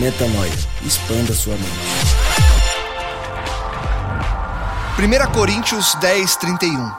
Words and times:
Metanoia. 0.00 0.50
Expanda 0.82 1.34
sua 1.34 1.54
mente. 1.56 1.68
1 4.98 5.32
Coríntios 5.32 5.94
10, 6.00 6.36
31. 6.36 6.90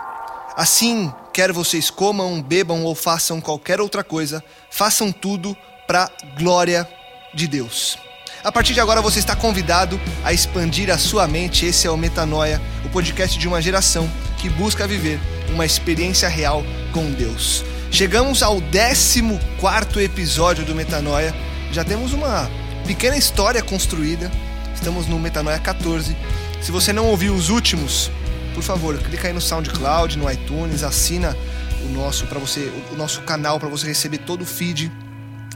Assim, 0.56 1.12
quer 1.34 1.52
vocês 1.52 1.90
comam, 1.90 2.40
bebam 2.44 2.84
ou 2.84 2.94
façam 2.94 3.42
qualquer 3.42 3.82
outra 3.82 4.04
coisa, 4.04 4.44
façam 4.70 5.12
tudo 5.12 5.58
para 5.88 6.12
glória 6.38 6.88
de 7.34 7.48
Deus. 7.48 7.98
A 8.44 8.52
partir 8.52 8.76
de 8.76 8.80
agora 8.80 9.02
você 9.02 9.18
está 9.18 9.36
convidado 9.36 10.00
a 10.24 10.32
expandir 10.32 10.92
a 10.92 11.00
sua 11.00 11.28
mente. 11.28 11.66
Esse 11.66 11.88
é 11.88 11.90
o 11.90 11.98
Metanoia, 11.98 12.62
o 12.86 12.90
podcast 12.90 13.36
de 13.40 13.48
uma 13.48 13.64
geração 13.64 14.08
que 14.38 14.48
busca 14.48 14.86
viver 14.86 15.20
uma 15.50 15.66
experiência 15.66 16.30
real 16.30 16.64
com 16.94 17.12
Deus. 17.12 17.66
Chegamos 17.90 18.44
ao 18.44 18.62
14 18.62 20.04
episódio 20.04 20.64
do 20.64 20.76
Metanoia. 20.76 21.34
Já 21.72 21.84
temos 21.84 22.14
uma 22.14 22.61
pequena 22.86 23.16
história 23.16 23.62
construída. 23.62 24.32
Estamos 24.74 25.08
no 25.08 25.20
Metanoia 25.20 25.60
14. 25.60 26.16
Se 26.62 26.72
você 26.72 26.92
não 26.92 27.08
ouviu 27.08 27.34
os 27.34 27.50
últimos, 27.50 28.12
por 28.54 28.64
favor, 28.64 28.98
clica 28.98 29.28
aí 29.28 29.34
no 29.34 29.42
SoundCloud, 29.42 30.18
no 30.18 30.30
iTunes, 30.30 30.84
assina 30.84 31.36
o 31.84 31.94
nosso 31.94 32.28
para 32.28 32.40
você, 32.40 32.72
o 32.92 32.96
nosso 32.96 33.22
canal 33.22 33.60
para 33.60 33.70
você 33.70 33.88
receber 33.88 34.20
todo 34.20 34.42
o 34.42 34.46
feed 34.46 34.92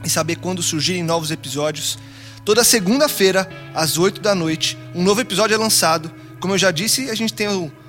e 0.04 0.10
saber 0.10 0.36
quando 0.36 0.62
surgirem 0.62 1.02
novos 1.02 1.30
episódios. 1.30 1.98
Toda 2.44 2.62
segunda-feira, 2.64 3.48
às 3.74 3.98
8 3.98 4.20
da 4.20 4.34
noite, 4.34 4.78
um 4.94 5.02
novo 5.02 5.20
episódio 5.20 5.54
é 5.54 5.58
lançado. 5.58 6.10
Como 6.38 6.54
eu 6.54 6.58
já 6.58 6.70
disse, 6.70 7.10
a 7.10 7.14
gente 7.14 7.34
tem 7.34 7.48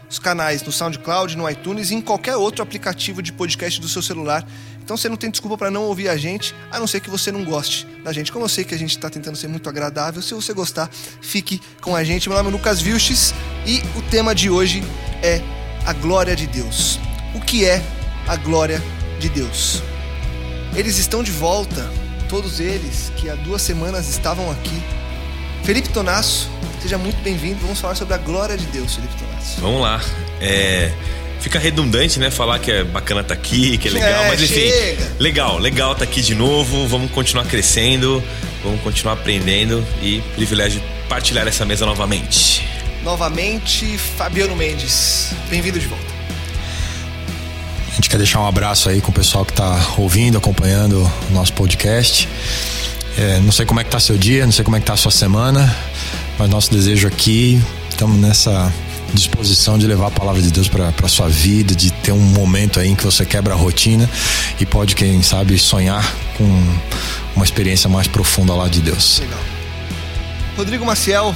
os 0.10 0.20
canais 0.20 0.64
no 0.64 0.72
SoundCloud, 0.72 1.38
no 1.38 1.50
iTunes 1.50 1.92
e 1.92 1.96
em 1.96 2.02
qualquer 2.02 2.36
outro 2.36 2.64
aplicativo 2.64 3.22
de 3.22 3.32
podcast 3.32 3.80
do 3.80 3.88
seu 3.88 4.02
celular. 4.02 4.48
Então 4.88 4.96
você 4.96 5.10
não 5.10 5.18
tem 5.18 5.30
desculpa 5.30 5.58
para 5.58 5.70
não 5.70 5.84
ouvir 5.84 6.08
a 6.08 6.16
gente, 6.16 6.56
a 6.72 6.80
não 6.80 6.88
ser 6.88 7.02
que 7.02 7.10
você 7.10 7.30
não 7.30 7.44
goste 7.44 7.86
da 8.06 8.14
gente. 8.14 8.32
Como 8.32 8.46
eu 8.46 8.48
sei 8.48 8.64
que 8.64 8.74
a 8.74 8.78
gente 8.78 8.92
está 8.92 9.10
tentando 9.10 9.36
ser 9.36 9.50
muito 9.50 9.68
agradável, 9.68 10.22
se 10.22 10.34
você 10.34 10.54
gostar, 10.54 10.90
fique 11.22 11.62
com 11.82 11.94
a 11.94 12.06
gente. 12.06 12.30
Meu 12.30 12.38
nome 12.38 12.48
é 12.48 12.52
Lucas 12.54 12.80
Vilches 12.80 13.34
e 13.66 13.84
o 13.98 14.02
tema 14.04 14.34
de 14.34 14.50
hoje 14.50 14.82
é 15.22 15.42
a 15.86 15.92
glória 15.92 16.38
de 16.38 16.48
Deus. 16.48 17.02
O 17.36 17.42
que 17.42 17.66
é 17.66 17.84
a 18.30 18.38
glória 18.38 18.82
de 19.20 19.28
Deus? 19.28 19.84
Eles 20.74 20.98
estão 20.98 21.22
de 21.22 21.34
volta, 21.34 21.92
todos 22.30 22.62
eles 22.62 23.12
que 23.18 23.30
há 23.30 23.36
duas 23.36 23.62
semanas 23.62 24.08
estavam 24.08 24.50
aqui. 24.50 24.82
Felipe 25.66 25.90
Tonasso, 25.90 26.50
seja 26.82 26.98
muito 26.98 27.22
bem-vindo. 27.22 27.60
Vamos 27.60 27.82
falar 27.82 27.96
sobre 27.96 28.14
a 28.14 28.18
glória 28.18 28.56
de 28.56 28.66
Deus, 28.68 28.96
Felipe 28.96 29.16
Tonasso. 29.18 29.60
Vamos 29.60 29.82
lá. 29.82 30.00
É, 30.40 30.94
fica 31.48 31.60
redundante, 31.60 32.20
né? 32.20 32.30
Falar 32.30 32.60
que 32.60 32.70
é 32.70 32.84
bacana 32.84 33.22
estar 33.22 33.34
tá 33.34 33.40
aqui, 33.42 33.78
que 33.78 33.88
é 33.88 33.92
legal, 33.92 34.26
É, 34.26 34.28
mas 34.28 34.42
enfim, 34.42 34.70
chega. 34.70 35.12
legal, 35.18 35.58
legal 35.58 35.94
estar 35.94 36.04
aqui 36.04 36.22
de 36.22 36.36
novo. 36.36 36.86
Vamos 36.88 37.10
continuar 37.12 37.46
crescendo, 37.46 38.22
vamos 38.62 38.82
continuar 38.82 39.14
aprendendo 39.14 39.86
e 40.02 40.22
privilégio 40.36 40.82
de 40.82 40.88
partilhar 41.08 41.48
essa 41.48 41.66
mesa 41.66 41.86
novamente. 41.86 42.68
Novamente, 43.02 43.98
Fabiano 44.18 44.58
Mendes. 44.58 45.30
Bem-vindo 45.50 45.80
de 45.80 45.88
volta. 45.88 46.04
A 47.92 47.96
gente 47.96 48.10
quer 48.10 48.18
deixar 48.18 48.42
um 48.42 48.46
abraço 48.46 48.90
aí 48.90 49.00
com 49.00 49.12
o 49.12 49.14
pessoal 49.14 49.46
que 49.46 49.54
está 49.54 49.94
ouvindo, 49.98 50.38
acompanhando 50.38 51.10
o 51.30 51.34
nosso 51.34 51.54
podcast. 51.54 52.28
É, 53.18 53.40
não 53.40 53.54
sei 53.54 53.66
como 53.66 53.80
é 53.80 53.86
que 53.86 53.90
tá 53.90 54.02
seu 54.02 54.18
dia, 54.18 54.46
não 54.46 54.52
sei 54.52 54.66
como 54.66 54.76
é 54.76 54.82
que 54.82 54.86
tá 54.86 54.94
a 54.94 54.98
sua 54.98 55.12
semana, 55.12 55.74
mas 56.38 56.50
nosso 56.50 56.70
desejo 56.70 57.08
aqui, 57.08 57.60
estamos 57.90 58.20
nessa 58.20 58.72
disposição 59.14 59.78
de 59.78 59.88
levar 59.88 60.08
a 60.08 60.12
palavra 60.12 60.42
de 60.42 60.52
Deus 60.52 60.68
para 60.68 60.94
a 61.04 61.08
sua 61.08 61.28
vida, 61.28 61.74
de 61.76 61.92
ter 61.92 62.12
um 62.12 62.20
momento 62.20 62.80
aí 62.80 62.90
em 62.90 62.96
que 62.96 63.04
você 63.04 63.26
quebra 63.26 63.54
a 63.54 63.58
rotina 63.58 64.10
e 64.60 64.66
pode, 64.66 64.96
quem 64.96 65.22
sabe, 65.22 65.58
sonhar 65.58 66.04
com 66.38 66.78
uma 67.36 67.46
experiência 67.46 67.90
mais 67.90 68.08
profunda 68.08 68.54
lá 68.54 68.68
de 68.68 68.82
Deus. 68.82 69.20
Legal. 69.20 69.40
Rodrigo 70.58 70.86
Maciel 70.86 71.36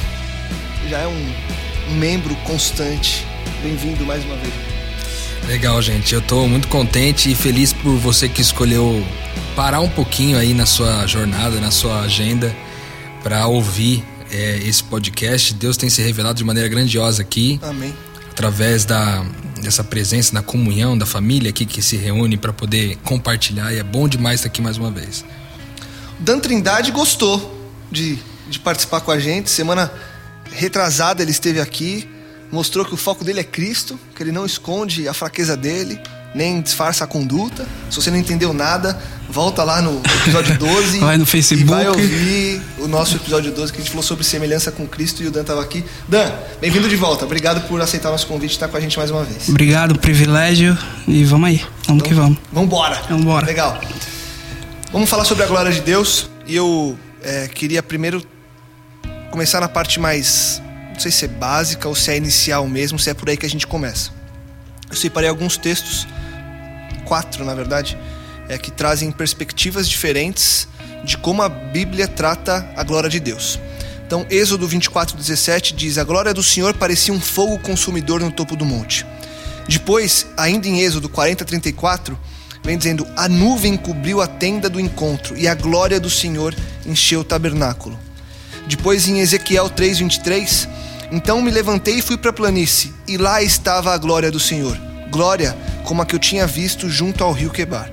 já 0.90 1.00
é 1.00 1.08
um, 1.08 1.34
um 1.92 1.96
membro 1.96 2.36
constante. 2.44 3.26
Bem-vindo 3.64 4.06
mais 4.06 4.24
uma 4.26 4.36
vez. 4.36 4.54
Legal, 5.48 5.81
gente. 5.81 6.14
Eu 6.14 6.22
tô 6.22 6.48
muito 6.48 6.68
contente 6.68 7.31
e 7.31 7.36
feliz 7.36 7.74
por 7.74 7.98
você 7.98 8.28
que 8.28 8.42
escolheu 8.42 9.06
parar 9.56 9.80
um 9.80 9.90
pouquinho 9.90 10.38
aí 10.38 10.54
na 10.54 10.66
sua 10.66 11.06
jornada, 11.06 11.60
na 11.60 11.72
sua 11.72 12.02
agenda, 12.02 12.56
para 13.24 13.46
ouvir 13.48 14.04
é, 14.31 14.58
esse 14.66 14.84
podcast. 14.84 15.53
Deus 15.53 15.78
tem 15.78 15.90
se 15.90 16.02
revelado 16.02 16.38
de 16.38 16.44
maneira 16.44 16.68
grandiosa 16.69 17.22
aqui, 17.22 17.59
Amém. 17.62 17.94
através 18.31 18.86
da, 18.86 19.24
dessa 19.62 19.84
presença, 19.84 20.34
da 20.34 20.42
comunhão, 20.42 20.97
da 20.97 21.06
família 21.06 21.50
aqui 21.50 21.66
que 21.66 21.81
se 21.81 21.97
reúne 21.97 22.38
para 22.38 22.53
poder 22.53 22.97
compartilhar. 23.03 23.74
E 23.74 23.78
é 23.78 23.84
bom 23.84 24.08
demais 24.08 24.40
estar 24.40 24.47
aqui 24.47 24.62
mais 24.62 24.78
uma 24.78 24.90
vez. 24.90 25.24
Dan 26.19 26.40
Trindade 26.40 26.92
gostou 26.92 27.69
de, 27.92 28.18
de 28.50 28.59
participar 28.59 29.02
com 29.02 29.12
a 29.12 29.19
gente. 29.19 29.50
Semana 29.50 29.92
retrasada 30.52 31.22
ele 31.22 31.31
esteve 31.31 31.59
aqui, 31.59 32.09
mostrou 32.52 32.86
que 32.86 32.94
o 32.94 32.98
foco 32.98 33.24
dele 33.24 33.40
é 33.40 33.44
Cristo, 33.44 34.00
que 34.16 34.24
ele 34.24 34.31
não 34.31 34.46
esconde 34.46 35.08
a 35.08 35.13
fraqueza 35.13 35.58
dele, 35.58 36.00
nem 36.34 36.62
disfarça 36.62 37.03
a 37.03 37.08
conduta. 37.08 37.68
Se 37.90 37.96
você 37.97 38.09
não 38.09 38.18
entendeu 38.18 38.53
nada, 38.53 38.97
volta 39.30 39.64
lá 39.64 39.81
no 39.81 40.02
episódio 40.22 40.58
12 40.58 41.00
Vai 41.03 41.18
no 41.18 41.25
Facebook. 41.25 41.64
e 41.64 41.66
vai 41.69 41.88
ouvir 41.88 42.62
o 42.80 42.88
nosso 42.88 43.18
episódio 43.18 43.52
12 43.52 43.72
que 43.72 43.80
a 43.80 43.81
gente 43.81 43.90
falou 43.92 44.03
sobre 44.03 44.24
semelhança 44.24 44.72
com 44.72 44.88
Cristo 44.88 45.24
e 45.24 45.28
o 45.28 45.31
Dan 45.31 45.42
estava 45.42 45.62
aqui. 45.62 45.84
Dan, 46.08 46.31
bem-vindo 46.62 46.88
de 46.88 46.96
volta. 46.96 47.25
Obrigado 47.25 47.68
por 47.68 47.81
aceitar 47.81 48.09
o 48.09 48.12
nosso 48.14 48.28
convite 48.28 48.52
e 48.52 48.53
estar 48.53 48.68
com 48.68 48.78
a 48.78 48.80
gente 48.80 48.97
mais 48.97 49.12
uma 49.12 49.24
vez. 49.24 49.50
Obrigado, 49.50 49.97
privilégio. 50.00 50.78
E 51.08 51.24
vamos 51.25 51.50
aí. 51.50 51.66
Vamos 51.88 52.03
que 52.03 52.14
vamos. 52.14 52.38
Vambora. 52.52 53.02
Vambora. 53.09 53.46
Legal. 53.46 53.80
Vamos 54.92 55.09
falar 55.09 55.25
sobre 55.25 55.44
a 55.44 55.48
glória 55.48 55.72
de 55.72 55.81
Deus. 55.81 56.30
E 56.48 56.56
eu 56.56 56.98
é, 57.24 57.48
queria 57.48 57.84
primeiro 57.84 58.24
começar 59.31 59.59
na 59.59 59.68
parte 59.68 60.00
mais. 60.00 60.62
Não 60.94 61.00
sei 61.00 61.12
se 61.12 61.25
é 61.25 61.28
básica 61.28 61.88
ou 61.88 61.96
se 61.96 62.12
é 62.12 62.18
inicial 62.18 62.68
mesmo, 62.68 63.00
se 63.00 63.09
é 63.09 63.13
por 63.13 63.30
aí 63.30 63.36
que 63.38 63.46
a 63.46 63.50
gente 63.50 63.66
começa. 63.68 64.12
Eu 64.90 64.96
separei 64.98 65.30
alguns 65.30 65.56
textos, 65.58 66.06
quatro 67.12 67.44
na 67.44 67.54
verdade, 67.54 67.98
é, 68.48 68.58
que 68.58 68.72
trazem 68.72 69.12
perspectivas 69.12 69.90
diferentes 69.90 70.66
de 71.04 71.18
como 71.18 71.42
a 71.42 71.50
Bíblia 71.50 72.08
trata 72.08 72.66
a 72.74 72.84
glória 72.84 73.10
de 73.10 73.20
Deus. 73.20 73.60
Então, 74.08 74.26
Êxodo 74.30 74.66
24, 74.66 75.18
17 75.18 75.74
diz: 75.74 75.98
A 75.98 76.06
glória 76.06 76.34
do 76.34 76.42
Senhor 76.42 76.74
parecia 76.74 77.13
um 77.13 77.19
fogo 77.19 77.60
consumidor 77.60 78.22
no 78.22 78.31
topo 78.31 78.56
do 78.56 78.63
monte. 78.63 79.06
Depois, 79.68 80.25
ainda 80.38 80.69
em 80.69 80.80
Êxodo 80.80 81.10
40, 81.10 81.44
34, 81.44 82.18
vem 82.63 82.78
dizendo: 82.78 83.06
A 83.18 83.28
nuvem 83.28 83.75
cobriu 83.75 84.22
a 84.22 84.28
tenda 84.28 84.69
do 84.69 84.80
encontro 84.80 85.38
e 85.38 85.50
a 85.50 85.54
glória 85.54 86.00
do 86.00 86.10
Senhor 86.10 86.56
encheu 86.86 87.19
o 87.19 87.25
tabernáculo. 87.25 88.00
Depois, 88.68 89.06
em 89.06 89.19
Ezequiel 89.19 89.69
3, 89.69 90.00
23, 90.00 90.69
Então 91.12 91.42
me 91.42 91.52
levantei 91.52 91.96
e 91.96 92.02
fui 92.02 92.16
para 92.16 92.30
a 92.30 92.34
planície, 92.34 92.94
e 93.06 93.18
lá 93.18 93.44
estava 93.44 93.94
a 93.94 93.98
glória 93.98 94.31
do 94.31 94.40
Senhor, 94.40 94.80
glória 95.12 95.56
como 95.84 96.02
a 96.02 96.06
que 96.06 96.16
eu 96.16 96.19
tinha 96.19 96.48
visto 96.48 96.90
junto 96.90 97.24
ao 97.24 97.34
rio 97.34 97.52
Quebar. 97.52 97.92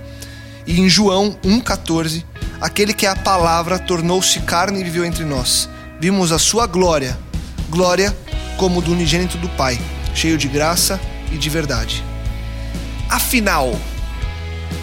E 0.67 0.81
em 0.81 0.89
João 0.89 1.37
1,14, 1.45 2.25
aquele 2.61 2.95
que 2.95 3.07
é 3.07 3.09
a 3.09 3.17
palavra 3.17 3.79
tornou-se 3.79 4.41
carne 4.41 4.81
e 4.81 4.85
viveu 4.85 5.05
entre 5.05 5.25
nós. 5.25 5.69
Vimos 6.01 6.31
a 6.31 6.39
sua 6.39 6.67
glória, 6.67 7.19
glória 7.69 8.17
como 8.57 8.81
do 8.81 8.93
unigênito 8.93 9.37
do 9.37 9.49
Pai, 9.51 9.79
cheio 10.15 10.39
de 10.39 10.47
graça 10.47 11.01
e 11.33 11.37
de 11.37 11.51
verdade. 11.51 12.05
Afinal, 13.11 13.77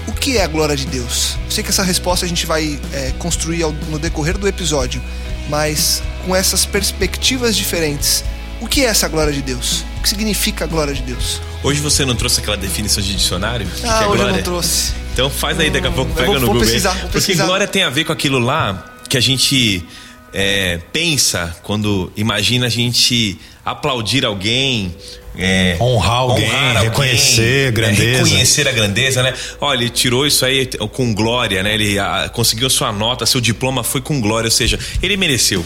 o 0.07 0.11
que 0.11 0.37
é 0.37 0.43
a 0.43 0.47
glória 0.47 0.75
de 0.75 0.85
Deus? 0.85 1.37
Eu 1.45 1.51
sei 1.51 1.63
que 1.63 1.69
essa 1.69 1.83
resposta 1.83 2.25
a 2.25 2.29
gente 2.29 2.45
vai 2.45 2.79
é, 2.93 3.13
construir 3.17 3.65
no 3.89 3.97
decorrer 3.97 4.37
do 4.37 4.47
episódio, 4.47 5.01
mas 5.49 6.01
com 6.25 6.35
essas 6.35 6.65
perspectivas 6.65 7.55
diferentes, 7.55 8.23
O 8.61 8.67
que 8.67 8.85
é 8.85 8.85
essa 8.85 9.07
glória 9.07 9.33
de 9.33 9.41
Deus? 9.41 9.83
O 10.05 10.07
que 10.07 10.09
significa 10.09 10.65
a 10.65 10.67
glória 10.67 10.93
de 10.93 11.01
Deus? 11.01 11.41
Hoje 11.63 11.79
você 11.81 12.05
não 12.05 12.13
trouxe 12.15 12.39
aquela 12.39 12.55
definição 12.55 13.01
de 13.01 13.15
dicionário? 13.15 13.65
Que 13.65 13.87
Ah, 13.87 13.97
que 13.97 14.03
é 14.03 14.07
hoje 14.07 14.09
eu 14.09 14.15
glória? 14.17 14.35
não 14.35 14.43
trouxe. 14.43 14.93
Então 15.11 15.31
faz 15.31 15.59
aí 15.59 15.71
daqui 15.71 15.87
a 15.87 15.91
pouco, 15.91 16.11
eu 16.11 16.15
pega 16.15 16.27
vou- 16.27 16.33
no 16.35 16.39
vou 16.41 16.47
Google. 16.49 16.61
pesquisar, 16.61 16.91
vou 16.91 16.99
Porque 17.01 17.13
pesquisar. 17.17 17.45
glória 17.47 17.65
tem 17.67 17.81
a 17.81 17.89
ver 17.89 18.03
com 18.03 18.11
aquilo 18.13 18.37
lá 18.37 18.93
que 19.09 19.17
a 19.17 19.19
gente 19.19 19.83
é, 20.31 20.77
pensa 20.93 21.55
quando 21.63 22.11
imagina 22.15 22.67
a 22.67 22.69
gente 22.69 23.39
aplaudir 23.65 24.23
alguém. 24.25 24.93
é, 25.37 25.75
Honrar 25.81 26.17
alguém, 26.17 26.49
reconhecer 26.83 27.69
a 27.69 27.71
grandeza. 27.71 28.03
é, 28.03 28.23
reconhecer 28.23 28.67
a 28.67 28.71
grandeza, 28.71 29.23
né? 29.23 29.33
Olha, 29.59 29.79
ele 29.81 29.89
tirou 29.89 30.27
isso 30.27 30.45
aí 30.45 30.67
com 30.93 31.15
glória, 31.15 31.63
né? 31.63 31.73
Ele 31.73 31.97
ah, 31.97 32.29
conseguiu 32.31 32.67
a 32.67 32.69
sua 32.69 32.91
nota, 32.91 33.25
seu 33.25 33.41
diploma 33.41 33.83
foi 33.83 34.01
com 34.01 34.21
glória, 34.21 34.47
ou 34.47 34.51
seja, 34.51 34.77
ele 35.01 35.17
mereceu. 35.17 35.65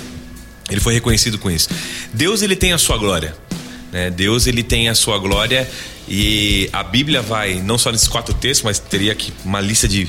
Ele 0.71 0.79
foi 0.79 0.93
reconhecido 0.93 1.37
com 1.37 1.51
isso. 1.51 1.67
Deus 2.13 2.41
ele 2.41 2.55
tem 2.55 2.71
a 2.71 2.77
sua 2.77 2.97
glória. 2.97 3.35
Né? 3.91 4.09
Deus 4.09 4.47
ele 4.47 4.63
tem 4.63 4.89
a 4.89 4.95
sua 4.95 5.17
glória 5.17 5.69
e 6.07 6.69
a 6.73 6.83
Bíblia 6.83 7.21
vai 7.21 7.55
não 7.55 7.77
só 7.77 7.91
nesses 7.91 8.07
quatro 8.07 8.33
textos, 8.33 8.63
mas 8.63 8.79
teria 8.79 9.11
aqui 9.11 9.33
uma 9.45 9.61
lista 9.61 9.87
de 9.87 10.07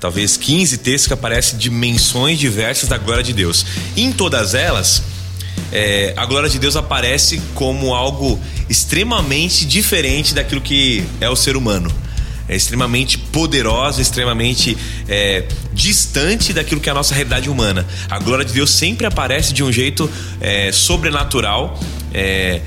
talvez 0.00 0.36
15 0.36 0.78
textos 0.78 1.06
que 1.06 1.12
aparecem 1.12 1.58
de 1.58 1.70
menções 1.70 2.38
diversas 2.38 2.88
da 2.88 2.98
glória 2.98 3.22
de 3.22 3.32
Deus. 3.32 3.64
Em 3.96 4.10
todas 4.12 4.54
elas, 4.54 5.02
é, 5.70 6.12
a 6.16 6.26
glória 6.26 6.48
de 6.48 6.58
Deus 6.58 6.74
aparece 6.74 7.40
como 7.54 7.94
algo 7.94 8.40
extremamente 8.68 9.64
diferente 9.64 10.34
daquilo 10.34 10.60
que 10.60 11.04
é 11.20 11.28
o 11.28 11.36
ser 11.36 11.56
humano. 11.56 11.92
É 12.48 12.56
extremamente 12.56 13.16
poderosa, 13.16 14.02
extremamente 14.02 14.76
é, 15.08 15.44
distante 15.72 16.52
daquilo 16.52 16.80
que 16.80 16.88
é 16.88 16.92
a 16.92 16.94
nossa 16.94 17.14
realidade 17.14 17.48
humana. 17.48 17.86
A 18.10 18.18
glória 18.18 18.44
de 18.44 18.52
Deus 18.52 18.70
sempre 18.70 19.06
aparece 19.06 19.52
de 19.52 19.62
um 19.62 19.70
jeito 19.70 20.10
é, 20.40 20.72
sobrenatural. 20.72 21.78
é, 22.12 22.60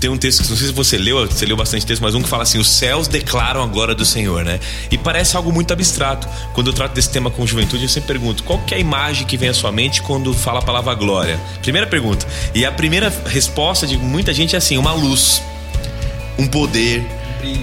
tem 0.00 0.08
um 0.08 0.16
texto 0.16 0.42
que 0.42 0.48
não 0.48 0.56
sei 0.56 0.68
se 0.68 0.72
você 0.72 0.96
leu, 0.96 1.26
você 1.26 1.44
leu 1.44 1.56
bastante 1.56 1.84
texto, 1.84 2.00
mas 2.00 2.14
um 2.14 2.22
que 2.22 2.28
fala 2.28 2.42
assim: 2.42 2.58
os 2.58 2.68
céus 2.68 3.06
declaram 3.06 3.62
a 3.62 3.66
glória 3.66 3.94
do 3.94 4.04
Senhor, 4.04 4.42
né? 4.42 4.58
E 4.90 4.96
parece 4.96 5.36
algo 5.36 5.52
muito 5.52 5.72
abstrato. 5.72 6.26
Quando 6.54 6.68
eu 6.68 6.72
trato 6.72 6.94
desse 6.94 7.10
tema 7.10 7.30
com 7.30 7.46
juventude, 7.46 7.82
eu 7.82 7.88
sempre 7.88 8.08
pergunto: 8.08 8.42
qual 8.42 8.58
que 8.60 8.72
é 8.74 8.78
a 8.78 8.80
imagem 8.80 9.26
que 9.26 9.36
vem 9.36 9.50
à 9.50 9.54
sua 9.54 9.70
mente 9.70 10.00
quando 10.00 10.32
fala 10.32 10.60
a 10.60 10.62
palavra 10.62 10.94
glória? 10.94 11.38
Primeira 11.60 11.86
pergunta. 11.86 12.26
E 12.54 12.64
a 12.64 12.72
primeira 12.72 13.12
resposta 13.26 13.86
de 13.86 13.98
muita 13.98 14.32
gente 14.32 14.54
é 14.54 14.58
assim: 14.58 14.78
uma 14.78 14.92
luz, 14.94 15.42
um 16.38 16.46
poder, 16.46 17.06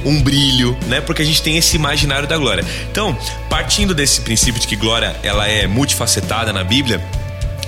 um 0.06 0.22
brilho, 0.22 0.78
né? 0.88 1.02
Porque 1.02 1.24
a 1.24 1.26
gente 1.26 1.42
tem 1.42 1.58
esse 1.58 1.76
imaginário 1.76 2.28
da 2.28 2.38
glória. 2.38 2.64
Então, 2.92 3.18
partindo 3.50 3.96
desse 3.96 4.22
princípio 4.22 4.62
de 4.62 4.68
que 4.68 4.76
glória 4.76 5.16
ela 5.24 5.48
é 5.48 5.66
multifacetada 5.66 6.54
na 6.54 6.64
Bíblia, 6.64 7.04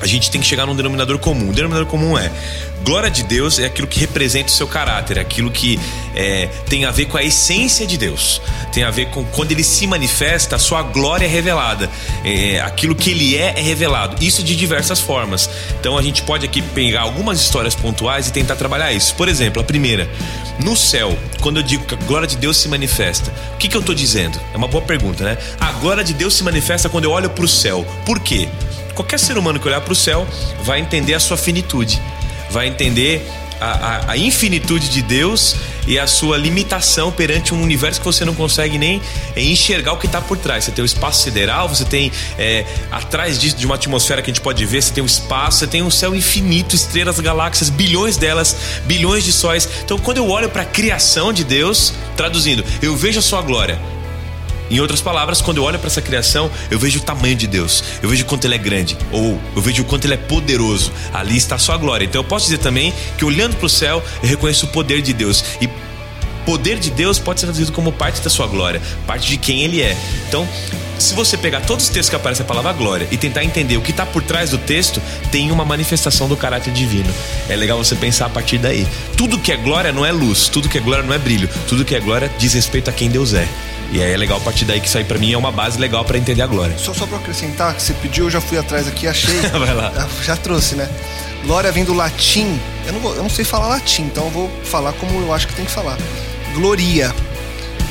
a 0.02 0.08
gente 0.08 0.32
tem 0.32 0.40
que 0.42 0.48
chegar 0.48 0.66
num 0.66 0.76
denominador 0.76 1.18
comum. 1.20 1.50
O 1.50 1.54
denominador 1.54 1.88
comum 1.88 2.18
é 2.18 2.32
glória 2.84 3.10
de 3.10 3.24
Deus 3.24 3.60
é 3.60 3.66
aquilo 3.66 3.88
que 3.88 4.00
representa 4.00 4.48
o 4.48 4.52
seu 4.52 4.68
caráter, 4.68 5.18
é 5.18 5.22
aquilo 5.22 5.52
que 5.52 5.80
é, 6.16 6.48
tem 6.68 6.86
a 6.86 6.92
ver 6.92 7.06
com 7.06 7.18
a 7.18 7.24
essência 7.24 7.86
de 7.86 7.98
Deus, 7.98 8.42
tem 8.72 8.84
a 8.84 8.92
ver 8.92 9.08
com 9.08 9.24
quando 9.26 9.52
ele 9.52 9.64
se 9.64 9.86
manifesta, 9.86 10.56
a 10.56 10.60
sua 10.60 10.82
glória 10.82 11.26
é 11.26 11.28
revelada, 11.28 11.90
é, 12.24 12.60
aquilo 12.62 12.96
que 12.96 13.12
ele 13.12 13.38
é 13.38 13.54
é 13.56 13.62
revelado. 13.62 14.24
Isso 14.24 14.44
de 14.44 14.56
diversas 14.56 15.00
formas. 15.00 15.50
Então 15.80 15.98
a 15.98 16.02
gente 16.02 16.22
pode 16.24 16.46
aqui 16.46 16.62
pegar 16.62 17.02
algumas 17.02 17.40
histórias 17.40 17.76
pontuais 17.76 18.28
e 18.28 18.32
tentar 18.32 18.56
trabalhar 18.56 18.92
isso. 18.92 19.16
Por 19.16 19.28
exemplo, 19.28 19.62
a 19.62 19.66
primeira, 19.66 20.10
no 20.64 20.76
céu, 20.76 21.18
quando 21.42 21.58
eu 21.58 21.64
digo 21.64 21.86
que 21.86 21.94
a 21.94 21.98
glória 21.98 22.28
de 22.28 22.38
Deus 22.38 22.58
se 22.58 22.68
manifesta, 22.68 23.32
o 23.54 23.58
que, 23.58 23.68
que 23.68 23.76
eu 23.76 23.82
estou 23.82 23.96
dizendo? 23.96 24.40
É 24.54 24.58
uma 24.58 24.68
boa 24.68 24.84
pergunta, 24.84 25.24
né? 25.24 25.38
A 25.60 25.72
glória 25.74 26.04
de 26.04 26.14
Deus 26.14 26.36
se 26.36 26.44
manifesta 26.44 26.90
quando 26.90 27.06
eu 27.06 27.12
olho 27.12 27.30
para 27.30 27.46
o 27.46 27.48
céu. 27.48 27.86
Por 28.06 28.20
quê? 28.20 28.48
Qualquer 29.00 29.18
ser 29.18 29.38
humano 29.38 29.58
que 29.62 29.66
olhar 29.66 29.80
para 29.80 29.94
o 29.94 29.96
céu 29.96 30.28
vai 30.62 30.82
entender 30.82 31.14
a 31.14 31.22
sua 31.22 31.38
finitude, 31.38 32.02
vai 32.52 32.68
entender 32.68 33.26
a, 33.62 33.66
a- 33.66 34.12
a 34.12 34.18
infinitude 34.18 34.90
de 34.90 35.02
Deus 35.02 35.56
e 35.88 35.98
a 35.98 36.06
sua 36.06 36.36
limitação 36.38 37.10
perante 37.10 37.54
um 37.54 37.62
universo 37.64 38.02
que 38.02 38.06
você 38.06 38.26
não 38.26 38.36
consegue 38.36 38.78
nem 38.78 39.02
é, 39.38 39.42
enxergar 39.42 39.94
o 39.94 39.98
que 39.98 40.06
está 40.06 40.20
por 40.20 40.38
trás. 40.38 40.66
Você 40.66 40.72
tem 40.72 40.84
o 40.84 40.86
espaço 40.86 41.24
sideral, 41.24 41.70
você 41.70 41.86
tem 41.86 42.12
é, 42.38 42.66
atrás 42.92 43.40
disso 43.40 43.56
de 43.56 43.66
uma 43.66 43.76
atmosfera 43.76 44.22
que 44.22 44.30
a 44.30 44.34
gente 44.34 44.44
pode 44.44 44.66
ver, 44.66 44.84
você 44.84 44.92
tem 44.92 45.02
o 45.02 45.08
espaço, 45.08 45.60
você 45.60 45.68
tem 45.68 45.82
um 45.82 45.90
céu 45.90 46.14
infinito, 46.14 46.76
estrelas, 46.76 47.18
galáxias, 47.22 47.70
bilhões 47.70 48.18
delas, 48.18 48.54
bilhões 48.84 49.24
de 49.24 49.32
sóis. 49.32 49.68
Então, 49.86 49.98
quando 49.98 50.18
eu 50.18 50.28
olho 50.30 50.50
para 50.50 50.64
a 50.64 50.66
criação 50.66 51.32
de 51.32 51.46
Deus, 51.46 51.94
traduzindo, 52.18 52.66
eu 52.82 52.98
vejo 52.98 53.18
a 53.20 53.22
sua 53.22 53.42
glória. 53.42 53.80
Em 54.70 54.80
outras 54.80 55.02
palavras, 55.02 55.42
quando 55.42 55.58
eu 55.58 55.64
olho 55.64 55.80
para 55.80 55.88
essa 55.88 56.02
criação, 56.02 56.50
eu 56.70 56.78
vejo 56.78 57.00
o 57.00 57.02
tamanho 57.02 57.36
de 57.36 57.48
Deus, 57.48 57.84
eu 58.02 58.10
vejo 58.10 58.24
o 58.24 58.26
quanto 58.28 58.46
ele 58.46 58.56
é 58.56 58.58
grande, 58.58 58.98
ou 59.12 59.40
eu 59.56 59.62
vejo 59.62 59.82
o 59.82 59.86
quanto 59.86 60.06
ele 60.06 60.14
é 60.14 60.18
poderoso. 60.18 60.92
Ali 61.14 61.38
está 61.38 61.56
a 61.56 61.60
sua 61.60 61.78
glória. 61.78 62.06
Então 62.06 62.20
eu 62.20 62.26
posso 62.26 62.46
dizer 62.46 62.60
também 62.60 62.94
que 63.18 63.26
olhando 63.26 63.56
para 63.56 63.66
o 63.66 63.70
céu, 63.70 64.04
eu 64.22 64.30
reconheço 64.30 64.66
o 64.66 64.70
poder 64.70 65.02
de 65.02 65.14
Deus. 65.14 65.44
E 65.60 65.70
poder 66.46 66.80
de 66.80 66.90
Deus 66.90 67.20
pode 67.20 67.40
ser 67.40 67.46
traduzido 67.46 67.72
como 67.72 67.92
parte 67.92 68.22
da 68.22 68.30
sua 68.30 68.48
glória, 68.48 68.82
parte 69.06 69.28
de 69.28 69.38
quem 69.38 69.64
ele 69.64 69.82
é. 69.82 69.96
Então, 70.28 70.48
se 71.00 71.14
você 71.14 71.38
pegar 71.38 71.62
todos 71.62 71.86
os 71.86 71.90
textos 71.90 72.10
que 72.10 72.16
aparecem 72.16 72.44
a 72.44 72.48
palavra 72.48 72.74
glória 72.74 73.08
e 73.12 73.18
tentar 73.18 73.44
entender 73.44 73.78
o 73.78 73.82
que 73.82 73.92
está 73.92 74.06
por 74.06 74.22
trás 74.22 74.50
do 74.50 74.58
texto, 74.58 75.02
tem 75.32 75.50
uma 75.52 75.64
manifestação 75.66 76.28
do 76.28 76.36
caráter 76.38 76.72
divino. 76.74 77.12
É 77.48 77.56
legal 77.56 77.78
você 77.78 77.96
pensar 77.96 78.26
a 78.26 78.30
partir 78.30 78.58
daí. 78.58 78.86
Tudo 79.18 79.40
que 79.40 79.52
é 79.52 79.58
glória 79.58 79.92
não 79.92 80.06
é 80.06 80.12
luz, 80.12 80.50
tudo 80.50 80.68
que 80.70 80.78
é 80.78 80.82
glória 80.82 81.04
não 81.04 81.14
é 81.14 81.18
brilho, 81.18 81.50
tudo 81.68 81.84
que 81.86 81.96
é 81.96 82.00
glória 82.00 82.30
diz 82.38 82.54
respeito 82.54 82.90
a 82.90 82.94
quem 82.94 83.10
Deus 83.10 83.34
é. 83.34 83.48
E 83.92 84.04
aí 84.04 84.12
é 84.12 84.18
legal 84.18 84.38
a 84.38 84.42
partir 84.42 84.66
daí 84.66 84.80
que 84.80 84.88
isso 84.88 84.98
aí 85.00 85.04
pra 85.04 85.18
mim 85.18 85.34
é 85.34 85.38
uma 85.38 85.52
base 85.52 85.80
legal 85.80 86.06
para 86.06 86.18
entender 86.18 86.42
a 86.44 86.48
glória. 86.48 86.78
Só, 86.78 86.94
só 86.94 87.08
pra 87.08 87.18
acrescentar, 87.18 87.74
que 87.74 87.82
você 87.82 87.94
pediu, 87.94 88.26
eu 88.26 88.30
já 88.30 88.40
fui 88.40 88.58
atrás 88.58 88.88
aqui, 88.88 89.08
achei. 89.08 89.34
Vai 89.50 89.74
lá. 89.74 89.92
Ah, 89.98 90.08
Já 90.24 90.36
trouxe, 90.38 90.76
né? 90.76 90.88
Glória 91.44 91.72
vem 91.72 91.84
do 91.86 91.94
latim. 91.94 92.60
Eu 92.86 92.94
não, 92.94 93.00
vou- 93.00 93.16
eu 93.16 93.24
não 93.24 93.30
sei 93.30 93.44
falar 93.46 93.68
latim, 93.68 94.04
então 94.04 94.26
eu 94.26 94.30
vou 94.32 94.52
falar 94.64 94.92
como 94.94 95.20
eu 95.22 95.34
acho 95.34 95.48
que 95.48 95.54
tem 95.56 95.66
que 95.66 95.72
falar. 95.72 95.98
Gloria, 96.54 97.14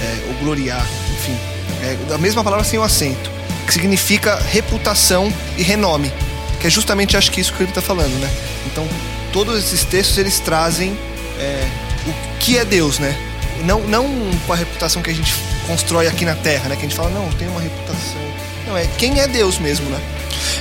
é, 0.00 0.18
ou 0.28 0.34
gloriar, 0.44 0.86
enfim. 1.16 1.36
É 1.82 2.14
a 2.14 2.18
mesma 2.18 2.42
palavra 2.42 2.64
sem 2.64 2.78
o 2.78 2.82
acento, 2.82 3.30
que 3.66 3.72
significa 3.72 4.36
reputação 4.50 5.32
e 5.56 5.62
renome. 5.62 6.12
Que 6.60 6.66
é 6.66 6.70
justamente, 6.70 7.16
acho 7.16 7.30
que 7.30 7.40
isso 7.40 7.52
que 7.52 7.62
ele 7.62 7.70
está 7.70 7.82
falando, 7.82 8.18
né? 8.20 8.28
Então, 8.66 8.86
todos 9.32 9.58
esses 9.58 9.84
textos, 9.84 10.18
eles 10.18 10.40
trazem 10.40 10.96
é, 11.38 11.68
o 12.06 12.38
que 12.40 12.58
é 12.58 12.64
Deus, 12.64 12.98
né? 12.98 13.16
Não, 13.64 13.80
não 13.82 14.06
com 14.46 14.52
a 14.52 14.56
reputação 14.56 15.02
que 15.02 15.10
a 15.10 15.14
gente 15.14 15.34
constrói 15.66 16.06
aqui 16.06 16.24
na 16.24 16.34
Terra, 16.34 16.68
né? 16.68 16.76
Que 16.76 16.82
a 16.86 16.88
gente 16.88 16.96
fala, 16.96 17.10
não, 17.10 17.28
tem 17.32 17.48
uma 17.48 17.60
reputação. 17.60 18.20
Não, 18.66 18.76
é 18.76 18.86
quem 18.98 19.20
é 19.20 19.28
Deus 19.28 19.58
mesmo, 19.58 19.88
né? 19.88 20.00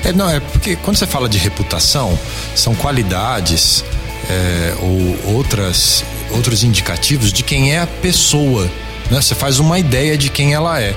É, 0.03 0.13
não, 0.13 0.30
é 0.30 0.39
porque 0.39 0.75
quando 0.75 0.98
você 0.98 1.07
fala 1.07 1.27
de 1.27 1.38
reputação, 1.38 2.18
são 2.56 2.74
qualidades 2.75 3.83
é, 4.30 4.75
ou 4.80 5.36
outras, 5.36 6.03
outros 6.31 6.63
indicativos 6.63 7.31
de 7.31 7.43
quem 7.43 7.74
é 7.74 7.79
a 7.79 7.88
pessoa. 7.88 8.70
Né? 9.09 9.21
Você 9.21 9.33
faz 9.35 9.59
uma 9.59 9.79
ideia 9.79 10.17
de 10.17 10.29
quem 10.29 10.53
ela 10.53 10.81
é. 10.81 10.93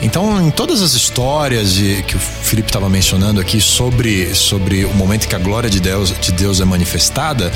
Então, 0.00 0.44
em 0.46 0.50
todas 0.50 0.82
as 0.82 0.94
histórias 0.94 1.74
de- 1.74 2.02
que 2.02 2.16
o 2.16 2.18
Felipe 2.18 2.68
estava 2.68 2.88
mencionando 2.88 3.40
aqui 3.40 3.60
sobre, 3.60 4.34
sobre 4.34 4.84
o 4.84 4.92
momento 4.94 5.28
que 5.28 5.34
a 5.36 5.38
glória 5.38 5.70
de 5.70 5.78
Deus, 5.80 6.12
de 6.20 6.32
Deus 6.32 6.60
é 6.60 6.64
manifestada, 6.64 7.52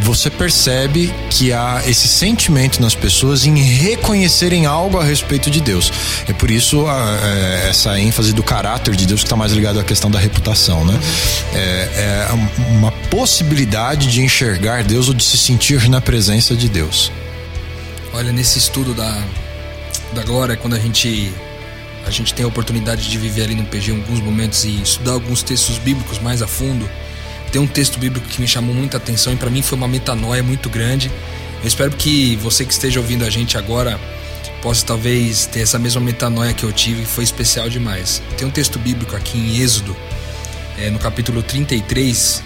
você 0.00 0.30
percebe 0.30 1.12
que 1.28 1.52
há 1.52 1.82
esse 1.86 2.08
sentimento 2.08 2.80
nas 2.80 2.94
pessoas 2.94 3.44
em 3.44 3.54
reconhecerem 3.62 4.64
algo 4.66 4.98
a 4.98 5.04
respeito 5.04 5.50
de 5.50 5.60
Deus. 5.60 5.92
É 6.26 6.32
por 6.32 6.50
isso 6.50 6.86
a- 6.86 7.18
é, 7.22 7.68
essa 7.68 7.98
ênfase 7.98 8.32
do 8.32 8.42
caráter 8.42 8.96
de 8.96 9.06
Deus 9.06 9.20
que 9.20 9.26
está 9.26 9.36
mais 9.36 9.52
ligado 9.52 9.78
à 9.78 9.84
questão 9.84 10.10
da 10.10 10.18
reputação, 10.18 10.84
né? 10.84 10.98
É, 11.54 12.28
é 12.28 12.28
uma 12.78 12.90
possibilidade 13.10 14.06
de 14.06 14.22
enxergar 14.22 14.82
Deus 14.84 15.08
ou 15.08 15.14
de 15.14 15.22
se 15.22 15.36
sentir 15.36 15.88
na 15.88 16.00
presença 16.00 16.54
de 16.56 16.68
Deus. 16.68 17.12
Olha, 18.12 18.32
nesse 18.32 18.58
estudo 18.58 18.92
da, 18.92 19.22
da 20.14 20.22
glória, 20.22 20.56
quando 20.56 20.74
a 20.74 20.78
gente 20.78 21.32
a 22.06 22.10
gente 22.10 22.32
tem 22.32 22.44
a 22.44 22.48
oportunidade 22.48 23.08
de 23.08 23.18
viver 23.18 23.42
ali 23.42 23.54
no 23.54 23.64
PG 23.64 23.92
alguns 23.92 24.20
momentos 24.20 24.64
e 24.64 24.80
estudar 24.82 25.12
alguns 25.12 25.42
textos 25.42 25.76
bíblicos 25.78 26.18
mais 26.18 26.40
a 26.40 26.46
fundo, 26.46 26.88
tem 27.52 27.60
um 27.60 27.66
texto 27.66 27.98
bíblico 27.98 28.26
que 28.26 28.40
me 28.40 28.48
chamou 28.48 28.74
muita 28.74 28.96
atenção 28.96 29.32
e 29.32 29.36
para 29.36 29.50
mim 29.50 29.60
foi 29.60 29.76
uma 29.76 29.88
metanoia 29.88 30.42
muito 30.42 30.68
grande. 30.70 31.10
Eu 31.60 31.68
espero 31.68 31.90
que 31.90 32.36
você 32.36 32.64
que 32.64 32.72
esteja 32.72 33.00
ouvindo 33.00 33.24
a 33.24 33.30
gente 33.30 33.58
agora 33.58 34.00
possa 34.62 34.84
talvez 34.84 35.46
ter 35.46 35.60
essa 35.60 35.78
mesma 35.78 36.00
metanoia 36.00 36.52
que 36.52 36.64
eu 36.64 36.72
tive, 36.72 37.04
foi 37.04 37.24
especial 37.24 37.68
demais. 37.68 38.22
Tem 38.36 38.46
um 38.46 38.50
texto 38.50 38.78
bíblico 38.78 39.14
aqui 39.14 39.38
em 39.38 39.60
Êxodo, 39.60 39.96
é, 40.78 40.90
no 40.90 40.98
capítulo 40.98 41.42
33, 41.42 42.42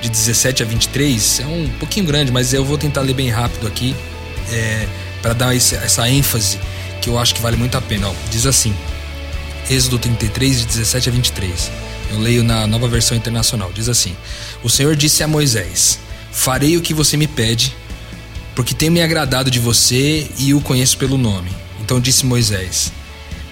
de 0.00 0.08
17 0.08 0.62
a 0.62 0.66
23. 0.66 1.40
É 1.40 1.46
um 1.46 1.68
pouquinho 1.78 2.06
grande, 2.06 2.32
mas 2.32 2.54
eu 2.54 2.64
vou 2.64 2.78
tentar 2.78 3.02
ler 3.02 3.14
bem 3.14 3.28
rápido 3.28 3.66
aqui, 3.66 3.94
é, 4.50 4.86
para 5.20 5.32
dar 5.32 5.54
essa 5.56 6.08
ênfase 6.08 6.58
que 7.04 7.10
eu 7.10 7.18
acho 7.18 7.34
que 7.34 7.42
vale 7.42 7.58
muito 7.58 7.76
a 7.76 7.82
pena. 7.82 8.08
Ó, 8.08 8.14
diz 8.30 8.46
assim, 8.46 8.74
Êxodo 9.68 9.98
33, 9.98 10.60
de 10.60 10.66
17 10.66 11.10
a 11.10 11.12
23. 11.12 11.70
Eu 12.10 12.18
leio 12.18 12.42
na 12.42 12.66
nova 12.66 12.88
versão 12.88 13.14
internacional. 13.14 13.70
Diz 13.74 13.90
assim: 13.90 14.16
O 14.62 14.70
Senhor 14.70 14.96
disse 14.96 15.22
a 15.22 15.28
Moisés: 15.28 15.98
Farei 16.32 16.78
o 16.78 16.80
que 16.80 16.94
você 16.94 17.16
me 17.16 17.26
pede, 17.26 17.76
porque 18.54 18.74
tenho 18.74 18.90
me 18.90 19.02
agradado 19.02 19.50
de 19.50 19.58
você 19.58 20.26
e 20.38 20.54
o 20.54 20.62
conheço 20.62 20.96
pelo 20.96 21.18
nome. 21.18 21.50
Então 21.82 22.00
disse 22.00 22.24
Moisés: 22.24 22.90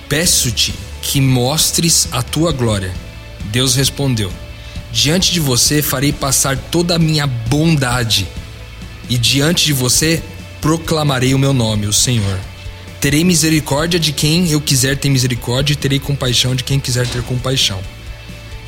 Peço-te 0.09 0.75
que 1.03 1.21
mostres 1.21 2.09
a 2.11 2.23
tua 2.23 2.53
glória. 2.53 2.93
Deus 3.51 3.75
respondeu: 3.75 4.33
Diante 4.91 5.31
de 5.31 5.41
você 5.41 5.83
farei 5.83 6.13
passar 6.13 6.57
toda 6.57 6.97
a 6.97 6.99
minha 6.99 7.27
bondade, 7.27 8.27
e 9.11 9.19
diante 9.19 9.67
de 9.67 9.75
você 9.75 10.23
proclamarei 10.59 11.35
o 11.35 11.39
meu 11.39 11.53
nome, 11.53 11.87
o 11.87 11.93
Senhor. 11.93 12.52
Terei 13.03 13.25
misericórdia 13.25 13.99
de 13.99 14.13
quem 14.13 14.49
eu 14.49 14.61
quiser 14.61 14.97
ter 14.97 15.11
misericórdia 15.11 15.73
e 15.73 15.77
terei 15.77 15.99
compaixão 15.99 16.55
de 16.55 16.63
quem 16.63 16.79
quiser 16.79 17.05
ter 17.09 17.21
compaixão. 17.25 17.81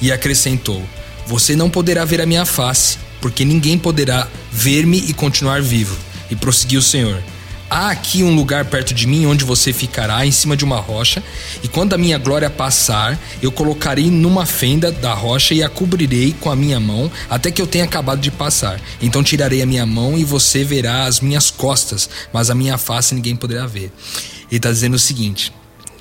E 0.02 0.10
acrescentou: 0.10 0.82
Você 1.24 1.54
não 1.54 1.70
poderá 1.70 2.04
ver 2.04 2.20
a 2.20 2.26
minha 2.26 2.44
face, 2.44 2.98
porque 3.20 3.44
ninguém 3.44 3.78
poderá 3.78 4.26
ver-me 4.50 4.98
e 4.98 5.14
continuar 5.14 5.62
vivo. 5.62 5.96
E 6.28 6.34
prosseguiu 6.34 6.80
o 6.80 6.82
Senhor: 6.82 7.22
Há 7.68 7.90
aqui 7.90 8.22
um 8.22 8.34
lugar 8.34 8.66
perto 8.66 8.92
de 8.92 9.06
mim 9.06 9.26
onde 9.26 9.44
você 9.44 9.72
ficará 9.72 10.24
em 10.24 10.30
cima 10.30 10.56
de 10.56 10.64
uma 10.64 10.78
rocha, 10.78 11.22
e 11.62 11.68
quando 11.68 11.94
a 11.94 11.98
minha 11.98 12.18
glória 12.18 12.50
passar, 12.50 13.18
eu 13.42 13.50
colocarei 13.50 14.10
numa 14.10 14.44
fenda 14.46 14.92
da 14.92 15.14
rocha 15.14 15.54
e 15.54 15.62
a 15.62 15.68
cobrirei 15.68 16.34
com 16.40 16.50
a 16.50 16.56
minha 16.56 16.78
mão 16.78 17.10
até 17.28 17.50
que 17.50 17.60
eu 17.60 17.66
tenha 17.66 17.84
acabado 17.84 18.20
de 18.20 18.30
passar. 18.30 18.80
Então 19.00 19.24
tirarei 19.24 19.62
a 19.62 19.66
minha 19.66 19.86
mão 19.86 20.18
e 20.18 20.24
você 20.24 20.62
verá 20.62 21.04
as 21.04 21.20
minhas 21.20 21.50
costas, 21.50 22.08
mas 22.32 22.50
a 22.50 22.54
minha 22.54 22.76
face 22.76 23.14
ninguém 23.14 23.34
poderá 23.34 23.66
ver. 23.66 23.90
Ele 24.48 24.56
está 24.58 24.70
dizendo 24.70 24.94
o 24.94 24.98
seguinte: 24.98 25.52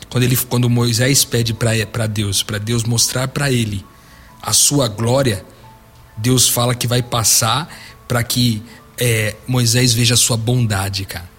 quando, 0.09 0.25
ele, 0.25 0.37
quando 0.37 0.69
Moisés 0.69 1.23
pede 1.23 1.53
para 1.53 2.07
Deus, 2.07 2.43
para 2.43 2.57
Deus 2.57 2.83
mostrar 2.83 3.29
para 3.29 3.51
ele 3.51 3.83
a 4.41 4.51
sua 4.51 4.87
glória, 4.87 5.43
Deus 6.17 6.47
fala 6.49 6.75
que 6.75 6.85
vai 6.85 7.01
passar 7.01 7.67
para 8.07 8.21
que 8.21 8.61
é, 8.97 9.35
Moisés 9.47 9.93
veja 9.93 10.13
a 10.13 10.17
sua 10.17 10.37
bondade, 10.37 11.05
cara. 11.05 11.32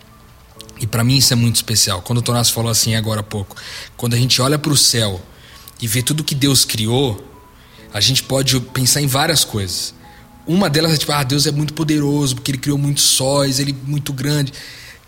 E 0.81 0.87
para 0.87 1.05
mim 1.05 1.17
isso 1.17 1.33
é 1.33 1.37
muito 1.37 1.57
especial. 1.57 2.03
Quando 2.03 2.19
o 2.19 2.23
Tomás 2.23 2.51
falou 2.51 2.71
assim 2.71 2.95
agora 2.95 3.21
há 3.21 3.25
pouco, 3.25 3.57
quando 3.97 4.15
a 4.15 4.17
gente 4.17 4.41
olha 4.43 4.59
para 4.59 4.73
o 4.73 4.77
céu 4.77 5.21
e 5.81 5.87
vê 5.87 6.03
tudo 6.03 6.25
que 6.25 6.35
Deus 6.35 6.65
criou, 6.65 7.25
a 7.93 8.01
gente 8.01 8.23
pode 8.23 8.59
pensar 8.61 9.01
em 9.01 9.07
várias 9.07 9.45
coisas. 9.45 9.95
Uma 10.47 10.69
delas 10.69 10.93
é 10.93 10.97
tipo, 10.97 11.13
ah, 11.13 11.23
Deus 11.23 11.47
é 11.47 11.53
muito 11.53 11.73
poderoso, 11.75 12.35
porque 12.35 12.51
ele 12.51 12.59
criou 12.59 12.77
muitos 12.77 13.05
sóis, 13.05 13.59
ele 13.59 13.73
é 13.73 13.89
muito 13.89 14.13
grande. 14.13 14.53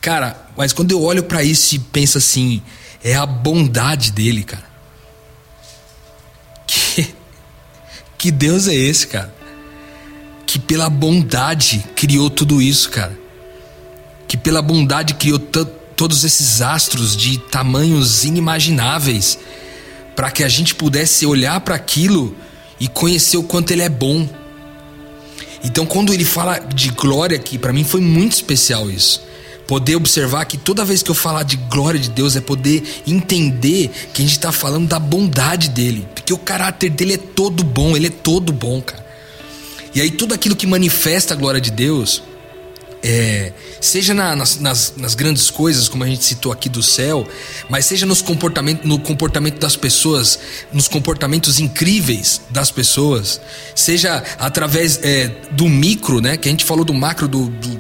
Cara, 0.01 0.49
mas 0.57 0.73
quando 0.73 0.93
eu 0.93 1.03
olho 1.03 1.25
para 1.25 1.43
isso 1.43 1.75
e 1.75 1.79
penso 1.79 2.19
assim, 2.19 2.63
é 3.03 3.15
a 3.15 3.27
bondade 3.27 4.13
dele, 4.13 4.45
cara. 4.45 4.77
Que, 6.67 7.15
que 8.17 8.31
Deus 8.31 8.67
é 8.69 8.75
esse, 8.75 9.07
cara? 9.09 9.35
Que 10.47 10.59
pela 10.59 10.89
bondade 10.89 11.85
criou 11.95 12.31
tudo 12.31 12.63
isso, 12.63 12.89
cara 12.91 13.26
pela 14.47 14.63
bondade 14.63 15.15
criou 15.15 15.41
todos 15.41 16.23
esses 16.23 16.63
astros 16.63 17.17
de 17.17 17.37
tamanhos 17.37 18.23
inimagináveis, 18.23 19.37
para 20.15 20.31
que 20.31 20.45
a 20.45 20.49
gente 20.49 20.73
pudesse 20.73 21.27
olhar 21.27 21.61
para 21.63 21.75
aquilo 21.75 22.33
e 22.79 22.87
conhecer 22.87 23.39
o 23.39 23.43
quanto 23.43 23.73
ele 23.73 23.83
é 23.83 23.89
bom. 23.89 24.29
Então, 25.65 25.85
quando 25.85 26.15
ele 26.15 26.25
fala 26.25 26.61
de 26.61 26.91
glória 26.91 27.37
aqui, 27.37 27.59
para 27.59 27.73
mim 27.73 27.83
foi 27.83 28.01
muito 28.01 28.35
especial 28.35 28.89
isso. 28.89 29.21
Poder 29.67 29.97
observar 29.97 30.45
que 30.45 30.57
toda 30.57 30.85
vez 30.85 31.03
que 31.03 31.11
eu 31.11 31.15
falar 31.17 31.43
de 31.43 31.57
glória 31.57 31.99
de 31.99 32.11
Deus 32.11 32.37
é 32.37 32.41
poder 32.41 32.85
entender 33.05 33.91
que 34.15 34.23
a 34.23 34.25
gente 34.25 34.37
está 34.37 34.53
falando 34.53 34.87
da 34.87 35.01
bondade 35.01 35.71
dele, 35.71 36.07
porque 36.15 36.33
o 36.33 36.39
caráter 36.39 36.91
dele 36.91 37.15
é 37.15 37.19
todo 37.19 37.65
bom, 37.65 37.97
ele 37.97 38.07
é 38.07 38.11
todo 38.11 38.53
bom, 38.53 38.81
cara. 38.81 39.05
E 39.93 40.01
aí, 40.01 40.13
tudo 40.13 40.35
aquilo 40.35 40.55
que 40.55 40.69
manifesta 40.69 41.35
a 41.35 41.37
glória 41.37 41.61
de 41.61 41.73
Deus 41.73 42.23
é, 43.03 43.53
seja 43.81 44.13
na, 44.15 44.35
nas, 44.35 44.59
nas, 44.59 44.95
nas, 44.97 45.15
grandes 45.15 45.51
coisas, 45.51 45.89
como 45.89 46.03
a 46.03 46.07
gente 46.07 46.25
citou 46.25 46.51
aqui 46.51 46.69
do 46.69 46.83
céu, 46.83 47.27
mas 47.69 47.87
seja 47.87 48.07
nos 48.07 48.23
comportamento, 48.23 48.87
no 48.87 48.99
comportamento 48.99 49.59
das 49.61 49.77
pessoas, 49.77 50.39
nos 50.73 50.89
comportamentos 50.89 51.61
incríveis 51.61 52.41
das 52.51 52.71
pessoas, 52.71 53.41
seja 53.75 54.23
através 54.39 54.99
é, 55.03 55.29
do 55.53 55.69
micro, 55.69 56.21
né? 56.21 56.37
Que 56.37 56.49
a 56.49 56.51
gente 56.51 56.65
falou 56.65 56.85
do 56.85 56.95
macro, 56.95 57.29
do, 57.29 57.49
do, 57.49 57.79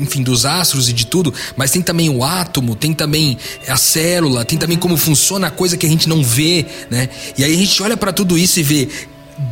enfim, 0.00 0.22
dos 0.22 0.46
astros 0.46 0.88
e 0.88 0.92
de 0.92 1.06
tudo, 1.06 1.32
mas 1.56 1.70
tem 1.70 1.82
também 1.82 2.08
o 2.08 2.24
átomo, 2.24 2.74
tem 2.74 2.94
também 2.94 3.36
a 3.68 3.76
célula, 3.76 4.44
tem 4.44 4.58
também 4.58 4.78
como 4.78 4.96
funciona 4.96 5.48
a 5.48 5.50
coisa 5.50 5.76
que 5.76 5.84
a 5.84 5.88
gente 5.88 6.08
não 6.08 6.22
vê, 6.22 6.64
né? 6.90 7.08
E 7.36 7.44
aí 7.44 7.52
a 7.52 7.58
gente 7.58 7.82
olha 7.82 7.96
para 7.96 8.12
tudo 8.12 8.38
isso 8.38 8.60
e 8.60 8.62
vê, 8.62 8.88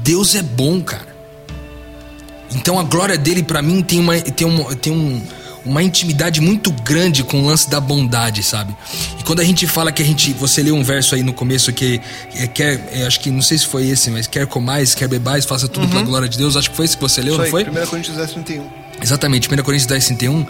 Deus 0.03 0.35
é 0.35 0.43
bom, 0.43 0.81
cara. 0.81 1.12
Então 2.55 2.79
a 2.79 2.83
glória 2.83 3.17
dele 3.17 3.43
para 3.43 3.63
mim 3.63 3.83
tem 3.83 4.01
uma 4.01 4.21
tem, 4.21 4.47
um, 4.47 4.75
tem 4.75 4.93
um, 4.93 5.23
uma 5.65 5.83
intimidade 5.83 6.41
muito 6.41 6.73
grande 6.73 7.23
com 7.23 7.43
o 7.43 7.47
lance 7.47 7.69
da 7.69 7.81
bondade, 7.81 8.43
sabe? 8.43 8.75
E 9.19 9.23
quando 9.23 9.41
a 9.41 9.45
gente 9.45 9.67
fala 9.67 9.93
que 9.93 10.03
a 10.03 10.05
gente, 10.05 10.33
você 10.33 10.63
leu 10.63 10.75
um 10.75 10.83
verso 10.83 11.15
aí 11.15 11.23
no 11.23 11.33
começo 11.33 11.73
que 11.73 12.01
é, 12.35 12.47
quer, 12.47 12.89
é, 12.93 13.07
acho 13.07 13.21
que 13.21 13.31
não 13.31 13.43
sei 13.43 13.59
se 13.59 13.67
foi 13.67 13.87
esse, 13.89 14.11
mas 14.11 14.27
quer 14.27 14.47
comais, 14.47 14.95
quer 14.95 15.09
bebais, 15.09 15.45
faça 15.45 15.69
tudo 15.69 15.85
uhum. 15.85 15.91
pela 15.91 16.03
glória 16.03 16.29
de 16.29 16.37
Deus. 16.37 16.57
Acho 16.57 16.71
que 16.71 16.77
foi 16.77 16.85
esse 16.85 16.97
que 16.97 17.03
você 17.03 17.21
leu, 17.21 17.33
Isso 17.33 17.39
não 17.39 17.45
aí, 17.45 17.65
foi? 17.65 17.83
1 17.83 17.87
Coríntios 17.87 18.17
10, 18.17 18.33
31. 18.33 18.67
Exatamente, 19.03 19.49
1 19.49 19.63
Coríntios 19.63 19.87
10, 19.87 20.07
31. 20.07 20.47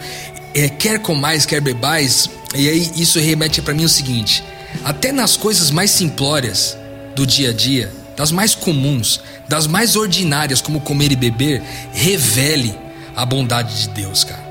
É, 0.55 0.69
quer 0.69 0.99
comais, 0.99 1.45
quer 1.45 1.61
bebais, 1.61 2.29
e 2.55 2.69
aí 2.69 2.91
isso 2.95 3.19
remete 3.19 3.61
para 3.61 3.73
mim 3.73 3.85
o 3.85 3.89
seguinte: 3.89 4.43
até 4.83 5.11
nas 5.11 5.37
coisas 5.37 5.71
mais 5.71 5.91
simplórias 5.91 6.77
do 7.15 7.25
dia 7.25 7.49
a 7.49 7.53
dia, 7.53 7.91
das 8.15 8.31
mais 8.31 8.55
comuns, 8.55 9.19
das 9.47 9.67
mais 9.67 9.95
ordinárias, 9.95 10.61
como 10.61 10.81
comer 10.81 11.11
e 11.11 11.15
beber, 11.15 11.61
revele 11.93 12.75
a 13.15 13.25
bondade 13.25 13.81
de 13.81 13.89
Deus, 13.89 14.23
cara. 14.23 14.43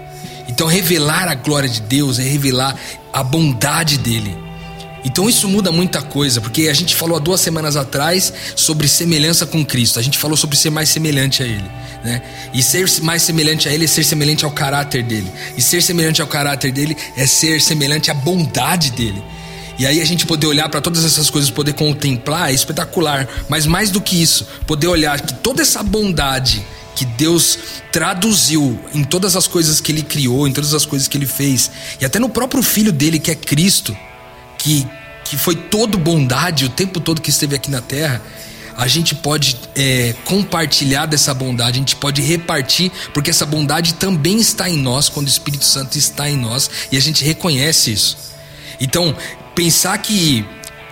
Então, 0.48 0.66
revelar 0.66 1.28
a 1.28 1.34
glória 1.34 1.68
de 1.68 1.80
Deus 1.80 2.18
é 2.18 2.22
revelar 2.22 2.76
a 3.12 3.22
bondade 3.22 3.98
dele. 3.98 4.36
Então 5.04 5.28
isso 5.28 5.48
muda 5.48 5.72
muita 5.72 6.00
coisa, 6.00 6.40
porque 6.40 6.68
a 6.68 6.74
gente 6.74 6.94
falou 6.94 7.16
há 7.16 7.20
duas 7.20 7.40
semanas 7.40 7.76
atrás 7.76 8.32
sobre 8.54 8.86
semelhança 8.86 9.44
com 9.44 9.64
Cristo. 9.64 9.98
A 9.98 10.02
gente 10.02 10.16
falou 10.16 10.36
sobre 10.36 10.56
ser 10.56 10.70
mais 10.70 10.88
semelhante 10.88 11.42
a 11.42 11.46
Ele, 11.46 11.70
né? 12.04 12.22
E 12.54 12.62
ser 12.62 12.88
mais 13.02 13.22
semelhante 13.22 13.68
a 13.68 13.72
Ele 13.72 13.84
é 13.84 13.88
ser 13.88 14.04
semelhante 14.04 14.44
ao 14.44 14.50
caráter 14.50 15.02
dele. 15.02 15.30
E 15.56 15.62
ser 15.62 15.82
semelhante 15.82 16.22
ao 16.22 16.28
caráter 16.28 16.70
dele 16.70 16.96
é 17.16 17.26
ser 17.26 17.60
semelhante 17.60 18.10
à 18.10 18.14
bondade 18.14 18.92
dele. 18.92 19.22
E 19.82 19.86
aí 19.86 20.00
a 20.00 20.04
gente 20.04 20.24
poder 20.26 20.46
olhar 20.46 20.68
para 20.68 20.80
todas 20.80 21.04
essas 21.04 21.28
coisas, 21.28 21.50
poder 21.50 21.72
contemplar 21.72 22.50
é 22.50 22.54
espetacular. 22.54 23.28
Mas 23.48 23.66
mais 23.66 23.90
do 23.90 24.00
que 24.00 24.22
isso, 24.22 24.46
poder 24.64 24.86
olhar 24.86 25.20
que 25.20 25.34
toda 25.34 25.60
essa 25.60 25.82
bondade 25.82 26.64
que 26.94 27.04
Deus 27.04 27.58
traduziu 27.90 28.78
em 28.94 29.02
todas 29.02 29.34
as 29.34 29.48
coisas 29.48 29.80
que 29.80 29.90
ele 29.90 30.04
criou, 30.04 30.46
em 30.46 30.52
todas 30.52 30.72
as 30.72 30.86
coisas 30.86 31.08
que 31.08 31.18
ele 31.18 31.26
fez, 31.26 31.68
e 32.00 32.04
até 32.04 32.20
no 32.20 32.28
próprio 32.28 32.62
filho 32.62 32.92
dele, 32.92 33.18
que 33.18 33.32
é 33.32 33.34
Cristo, 33.34 33.96
que, 34.56 34.86
que 35.24 35.36
foi 35.36 35.56
todo 35.56 35.98
bondade 35.98 36.64
o 36.64 36.68
tempo 36.68 37.00
todo 37.00 37.20
que 37.20 37.30
esteve 37.30 37.56
aqui 37.56 37.68
na 37.68 37.80
terra, 37.80 38.22
a 38.76 38.86
gente 38.86 39.16
pode 39.16 39.58
é, 39.74 40.14
compartilhar 40.24 41.06
dessa 41.06 41.34
bondade, 41.34 41.78
a 41.78 41.80
gente 41.80 41.96
pode 41.96 42.22
repartir, 42.22 42.92
porque 43.12 43.30
essa 43.30 43.44
bondade 43.44 43.94
também 43.94 44.38
está 44.38 44.70
em 44.70 44.78
nós, 44.78 45.08
quando 45.08 45.26
o 45.26 45.30
Espírito 45.30 45.64
Santo 45.64 45.98
está 45.98 46.30
em 46.30 46.36
nós, 46.36 46.70
e 46.92 46.96
a 46.96 47.00
gente 47.00 47.24
reconhece 47.24 47.92
isso. 47.92 48.16
Então, 48.80 49.14
pensar 49.54 49.96
que 49.98 50.44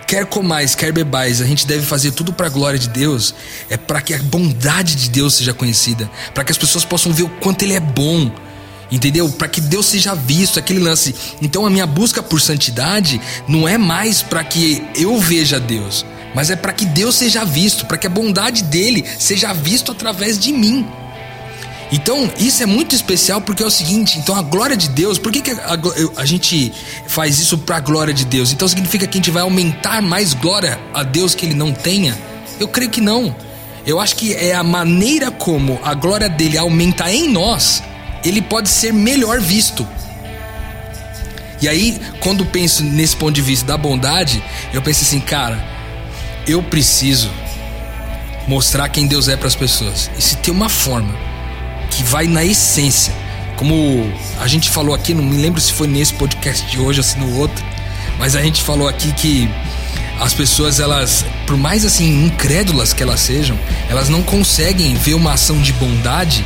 quer 0.07 0.25
comais, 0.25 0.75
quer 0.75 0.91
bebais, 0.91 1.41
a 1.41 1.45
gente 1.45 1.65
deve 1.65 1.85
fazer 1.85 2.11
tudo 2.11 2.33
para 2.33 2.47
a 2.47 2.49
glória 2.49 2.77
de 2.77 2.89
Deus, 2.89 3.33
é 3.69 3.77
para 3.77 4.01
que 4.01 4.13
a 4.13 4.17
bondade 4.17 4.95
de 4.95 5.09
Deus 5.09 5.35
seja 5.35 5.53
conhecida, 5.53 6.09
para 6.33 6.43
que 6.43 6.51
as 6.51 6.57
pessoas 6.57 6.83
possam 6.83 7.13
ver 7.13 7.23
o 7.23 7.29
quanto 7.29 7.63
ele 7.63 7.73
é 7.73 7.79
bom. 7.79 8.29
Entendeu? 8.91 9.29
Para 9.29 9.47
que 9.47 9.61
Deus 9.61 9.85
seja 9.85 10.13
visto, 10.13 10.59
aquele 10.59 10.81
lance. 10.81 11.15
Então 11.41 11.65
a 11.65 11.69
minha 11.69 11.87
busca 11.87 12.21
por 12.21 12.41
santidade 12.41 13.21
não 13.47 13.65
é 13.65 13.77
mais 13.77 14.21
para 14.21 14.43
que 14.43 14.85
eu 14.95 15.17
veja 15.17 15.61
Deus, 15.61 16.05
mas 16.35 16.49
é 16.49 16.57
para 16.57 16.73
que 16.73 16.85
Deus 16.85 17.15
seja 17.15 17.45
visto, 17.45 17.85
para 17.85 17.97
que 17.97 18.05
a 18.05 18.09
bondade 18.09 18.63
dele 18.63 19.05
seja 19.17 19.53
visto 19.53 19.93
através 19.93 20.37
de 20.37 20.51
mim. 20.51 20.85
Então, 21.91 22.31
isso 22.37 22.63
é 22.63 22.65
muito 22.65 22.95
especial 22.95 23.41
porque 23.41 23.61
é 23.61 23.65
o 23.65 23.71
seguinte: 23.71 24.17
então 24.17 24.35
a 24.35 24.41
glória 24.41 24.77
de 24.77 24.89
Deus, 24.89 25.19
por 25.19 25.31
que, 25.31 25.41
que 25.41 25.51
a, 25.51 25.73
a, 25.73 26.21
a 26.21 26.25
gente 26.25 26.71
faz 27.07 27.37
isso 27.37 27.57
para 27.57 27.77
a 27.77 27.79
glória 27.79 28.13
de 28.13 28.23
Deus? 28.23 28.53
Então 28.53 28.67
significa 28.67 29.05
que 29.05 29.17
a 29.17 29.19
gente 29.19 29.31
vai 29.31 29.43
aumentar 29.43 30.01
mais 30.01 30.33
glória 30.33 30.79
a 30.93 31.03
Deus 31.03 31.35
que 31.35 31.45
ele 31.45 31.53
não 31.53 31.73
tenha? 31.73 32.17
Eu 32.59 32.67
creio 32.67 32.89
que 32.89 33.01
não. 33.01 33.35
Eu 33.85 33.99
acho 33.99 34.15
que 34.15 34.33
é 34.33 34.53
a 34.53 34.63
maneira 34.63 35.29
como 35.29 35.79
a 35.83 35.93
glória 35.93 36.29
dele 36.29 36.57
aumenta 36.57 37.11
em 37.11 37.27
nós, 37.27 37.83
ele 38.23 38.41
pode 38.41 38.69
ser 38.69 38.93
melhor 38.93 39.41
visto. 39.41 39.85
E 41.61 41.67
aí, 41.67 41.99
quando 42.19 42.45
penso 42.45 42.83
nesse 42.83 43.15
ponto 43.15 43.33
de 43.33 43.41
vista 43.41 43.65
da 43.65 43.77
bondade, 43.77 44.41
eu 44.73 44.81
penso 44.81 45.03
assim, 45.03 45.19
cara, 45.19 45.63
eu 46.47 46.63
preciso 46.63 47.29
mostrar 48.47 48.89
quem 48.89 49.07
Deus 49.07 49.27
é 49.27 49.35
para 49.35 49.47
as 49.47 49.55
pessoas. 49.55 50.09
E 50.17 50.21
se 50.21 50.37
tem 50.37 50.53
uma 50.53 50.69
forma 50.69 51.30
que 52.01 52.03
vai 52.03 52.25
na 52.25 52.43
essência. 52.43 53.13
Como 53.55 54.11
a 54.39 54.47
gente 54.47 54.69
falou 54.71 54.95
aqui, 54.95 55.13
não 55.13 55.23
me 55.23 55.37
lembro 55.37 55.61
se 55.61 55.71
foi 55.71 55.87
nesse 55.87 56.13
podcast 56.13 56.65
de 56.65 56.79
hoje 56.79 56.99
ou 56.99 57.03
se 57.03 57.19
no 57.19 57.37
outro, 57.37 57.63
mas 58.17 58.35
a 58.35 58.41
gente 58.41 58.63
falou 58.63 58.87
aqui 58.87 59.11
que 59.13 59.47
as 60.19 60.33
pessoas, 60.33 60.79
elas, 60.79 61.23
por 61.45 61.55
mais 61.55 61.85
assim 61.85 62.25
incrédulas 62.25 62.91
que 62.91 63.03
elas 63.03 63.19
sejam, 63.19 63.57
elas 63.87 64.09
não 64.09 64.23
conseguem 64.23 64.95
ver 64.95 65.13
uma 65.13 65.33
ação 65.33 65.61
de 65.61 65.71
bondade 65.73 66.43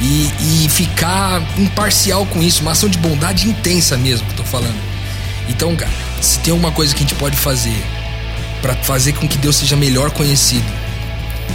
e, 0.00 0.64
e 0.64 0.68
ficar 0.70 1.42
imparcial 1.58 2.24
com 2.26 2.42
isso, 2.42 2.62
uma 2.62 2.72
ação 2.72 2.88
de 2.88 2.96
bondade 2.96 3.46
intensa 3.46 3.98
mesmo 3.98 4.26
que 4.26 4.32
eu 4.32 4.36
tô 4.38 4.44
falando. 4.44 4.80
Então, 5.46 5.76
cara, 5.76 5.92
se 6.22 6.38
tem 6.38 6.54
uma 6.54 6.72
coisa 6.72 6.94
que 6.94 7.00
a 7.00 7.06
gente 7.06 7.16
pode 7.16 7.36
fazer 7.36 7.76
para 8.62 8.74
fazer 8.76 9.12
com 9.12 9.28
que 9.28 9.36
Deus 9.36 9.56
seja 9.56 9.76
melhor 9.76 10.10
conhecido, 10.10 10.66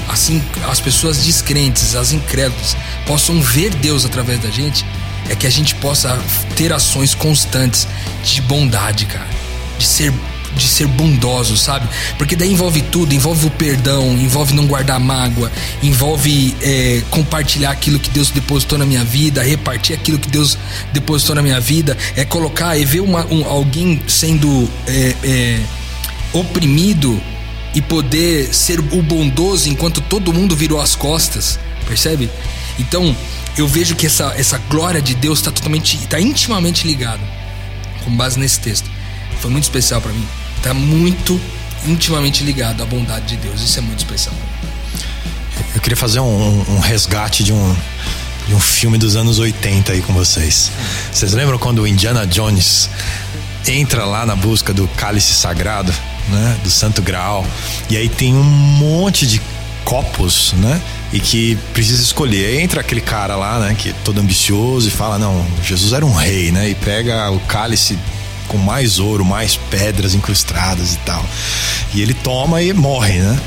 assim 0.08 0.44
as 0.70 0.79
pessoas 0.79 1.24
descrentes, 1.24 1.96
as 1.96 2.12
incrédulas, 2.12 2.75
possam 3.05 3.41
ver 3.41 3.74
Deus 3.75 4.05
através 4.05 4.39
da 4.39 4.50
gente, 4.50 4.85
é 5.29 5.35
que 5.35 5.47
a 5.47 5.50
gente 5.50 5.75
possa 5.75 6.19
ter 6.55 6.71
ações 6.71 7.15
constantes 7.15 7.88
de 8.24 8.41
bondade, 8.41 9.05
cara. 9.05 9.27
De 9.77 9.85
ser 9.85 10.13
de 10.55 10.67
ser 10.67 10.88
bondoso, 10.88 11.57
sabe? 11.57 11.88
Porque 12.17 12.35
daí 12.35 12.51
envolve 12.51 12.81
tudo, 12.81 13.13
envolve 13.13 13.45
o 13.47 13.51
perdão, 13.51 14.13
envolve 14.13 14.53
não 14.53 14.65
guardar 14.65 15.00
mágoa, 15.00 15.51
envolve 15.83 16.55
é, 16.62 17.01
compartilhar 17.09 17.71
aquilo 17.71 18.00
que 18.00 18.09
Deus 18.09 18.31
depositou 18.31 18.77
na 18.77 18.85
minha 18.85 19.03
vida, 19.03 19.43
repartir 19.43 19.95
aquilo 19.95 20.17
que 20.17 20.29
Deus 20.29 20.57
depositou 20.93 21.35
na 21.35 21.41
minha 21.41 21.59
vida, 21.59 21.97
é 22.15 22.24
colocar, 22.24 22.79
é 22.79 22.85
ver 22.85 23.01
uma, 23.01 23.25
um, 23.25 23.45
alguém 23.45 24.01
sendo 24.07 24.69
é, 24.88 25.15
é, 25.24 25.59
oprimido 26.31 27.21
e 27.74 27.81
poder 27.81 28.53
ser 28.53 28.79
o 28.79 29.01
bondoso 29.01 29.67
enquanto 29.67 30.00
todo 30.01 30.31
mundo 30.31 30.55
virou 30.55 30.79
as 30.79 30.95
costas, 30.95 31.59
percebe? 31.85 32.29
Então 32.79 33.15
eu 33.58 33.67
vejo 33.67 33.96
que 33.96 34.05
essa, 34.05 34.34
essa 34.38 34.58
glória 34.70 35.01
de 35.01 35.15
Deus 35.15 35.39
está 35.39 35.51
totalmente, 35.51 35.98
está 35.98 36.20
intimamente 36.20 36.88
ligada 36.88 37.24
com 38.03 38.15
base 38.15 38.39
nesse 38.39 38.60
texto. 38.60 38.89
Foi 39.39 39.50
muito 39.50 39.63
especial 39.63 40.01
para 40.01 40.12
mim 40.12 40.25
está 40.65 40.74
muito 40.74 41.39
intimamente 41.86 42.44
ligado 42.44 42.82
à 42.82 42.86
bondade 42.88 43.27
de 43.27 43.38
Deus. 43.38 43.62
Isso 43.62 43.77
é 43.77 43.82
muito 43.84 44.00
especial. 44.00 44.36
Eu 45.75 45.82
queria 45.82 45.96
fazer 45.96 46.20
um, 46.20 46.65
um 46.67 46.79
resgate 46.79 47.44
de 47.44 47.53
um, 47.53 47.75
de 48.48 48.55
um 48.55 48.60
filme 48.60 48.98
dos 48.98 49.15
anos 49.15 49.38
80 49.38 49.91
aí 49.91 50.01
com 50.01 50.13
vocês. 50.13 50.72
Vocês 51.12 51.34
lembram 51.34 51.60
quando 51.60 51.84
o 51.84 51.88
Indiana 51.88 52.25
Jones 52.25 52.89
entra 53.67 54.05
lá 54.05 54.25
na 54.25 54.36
busca 54.36 54.74
do 54.74 54.88
cálice 54.89 55.34
sagrado, 55.34 55.94
né, 56.29 56.58
do 56.63 56.72
Santo 56.72 57.01
Graal, 57.03 57.46
e 57.89 57.98
aí 57.98 58.10
tem 58.10 58.34
um 58.34 58.44
monte 58.44 59.27
de 59.27 59.39
copos, 59.84 60.53
né? 60.53 60.82
E 61.13 61.19
que 61.19 61.57
precisa 61.74 62.01
escolher. 62.01 62.62
Entra 62.62 62.81
aquele 62.81 63.01
cara 63.01 63.35
lá, 63.35 63.59
né? 63.59 63.75
Que 63.77 63.89
é 63.89 63.93
todo 64.03 64.19
ambicioso 64.19 64.88
e 64.88 64.91
fala: 64.91 65.17
Não, 65.17 65.45
Jesus 65.63 65.93
era 65.93 66.05
um 66.05 66.13
rei, 66.13 66.51
né? 66.51 66.69
E 66.69 66.75
pega 66.75 67.29
o 67.31 67.39
cálice 67.41 67.97
com 68.47 68.57
mais 68.57 69.00
ouro, 69.00 69.24
mais 69.25 69.55
pedras 69.55 70.13
incrustadas 70.13 70.93
e 70.93 70.97
tal. 71.00 71.25
E 71.93 72.01
ele 72.01 72.13
toma 72.13 72.62
e 72.62 72.74
morre, 72.74 73.19
né? 73.19 73.39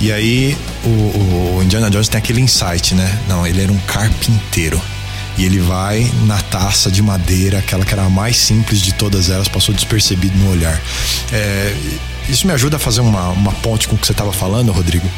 E 0.00 0.10
aí 0.10 0.56
o, 0.84 1.58
o 1.58 1.62
Indiana 1.62 1.90
Jones 1.90 2.08
tem 2.08 2.18
aquele 2.18 2.40
insight, 2.40 2.94
né? 2.94 3.18
Não, 3.28 3.46
ele 3.46 3.62
era 3.62 3.72
um 3.72 3.78
carpinteiro. 3.80 4.80
E 5.38 5.44
ele 5.44 5.58
vai 5.58 6.10
na 6.26 6.38
taça 6.38 6.90
de 6.90 7.02
madeira, 7.02 7.58
aquela 7.58 7.84
que 7.84 7.92
era 7.92 8.04
a 8.04 8.10
mais 8.10 8.36
simples 8.36 8.80
de 8.80 8.92
todas 8.92 9.30
elas, 9.30 9.48
passou 9.48 9.74
despercebido 9.74 10.36
no 10.36 10.50
olhar. 10.50 10.78
É, 11.32 11.74
isso 12.30 12.46
me 12.46 12.52
ajuda 12.52 12.76
a 12.76 12.78
fazer 12.78 13.00
uma, 13.00 13.28
uma 13.30 13.52
ponte 13.52 13.88
com 13.88 13.96
o 13.96 13.98
que 13.98 14.06
você 14.06 14.12
estava 14.12 14.32
falando, 14.32 14.72
Rodrigo. 14.72 15.08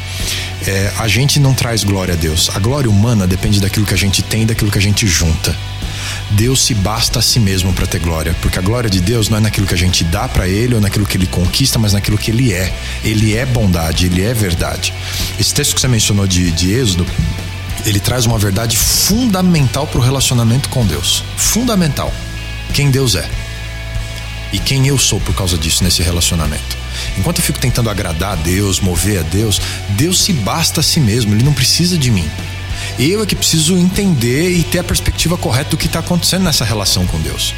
É, 0.65 0.91
a 0.97 1.07
gente 1.07 1.39
não 1.39 1.53
traz 1.53 1.83
glória 1.83 2.13
a 2.13 2.17
Deus. 2.17 2.49
A 2.53 2.59
glória 2.59 2.89
humana 2.89 3.27
depende 3.27 3.59
daquilo 3.61 3.85
que 3.85 3.93
a 3.93 3.97
gente 3.97 4.21
tem 4.21 4.45
daquilo 4.45 4.71
que 4.71 4.77
a 4.77 4.81
gente 4.81 5.05
junta. 5.05 5.55
Deus 6.31 6.65
se 6.65 6.73
basta 6.73 7.19
a 7.19 7.21
si 7.21 7.39
mesmo 7.39 7.71
para 7.73 7.85
ter 7.85 7.99
glória, 7.99 8.35
porque 8.41 8.57
a 8.57 8.61
glória 8.61 8.89
de 8.89 8.99
Deus 8.99 9.29
não 9.29 9.37
é 9.37 9.41
naquilo 9.41 9.67
que 9.67 9.73
a 9.73 9.77
gente 9.77 10.03
dá 10.03 10.27
para 10.27 10.47
Ele 10.47 10.75
ou 10.75 10.81
naquilo 10.81 11.05
que 11.05 11.17
Ele 11.17 11.27
conquista, 11.27 11.77
mas 11.77 11.93
naquilo 11.93 12.17
que 12.17 12.31
Ele 12.31 12.51
é. 12.51 12.73
Ele 13.03 13.35
é 13.35 13.45
bondade, 13.45 14.07
Ele 14.07 14.23
é 14.23 14.33
verdade. 14.33 14.93
Esse 15.39 15.53
texto 15.53 15.75
que 15.75 15.81
você 15.81 15.87
mencionou 15.87 16.27
de, 16.27 16.51
de 16.51 16.73
Êxodo, 16.73 17.05
ele 17.85 17.99
traz 17.99 18.25
uma 18.25 18.37
verdade 18.37 18.77
fundamental 18.77 19.85
para 19.85 19.99
o 19.99 20.01
relacionamento 20.01 20.69
com 20.69 20.85
Deus. 20.85 21.23
Fundamental. 21.35 22.13
Quem 22.73 22.89
Deus 22.89 23.15
é. 23.15 23.29
E 24.53 24.59
quem 24.59 24.87
eu 24.87 24.97
sou 24.97 25.19
por 25.19 25.35
causa 25.35 25.57
disso 25.57 25.83
nesse 25.83 26.01
relacionamento. 26.01 26.82
Enquanto 27.17 27.39
eu 27.39 27.43
fico 27.43 27.59
tentando 27.59 27.89
agradar 27.89 28.33
a 28.33 28.35
Deus, 28.35 28.79
mover 28.79 29.19
a 29.19 29.23
Deus, 29.23 29.61
Deus 29.89 30.21
se 30.21 30.33
basta 30.33 30.79
a 30.79 30.83
si 30.83 30.99
mesmo, 30.99 31.33
ele 31.33 31.43
não 31.43 31.53
precisa 31.53 31.97
de 31.97 32.11
mim. 32.11 32.29
Eu 32.99 33.23
é 33.23 33.25
que 33.25 33.35
preciso 33.35 33.75
entender 33.75 34.49
e 34.51 34.63
ter 34.63 34.79
a 34.79 34.83
perspectiva 34.83 35.37
correta 35.37 35.71
do 35.71 35.77
que 35.77 35.87
está 35.87 35.99
acontecendo 35.99 36.43
nessa 36.43 36.63
relação 36.63 37.05
com 37.07 37.19
Deus. 37.19 37.53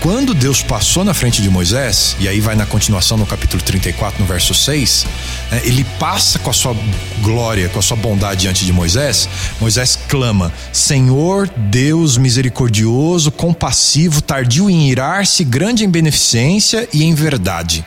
Quando 0.00 0.34
Deus 0.34 0.62
passou 0.62 1.04
na 1.04 1.14
frente 1.14 1.40
de 1.40 1.48
Moisés, 1.48 2.16
e 2.20 2.28
aí 2.28 2.38
vai 2.38 2.54
na 2.54 2.66
continuação 2.66 3.16
no 3.16 3.26
capítulo 3.26 3.62
34, 3.62 4.20
no 4.20 4.26
verso 4.26 4.54
6, 4.54 5.06
né, 5.50 5.62
ele 5.64 5.84
passa 5.98 6.38
com 6.38 6.50
a 6.50 6.52
sua 6.52 6.76
glória, 7.22 7.68
com 7.68 7.78
a 7.78 7.82
sua 7.82 7.96
bondade 7.96 8.42
diante 8.42 8.64
de 8.64 8.72
Moisés. 8.72 9.28
Moisés 9.60 9.98
clama: 10.08 10.52
Senhor 10.72 11.48
Deus 11.56 12.18
misericordioso, 12.18 13.32
compassivo, 13.32 14.20
tardio 14.20 14.68
em 14.68 14.90
irar-se, 14.90 15.42
grande 15.44 15.84
em 15.84 15.88
beneficência 15.88 16.88
e 16.92 17.02
em 17.02 17.14
verdade 17.14 17.84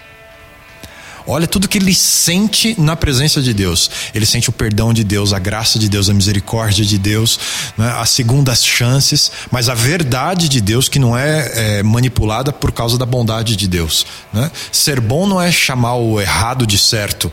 Olha 1.30 1.46
tudo 1.46 1.68
que 1.68 1.78
ele 1.78 1.94
sente 1.94 2.76
na 2.80 2.96
presença 2.96 3.39
de 3.39 3.54
Deus. 3.54 3.92
Ele 4.15 4.26
sente 4.26 4.50
o 4.50 4.52
perdão 4.52 4.92
de 4.92 5.04
Deus, 5.04 5.32
a 5.32 5.38
graça 5.38 5.78
de 5.78 5.88
Deus, 5.88 6.10
a 6.10 6.13
misericórdia 6.13 6.84
de 6.84 6.98
Deus, 6.98 7.39
né? 7.78 7.94
as 8.00 8.10
segundas 8.10 8.65
chances, 8.65 9.32
mas 9.52 9.70
a 9.70 9.76
verdade 9.76 10.50
de 10.50 10.60
Deus 10.60 10.89
que 10.89 10.98
não 10.98 11.15
é, 11.15 11.78
é 11.80 11.84
manipulada 11.84 12.52
por 12.52 12.72
causa 12.72 12.98
da 12.98 13.06
bondade 13.06 13.56
de 13.56 13.68
Deus. 13.68 14.08
Né? 14.34 14.50
Ser 14.72 15.00
bom 15.00 15.28
não 15.28 15.39
é 15.39 15.52
chamar 15.52 15.96
o 15.96 16.20
errado 16.20 16.65
de 16.65 16.80
certo. 16.80 17.32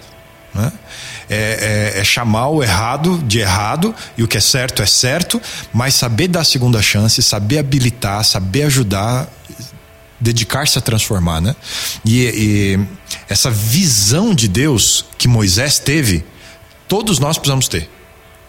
Né? 0.55 0.71
É, 1.29 1.93
é, 1.97 2.01
é, 2.01 2.05
chamar 2.05 2.49
o 2.49 2.63
errado 2.63 3.19
de 3.27 3.41
errado 3.41 3.95
e 4.17 4.23
o 4.23 4.29
que 4.29 4.37
é 4.37 4.41
certo 4.41 4.83
é 4.83 4.87
certo, 4.87 5.41
mas 5.73 5.95
saber 5.95 6.29
dar 6.29 6.45
segunda 6.45 6.83
chance, 6.83 7.23
saber 7.23 7.59
habilitar, 7.59 8.23
saber 8.25 8.65
ajudar 8.65 9.27
dedicar-se 10.21 10.79
a 10.79 10.81
transformar, 10.81 11.41
né? 11.41 11.55
E, 12.05 12.23
e, 12.25 12.81
essa 13.29 13.51
visão 13.51 14.35
de 14.35 14.49
Deus 14.49 15.05
que 15.19 15.29
Moisés 15.29 15.79
teve, 15.79 16.25
todos 16.89 17.19
nós 17.19 17.39
precisamos 17.39 17.69
ter. 17.69 17.91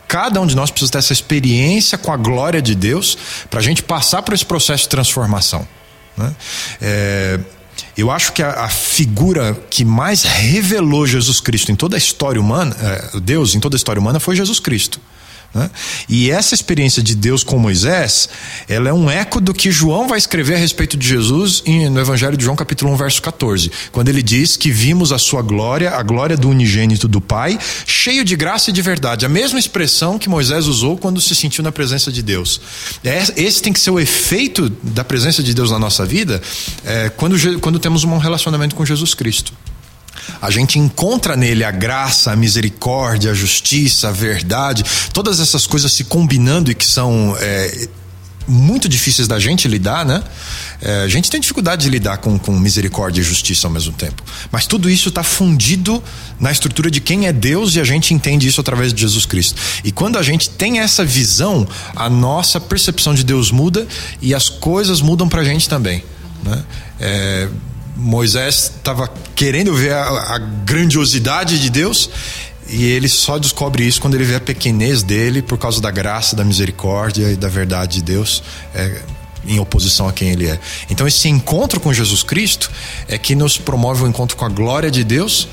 Cada 0.08 0.40
um 0.40 0.48
de 0.48 0.56
nós 0.56 0.72
precisa 0.72 0.94
ter 0.94 0.98
essa 1.00 1.14
experiência 1.14 1.98
com 1.98 2.12
a 2.12 2.18
glória 2.18 2.62
de 2.62 2.74
Deus 2.74 3.18
para 3.50 3.60
a 3.60 3.64
gente 3.64 3.84
passar 3.84 4.22
por 4.22 4.34
esse 4.34 4.46
processo 4.46 4.84
de 4.84 4.90
transformação. 4.90 5.68
Né? 6.16 6.36
É, 6.82 7.40
eu 7.98 8.10
acho 8.10 8.32
que 8.32 8.42
a, 8.42 8.64
a, 8.64 8.70
figura 8.70 9.54
que 9.70 9.84
mais 9.84 10.24
revelou 10.24 11.06
Jesus 11.06 11.42
Cristo 11.42 11.72
em 11.72 11.76
toda 11.76 11.96
a 11.96 12.00
história 12.00 12.40
humana, 12.40 12.76
é, 12.80 13.20
Deus 13.20 13.54
em 13.54 13.60
toda 13.60 13.76
a 13.76 13.78
história 13.78 14.00
humana, 14.00 14.20
foi 14.20 14.36
Jesus 14.36 14.60
Cristo. 14.60 15.02
Né? 15.58 15.72
E 16.08 16.30
essa 16.30 16.54
experiência 16.54 17.02
de 17.02 17.16
Deus 17.16 17.44
com 17.44 17.58
Moisés, 17.58 18.30
ela 18.70 18.90
é 18.90 18.94
um 18.94 19.10
eco 19.10 19.42
do 19.42 19.56
que 19.56 19.72
João 19.72 20.08
vai 20.08 20.20
escrever 20.20 20.54
a 20.54 20.58
respeito 20.58 20.96
de 20.96 21.08
Jesus 21.08 21.64
no 21.66 22.00
Evangelho 22.00 22.38
de 22.38 22.44
João, 22.44 22.56
capítulo 22.56 22.94
1, 22.94 22.96
verso 22.96 23.22
14, 23.24 23.72
quando 23.92 24.10
ele 24.10 24.22
diz 24.22 24.56
que 24.56 24.70
vimos 24.70 25.12
a 25.12 25.18
sua 25.18 25.42
glória, 25.42 25.96
a 25.96 26.04
glória 26.04 26.38
do 26.38 26.48
unigênito 26.48 27.08
do 27.08 27.20
Pai, 27.20 27.58
cheio 27.88 28.24
de 28.24 28.36
graça 28.36 28.70
e 28.70 28.74
de 28.74 28.84
verdade. 28.84 29.26
A 29.26 29.30
mesma 29.30 29.58
expressão 29.58 30.20
que 30.20 30.30
Moisés 30.30 30.68
usou 30.68 30.96
quando 30.96 31.20
se 31.20 31.34
sentiu 31.34 31.64
na 31.64 31.72
presença 31.72 32.12
de 32.12 32.22
Deus. 32.22 32.62
É, 33.04 33.24
esse 33.36 33.60
tem 33.60 33.74
que 33.74 33.80
ser 33.80 33.90
o 33.90 34.00
efeito 34.00 34.70
da 34.84 35.04
presença 35.04 35.42
de 35.42 35.56
Deus 35.56 35.72
na 35.72 35.80
nossa 35.80 36.06
vida 36.06 36.40
é, 36.86 37.10
quando, 37.10 37.36
quando 37.60 37.80
temos 37.80 38.04
um 38.04 38.20
relacionamento 38.20 38.76
com 38.76 38.86
Jesus 38.86 39.16
Cristo. 39.16 39.54
A 40.42 40.50
gente 40.50 40.80
encontra 40.80 41.36
nele 41.36 41.64
a 41.64 41.72
graça, 41.72 42.32
a 42.32 42.36
misericórdia, 42.36 43.32
a 43.32 43.34
justiça, 43.34 44.10
a 44.10 44.12
verdade, 44.12 44.84
todas 45.14 45.40
essas 45.40 45.66
coisas 45.66 45.92
se 45.92 46.04
combinando 46.04 46.72
e 46.72 46.76
que 46.76 46.86
são 46.86 47.36
é, 47.40 47.88
muito 48.48 48.88
difíceis 48.88 49.28
da 49.28 49.38
gente 49.40 49.68
lidar, 49.68 50.06
né? 50.06 50.24
É, 50.82 51.04
a 51.04 51.08
gente 51.08 51.30
tem 51.30 51.42
dificuldade 51.42 51.84
de 51.84 51.90
lidar 51.90 52.18
com, 52.18 52.40
com 52.40 52.52
misericórdia 52.54 53.20
e 53.20 53.24
justiça 53.24 53.68
ao 53.68 53.74
mesmo 53.74 53.94
tempo. 53.94 54.24
Mas 54.52 54.66
tudo 54.66 54.90
isso 54.90 55.10
está 55.10 55.24
fundido 55.24 56.02
na 56.40 56.52
estrutura 56.52 56.90
de 56.90 57.02
quem 57.02 57.28
é 57.28 57.34
Deus 57.34 57.76
e 57.76 57.82
a 57.82 57.84
gente 57.84 58.14
entende 58.14 58.48
isso 58.48 58.62
através 58.62 58.94
de 58.94 59.02
Jesus 59.02 59.26
Cristo. 59.26 59.60
E 59.84 59.92
quando 59.92 60.18
a 60.18 60.24
gente 60.24 60.50
tem 60.50 60.80
essa 60.80 61.04
visão, 61.04 61.68
a 61.96 62.10
nossa 62.10 62.60
percepção 62.60 63.14
de 63.14 63.24
Deus 63.24 63.52
muda 63.52 63.88
e 64.22 64.34
as 64.34 64.50
coisas 64.50 65.02
mudam 65.02 65.28
para 65.28 65.42
a 65.42 65.44
gente 65.44 65.68
também. 65.68 66.04
Né? 66.44 66.64
É, 67.00 67.50
Moisés 67.98 68.72
estava 68.78 69.12
querendo 69.36 69.74
ver 69.74 69.94
a, 69.94 70.36
a, 70.36 70.38
grandiosidade 70.38 71.60
de 71.60 71.70
Deus 71.70 72.10
e 72.70 72.86
ele 72.86 73.10
só 73.10 73.40
descobre 73.40 73.84
isso 73.84 74.00
quando 74.00 74.14
ele 74.14 74.24
vê 74.24 74.36
a 74.36 74.40
pequenez 74.40 75.02
dele 75.02 75.42
por 75.42 75.58
causa 75.58 75.82
da 75.82 75.90
graça, 75.90 76.36
da 76.36 76.44
misericórdia 76.44 77.32
e 77.32 77.36
da 77.36 77.50
verdade 77.50 77.96
de 77.96 78.04
Deus. 78.04 78.44
É, 78.74 79.02
em 79.48 79.60
oposição 79.60 80.10
a 80.10 80.12
quem 80.14 80.30
ele 80.30 80.46
é. 80.46 80.60
Então 80.90 81.08
esse 81.08 81.30
encontro 81.30 81.80
com 81.80 81.94
Jesus 81.94 82.22
Cristo 82.22 82.70
é 83.08 83.18
que 83.18 83.34
nos 83.34 83.58
promove 83.58 84.04
o 84.04 84.08
encontro 84.08 84.36
com 84.36 84.44
a 84.44 84.50
glória 84.50 84.92
de 84.92 85.06
Deus 85.06 85.48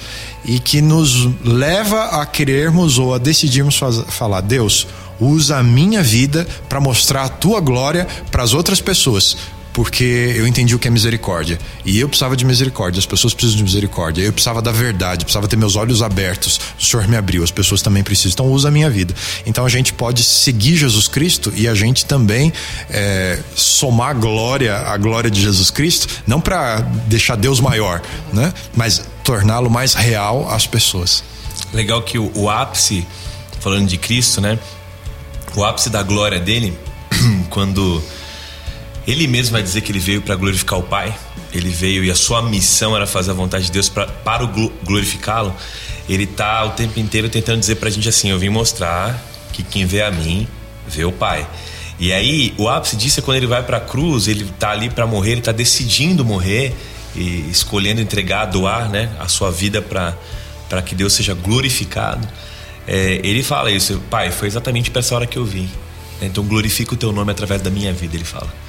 e 0.44 0.58
que 0.58 0.82
nos 0.82 1.28
leva 1.44 2.20
a 2.20 2.26
querermos 2.26 2.98
ou 2.98 3.14
a 3.14 3.18
decidirmos 3.18 3.78
falar: 4.08 4.40
Deus, 4.40 4.86
usa 5.20 5.58
a 5.58 5.62
minha 5.62 6.02
vida 6.02 6.46
para 6.68 6.80
mostrar 6.80 7.24
a 7.24 7.28
tua 7.28 7.60
glória 7.60 8.06
para 8.30 8.42
as 8.42 8.52
outras 8.52 8.80
pessoas, 8.80 9.36
porque 9.74 10.32
eu 10.36 10.46
entendi 10.46 10.72
o 10.72 10.78
que 10.78 10.86
é 10.86 10.90
misericórdia. 10.90 11.58
E 11.84 11.98
eu 11.98 12.08
precisava 12.08 12.36
de 12.36 12.44
misericórdia, 12.44 13.00
as 13.00 13.06
pessoas 13.06 13.34
precisam 13.34 13.56
de 13.56 13.64
misericórdia. 13.64 14.22
Eu 14.22 14.32
precisava 14.32 14.62
da 14.62 14.70
verdade, 14.70 15.24
precisava 15.24 15.48
ter 15.48 15.56
meus 15.56 15.74
olhos 15.74 16.00
abertos. 16.00 16.60
O 16.78 16.82
Senhor 16.82 17.08
me 17.08 17.16
abriu, 17.16 17.42
as 17.42 17.50
pessoas 17.50 17.82
também 17.82 18.04
precisam. 18.04 18.30
Então 18.34 18.46
usa 18.46 18.68
a 18.68 18.70
minha 18.70 18.88
vida. 18.88 19.12
Então 19.44 19.66
a 19.66 19.68
gente 19.68 19.92
pode 19.92 20.22
seguir 20.22 20.76
Jesus 20.76 21.08
Cristo 21.08 21.52
e 21.56 21.66
a 21.66 21.74
gente 21.74 22.06
também 22.06 22.52
é, 22.88 23.40
somar 23.56 24.14
glória 24.14 24.76
à 24.76 24.96
glória 24.96 25.28
de 25.28 25.42
Jesus 25.42 25.72
Cristo, 25.72 26.06
não 26.24 26.40
para 26.40 26.80
deixar 27.08 27.34
Deus 27.34 27.58
maior, 27.58 28.00
né? 28.32 28.54
mas 28.76 29.04
torná-lo 29.24 29.68
mais 29.68 29.92
real 29.92 30.48
às 30.48 30.68
pessoas. 30.68 31.24
Legal 31.72 32.00
que 32.02 32.16
o, 32.16 32.30
o 32.36 32.48
ápice, 32.48 33.04
falando 33.58 33.88
de 33.88 33.98
Cristo, 33.98 34.40
né? 34.40 34.56
O 35.56 35.64
ápice 35.64 35.90
da 35.90 36.02
glória 36.04 36.38
dele, 36.38 36.78
quando 37.50 38.00
ele 39.06 39.26
mesmo 39.26 39.52
vai 39.52 39.62
dizer 39.62 39.80
que 39.80 39.92
ele 39.92 39.98
veio 39.98 40.22
para 40.22 40.34
glorificar 40.34 40.78
o 40.78 40.82
Pai, 40.82 41.14
ele 41.52 41.68
veio 41.68 42.04
e 42.04 42.10
a 42.10 42.14
sua 42.14 42.42
missão 42.42 42.96
era 42.96 43.06
fazer 43.06 43.30
a 43.30 43.34
vontade 43.34 43.66
de 43.66 43.72
Deus 43.72 43.88
pra, 43.88 44.06
para 44.06 44.44
o 44.44 44.48
glorificá-lo. 44.82 45.54
Ele 46.08 46.26
tá 46.26 46.64
o 46.64 46.70
tempo 46.70 46.98
inteiro 46.98 47.28
tentando 47.28 47.60
dizer 47.60 47.76
pra 47.76 47.88
gente 47.90 48.08
assim: 48.08 48.30
eu 48.30 48.38
vim 48.38 48.48
mostrar 48.48 49.22
que 49.52 49.62
quem 49.62 49.86
vê 49.86 50.02
a 50.02 50.10
mim 50.10 50.48
vê 50.86 51.04
o 51.04 51.12
Pai. 51.12 51.46
E 51.98 52.12
aí, 52.12 52.52
o 52.58 52.68
ápice 52.68 52.96
disso 52.96 53.20
é 53.20 53.22
quando 53.22 53.36
ele 53.36 53.46
vai 53.46 53.62
para 53.62 53.76
a 53.76 53.80
cruz, 53.80 54.26
ele 54.26 54.44
tá 54.58 54.70
ali 54.70 54.90
para 54.90 55.06
morrer, 55.06 55.32
ele 55.32 55.40
tá 55.40 55.52
decidindo 55.52 56.24
morrer 56.24 56.74
e 57.14 57.48
escolhendo 57.50 58.00
entregar, 58.00 58.46
doar, 58.46 58.88
né, 58.88 59.10
a 59.20 59.28
sua 59.28 59.50
vida 59.50 59.80
para 59.80 60.16
para 60.68 60.82
que 60.82 60.94
Deus 60.94 61.12
seja 61.12 61.34
glorificado. 61.34 62.26
É, 62.86 63.20
ele 63.22 63.42
fala 63.42 63.70
isso, 63.70 64.00
Pai, 64.10 64.30
foi 64.30 64.48
exatamente 64.48 64.90
para 64.90 65.00
essa 65.00 65.14
hora 65.14 65.26
que 65.26 65.36
eu 65.36 65.44
vim. 65.44 65.70
Então 66.20 66.42
glorifica 66.42 66.94
o 66.94 66.96
teu 66.96 67.12
nome 67.12 67.30
através 67.30 67.60
da 67.60 67.70
minha 67.70 67.92
vida, 67.92 68.16
ele 68.16 68.24
fala. 68.24 68.63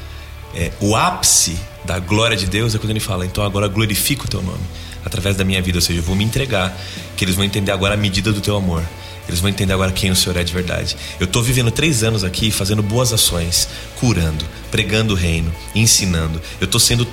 É, 0.56 0.72
o 0.80 0.96
ápice 0.96 1.58
da 1.84 2.00
glória 2.00 2.38
de 2.38 2.48
Deus 2.48 2.74
é 2.74 2.78
quando 2.78 2.92
ele 2.92 3.00
fala, 3.00 3.26
então 3.26 3.44
agora 3.44 3.68
glorifica 3.68 4.26
o 4.26 4.28
teu 4.28 4.42
nome 4.42 4.64
através 5.06 5.36
da 5.36 5.44
minha 5.44 5.62
vida, 5.62 5.78
ou 5.78 5.82
seja, 5.82 6.00
eu 6.00 6.04
vou 6.04 6.16
me 6.16 6.24
entregar, 6.24 6.76
que 7.16 7.24
eles 7.24 7.36
vão 7.36 7.46
entender 7.46 7.72
agora 7.72 7.94
a 7.94 7.98
medida 7.98 8.34
do 8.34 8.42
teu 8.42 8.56
amor. 8.56 8.84
Eles 9.28 9.40
vão 9.40 9.50
entender 9.50 9.74
agora 9.74 9.92
quem 9.92 10.12
o 10.12 10.16
Senhor 10.16 10.38
é 10.38 10.44
de 10.44 10.54
verdade. 10.54 10.98
Eu 11.20 11.26
estou 11.26 11.42
vivendo 11.42 11.72
três 11.72 12.04
anos 12.04 12.24
aqui 12.24 12.52
fazendo 12.52 12.82
boas 12.82 13.14
ações, 13.14 13.68
curando, 14.00 14.46
pregando 14.72 15.14
o 15.14 15.16
reino, 15.16 15.54
ensinando. 15.74 16.42
Eu 16.60 16.66
estou 16.66 16.80
sendo 16.80 17.08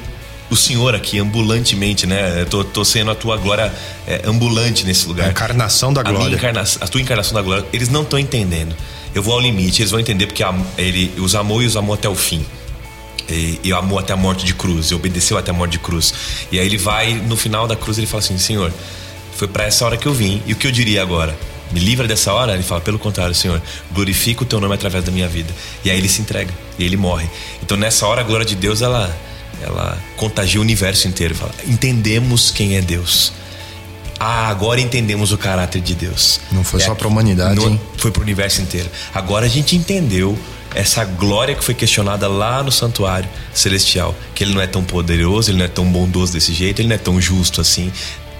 o 0.50 0.57
Senhor 0.57 0.94
aqui 0.94 1.18
ambulantemente, 1.18 2.07
né? 2.07 2.42
Eu 2.42 2.46
tô, 2.46 2.64
tô 2.64 2.85
sendo 2.85 3.11
a 3.11 3.14
tua 3.14 3.38
glória 3.38 3.72
é, 4.07 4.20
ambulante 4.26 4.85
nesse 4.85 5.07
lugar. 5.07 5.28
A 5.28 5.31
encarnação 5.31 5.90
da 5.90 6.02
glória. 6.02 6.35
A, 6.35 6.38
encarna, 6.38 6.62
a 6.81 6.88
tua 6.88 7.00
encarnação 7.00 7.35
da 7.35 7.40
glória. 7.40 7.64
Eles 7.72 7.88
não 7.88 8.02
estão 8.02 8.18
entendendo. 8.18 8.76
Eu 9.14 9.22
vou 9.22 9.33
ao 9.33 9.40
limite, 9.40 9.81
eles 9.81 9.90
vão 9.90 10.00
entender 10.00 10.26
porque 10.26 10.44
ele 10.76 11.12
os 11.18 11.35
amou 11.35 11.62
e 11.62 11.66
os 11.66 11.76
amou 11.76 11.94
até 11.94 12.09
o 12.09 12.14
fim. 12.14 12.44
E, 13.28 13.61
e 13.62 13.72
amou 13.72 13.98
até 13.98 14.12
a 14.12 14.16
morte 14.16 14.44
de 14.44 14.54
cruz, 14.54 14.87
e 14.87 14.94
obedeceu 14.94 15.38
até 15.38 15.50
a 15.50 15.54
morte 15.54 15.72
de 15.72 15.78
cruz. 15.78 16.12
E 16.50 16.58
aí 16.58 16.66
ele 16.66 16.76
vai, 16.76 17.14
no 17.14 17.37
final 17.37 17.66
da 17.66 17.76
cruz, 17.76 17.98
ele 17.98 18.06
fala 18.06 18.22
assim: 18.22 18.38
Senhor, 18.38 18.72
foi 19.35 19.48
para 19.48 19.64
essa 19.64 19.85
hora 19.85 19.96
que 19.96 20.06
eu 20.06 20.12
vim, 20.12 20.42
e 20.46 20.52
o 20.52 20.56
que 20.56 20.66
eu 20.66 20.72
diria 20.72 21.02
agora? 21.02 21.37
me 21.72 21.80
livra 21.80 22.06
dessa 22.06 22.32
hora? 22.32 22.54
Ele 22.54 22.62
fala, 22.62 22.80
pelo 22.80 22.98
contrário, 22.98 23.35
Senhor, 23.35 23.61
glorifica 23.92 24.42
o 24.42 24.46
teu 24.46 24.61
nome 24.61 24.74
através 24.74 25.04
da 25.04 25.11
minha 25.11 25.28
vida. 25.28 25.52
E 25.85 25.90
aí 25.90 25.98
ele 25.98 26.08
se 26.08 26.20
entrega, 26.20 26.52
e 26.78 26.85
ele 26.85 26.96
morre. 26.96 27.28
Então 27.62 27.76
nessa 27.76 28.06
hora 28.06 28.20
a 28.20 28.24
glória 28.24 28.44
de 28.44 28.54
Deus, 28.54 28.82
ela, 28.82 29.14
ela 29.62 29.98
contagia 30.16 30.61
o 30.61 30.62
universo 30.62 31.08
inteiro. 31.08 31.35
Fala, 31.35 31.52
entendemos 31.66 32.50
quem 32.50 32.76
é 32.76 32.80
Deus. 32.80 33.32
Ah, 34.20 34.48
agora 34.48 34.80
entendemos 34.80 35.32
o 35.32 35.38
caráter 35.38 35.80
de 35.80 35.94
Deus. 35.94 36.40
Não 36.52 36.62
foi 36.62 36.80
é, 36.80 36.85
só 36.85 36.94
para 36.94 37.06
a 37.06 37.11
humanidade, 37.11 37.56
não, 37.56 37.80
foi 37.96 38.12
para 38.12 38.20
o 38.20 38.22
universo 38.22 38.62
inteiro. 38.62 38.88
Agora 39.12 39.46
a 39.46 39.48
gente 39.48 39.74
entendeu 39.74 40.38
essa 40.74 41.04
glória 41.04 41.54
que 41.54 41.62
foi 41.62 41.74
questionada 41.74 42.26
lá 42.28 42.62
no 42.62 42.72
santuário 42.72 43.28
celestial, 43.52 44.14
que 44.35 44.44
ele 44.44 44.54
não 44.54 44.61
é 44.61 44.66
tão 44.66 44.82
poderoso, 44.82 45.50
ele 45.50 45.58
não 45.58 45.64
é 45.64 45.68
tão 45.68 45.85
bondoso 45.85 46.32
desse 46.32 46.52
jeito, 46.52 46.80
ele 46.80 46.88
não 46.88 46.94
é 46.94 46.98
tão 46.98 47.20
justo 47.20 47.61
assim. 47.61 47.92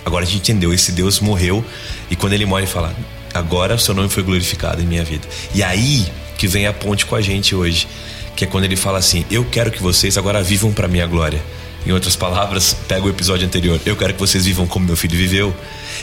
Agora 0.04 0.24
a 0.24 0.26
gente 0.26 0.50
entendeu, 0.50 0.72
esse 0.72 0.92
Deus 0.92 1.20
morreu 1.20 1.64
e 2.10 2.16
quando 2.16 2.32
ele 2.32 2.46
morre, 2.46 2.64
ele 2.64 2.70
fala: 2.70 2.94
agora 3.32 3.74
o 3.74 3.78
seu 3.78 3.94
nome 3.94 4.08
foi 4.08 4.22
glorificado 4.22 4.82
em 4.82 4.86
minha 4.86 5.04
vida. 5.04 5.26
E 5.54 5.62
aí 5.62 6.06
que 6.36 6.48
vem 6.48 6.66
a 6.66 6.72
ponte 6.72 7.06
com 7.06 7.14
a 7.14 7.20
gente 7.20 7.54
hoje, 7.54 7.86
que 8.34 8.44
é 8.44 8.46
quando 8.46 8.64
ele 8.64 8.76
fala 8.76 8.98
assim: 8.98 9.24
Eu 9.30 9.44
quero 9.44 9.70
que 9.70 9.82
vocês 9.82 10.18
agora 10.18 10.42
vivam 10.42 10.72
para 10.72 10.88
minha 10.88 11.06
glória. 11.06 11.40
Em 11.84 11.90
outras 11.90 12.14
palavras, 12.14 12.76
pega 12.86 13.04
o 13.04 13.08
episódio 13.08 13.46
anterior. 13.46 13.80
Eu 13.84 13.96
quero 13.96 14.14
que 14.14 14.20
vocês 14.20 14.44
vivam 14.44 14.66
como 14.66 14.86
meu 14.86 14.96
filho 14.96 15.16
viveu. 15.16 15.54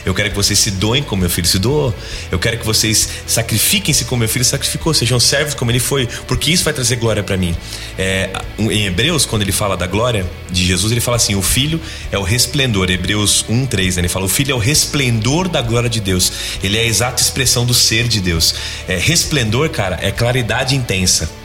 Eu 0.04 0.14
quero 0.14 0.30
que 0.30 0.36
vocês 0.36 0.58
se 0.58 0.70
doem 0.70 1.02
como 1.02 1.20
meu 1.20 1.30
filho 1.30 1.46
se 1.46 1.58
doou. 1.58 1.94
Eu 2.30 2.38
quero 2.38 2.58
que 2.58 2.66
vocês 2.66 3.08
sacrifiquem-se 3.26 4.04
como 4.04 4.20
meu 4.20 4.28
filho 4.28 4.44
sacrificou. 4.44 4.94
Sejam 4.94 5.20
servos 5.20 5.54
como 5.54 5.70
ele 5.70 5.80
foi. 5.80 6.06
Porque 6.26 6.50
isso 6.50 6.64
vai 6.64 6.72
trazer 6.72 6.96
glória 6.96 7.22
para 7.22 7.36
mim. 7.36 7.56
É, 7.98 8.30
em 8.58 8.86
Hebreus, 8.86 9.26
quando 9.26 9.42
ele 9.42 9.52
fala 9.52 9.76
da 9.76 9.86
glória 9.86 10.28
de 10.50 10.64
Jesus, 10.64 10.92
ele 10.92 11.00
fala 11.00 11.16
assim: 11.16 11.34
o 11.34 11.42
filho 11.42 11.80
é 12.10 12.18
o 12.18 12.22
resplendor. 12.22 12.90
Hebreus 12.90 13.44
1, 13.48 13.66
3, 13.66 13.96
né? 13.96 14.00
ele 14.02 14.08
fala: 14.08 14.24
o 14.24 14.28
filho 14.28 14.52
é 14.52 14.54
o 14.54 14.58
resplendor 14.58 15.48
da 15.48 15.62
glória 15.62 15.90
de 15.90 16.00
Deus. 16.00 16.32
Ele 16.62 16.76
é 16.76 16.80
a 16.80 16.84
exata 16.84 17.22
expressão 17.22 17.64
do 17.66 17.74
ser 17.74 18.08
de 18.08 18.20
Deus. 18.20 18.54
É, 18.88 18.96
resplendor, 18.96 19.68
cara, 19.70 19.98
é 20.02 20.10
claridade 20.10 20.74
intensa. 20.74 21.39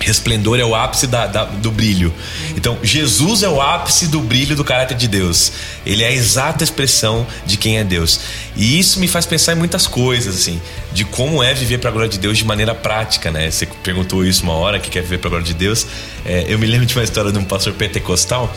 Resplendor 0.00 0.58
é 0.58 0.64
o 0.64 0.74
ápice 0.74 1.06
da, 1.06 1.26
da, 1.26 1.44
do 1.44 1.70
brilho. 1.70 2.14
Então, 2.56 2.78
Jesus 2.82 3.42
é 3.42 3.48
o 3.48 3.60
ápice 3.60 4.06
do 4.06 4.20
brilho 4.20 4.54
do 4.54 4.64
caráter 4.64 4.96
de 4.96 5.08
Deus. 5.08 5.52
Ele 5.84 6.02
é 6.02 6.08
a 6.08 6.12
exata 6.12 6.62
expressão 6.62 7.26
de 7.44 7.56
quem 7.56 7.78
é 7.78 7.84
Deus. 7.84 8.20
E 8.56 8.78
isso 8.78 9.00
me 9.00 9.08
faz 9.08 9.26
pensar 9.26 9.52
em 9.52 9.56
muitas 9.56 9.86
coisas, 9.86 10.36
assim, 10.36 10.60
de 10.92 11.04
como 11.04 11.42
é 11.42 11.52
viver 11.52 11.78
para 11.78 11.90
a 11.90 11.92
glória 11.92 12.08
de 12.08 12.18
Deus 12.18 12.38
de 12.38 12.44
maneira 12.44 12.74
prática, 12.74 13.30
né? 13.30 13.50
Você 13.50 13.66
perguntou 13.82 14.24
isso 14.24 14.42
uma 14.42 14.54
hora, 14.54 14.78
que 14.78 14.88
quer 14.88 15.02
viver 15.02 15.18
para 15.18 15.28
a 15.28 15.30
glória 15.30 15.46
de 15.46 15.54
Deus. 15.54 15.86
É, 16.24 16.46
eu 16.48 16.58
me 16.58 16.66
lembro 16.66 16.86
de 16.86 16.94
uma 16.94 17.04
história 17.04 17.32
de 17.32 17.38
um 17.38 17.44
pastor 17.44 17.72
pentecostal 17.72 18.54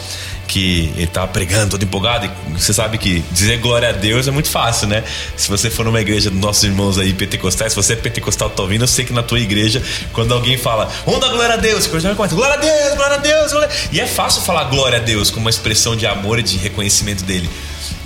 que 0.52 0.92
ele 0.98 1.08
tava 1.08 1.30
pregando 1.30 1.72
todo 1.72 1.84
empolgado. 1.84 2.26
E 2.26 2.60
você 2.60 2.74
sabe 2.74 2.98
que 2.98 3.24
dizer 3.32 3.58
glória 3.60 3.88
a 3.88 3.92
Deus 3.94 4.28
é 4.28 4.32
muito 4.32 4.50
fácil, 4.50 4.86
né? 4.86 5.02
Se 5.38 5.48
você 5.48 5.70
for 5.70 5.86
numa 5.86 6.02
igreja 6.02 6.30
dos 6.30 6.40
nossos 6.40 6.66
irmãos 6.66 7.00
aí 7.00 7.14
pentecostais, 7.14 7.72
se 7.72 7.76
você 7.78 7.94
é 7.94 7.96
pentecostal, 7.96 8.50
tá 8.50 8.62
ouvindo, 8.62 8.84
eu 8.84 8.88
sei 8.88 9.06
que 9.06 9.14
na 9.14 9.24
tua 9.24 9.40
igreja, 9.40 9.82
quando 10.12 10.34
alguém 10.34 10.58
fala, 10.58 10.92
onda 11.06 11.30
glória 11.30 11.54
a 11.54 11.58
Deus, 11.58 11.88
você 11.88 12.14
começa, 12.14 12.36
glória 12.36 12.56
a 12.56 12.58
Deus, 12.58 12.96
glória 12.96 13.16
a 13.16 13.20
Deus, 13.20 13.52
glória... 13.54 13.70
E 13.94 14.02
é 14.02 14.06
fácil 14.06 14.42
falar 14.42 14.66
glória 14.66 14.98
a 14.98 15.02
Deus 15.02 15.32
como 15.32 15.46
uma 15.46 15.50
expressão 15.50 15.96
de 15.96 16.06
amor 16.06 16.38
e 16.38 16.44
de 16.44 16.58
reconhecimento 16.58 17.24
dele. 17.24 17.50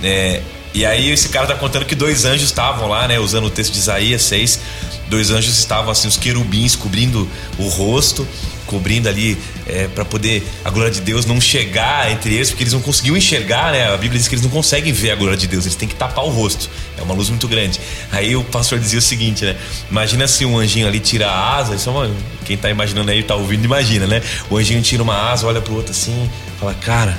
É, 0.00 0.40
e 0.72 0.86
aí 0.86 1.10
esse 1.10 1.28
cara 1.30 1.48
tá 1.48 1.56
contando 1.56 1.84
que 1.84 1.96
dois 1.96 2.24
anjos 2.24 2.44
estavam 2.44 2.88
lá, 2.88 3.08
né? 3.08 3.18
Usando 3.18 3.46
o 3.46 3.50
texto 3.50 3.72
de 3.72 3.80
Isaías 3.80 4.22
6. 4.22 4.60
Dois 5.08 5.30
anjos 5.30 5.58
estavam 5.58 5.90
assim, 5.90 6.06
os 6.06 6.16
querubins 6.16 6.76
cobrindo 6.76 7.28
o 7.58 7.66
rosto 7.66 8.26
cobrindo 8.66 9.08
ali 9.08 9.38
é, 9.66 9.88
para 9.88 10.04
poder 10.04 10.46
a 10.64 10.70
glória 10.70 10.92
de 10.92 11.00
Deus 11.00 11.24
não 11.24 11.40
chegar 11.40 12.10
entre 12.10 12.34
eles, 12.34 12.50
porque 12.50 12.64
eles 12.64 12.72
não 12.72 12.80
conseguiam 12.80 13.16
enxergar, 13.16 13.72
né? 13.72 13.92
A 13.92 13.96
Bíblia 13.96 14.18
diz 14.18 14.28
que 14.28 14.34
eles 14.34 14.44
não 14.44 14.50
conseguem 14.50 14.92
ver 14.92 15.12
a 15.12 15.14
glória 15.14 15.36
de 15.36 15.46
Deus, 15.46 15.64
eles 15.64 15.76
têm 15.76 15.88
que 15.88 15.94
tapar 15.94 16.24
o 16.24 16.28
rosto. 16.28 16.68
É 16.98 17.02
uma 17.02 17.14
luz 17.14 17.28
muito 17.28 17.48
grande. 17.48 17.80
Aí 18.12 18.36
o 18.36 18.44
pastor 18.44 18.78
dizia 18.78 18.98
o 18.98 19.02
seguinte, 19.02 19.44
né? 19.44 19.56
Imagina 19.90 20.26
se 20.26 20.44
um 20.44 20.58
anjinho 20.58 20.86
ali 20.86 21.00
tira 21.00 21.28
a 21.28 21.56
asa, 21.56 21.74
isso 21.74 21.88
é 21.88 21.92
uma, 21.92 22.10
quem 22.44 22.56
tá 22.56 22.70
imaginando 22.70 23.10
aí, 23.10 23.22
tá 23.22 23.34
ouvindo, 23.34 23.64
imagina, 23.64 24.06
né? 24.06 24.22
O 24.50 24.56
anjinho 24.56 24.82
tira 24.82 25.02
uma 25.02 25.30
asa, 25.30 25.46
olha 25.46 25.60
pro 25.60 25.74
outro 25.74 25.92
assim, 25.92 26.30
fala, 26.58 26.74
cara, 26.74 27.18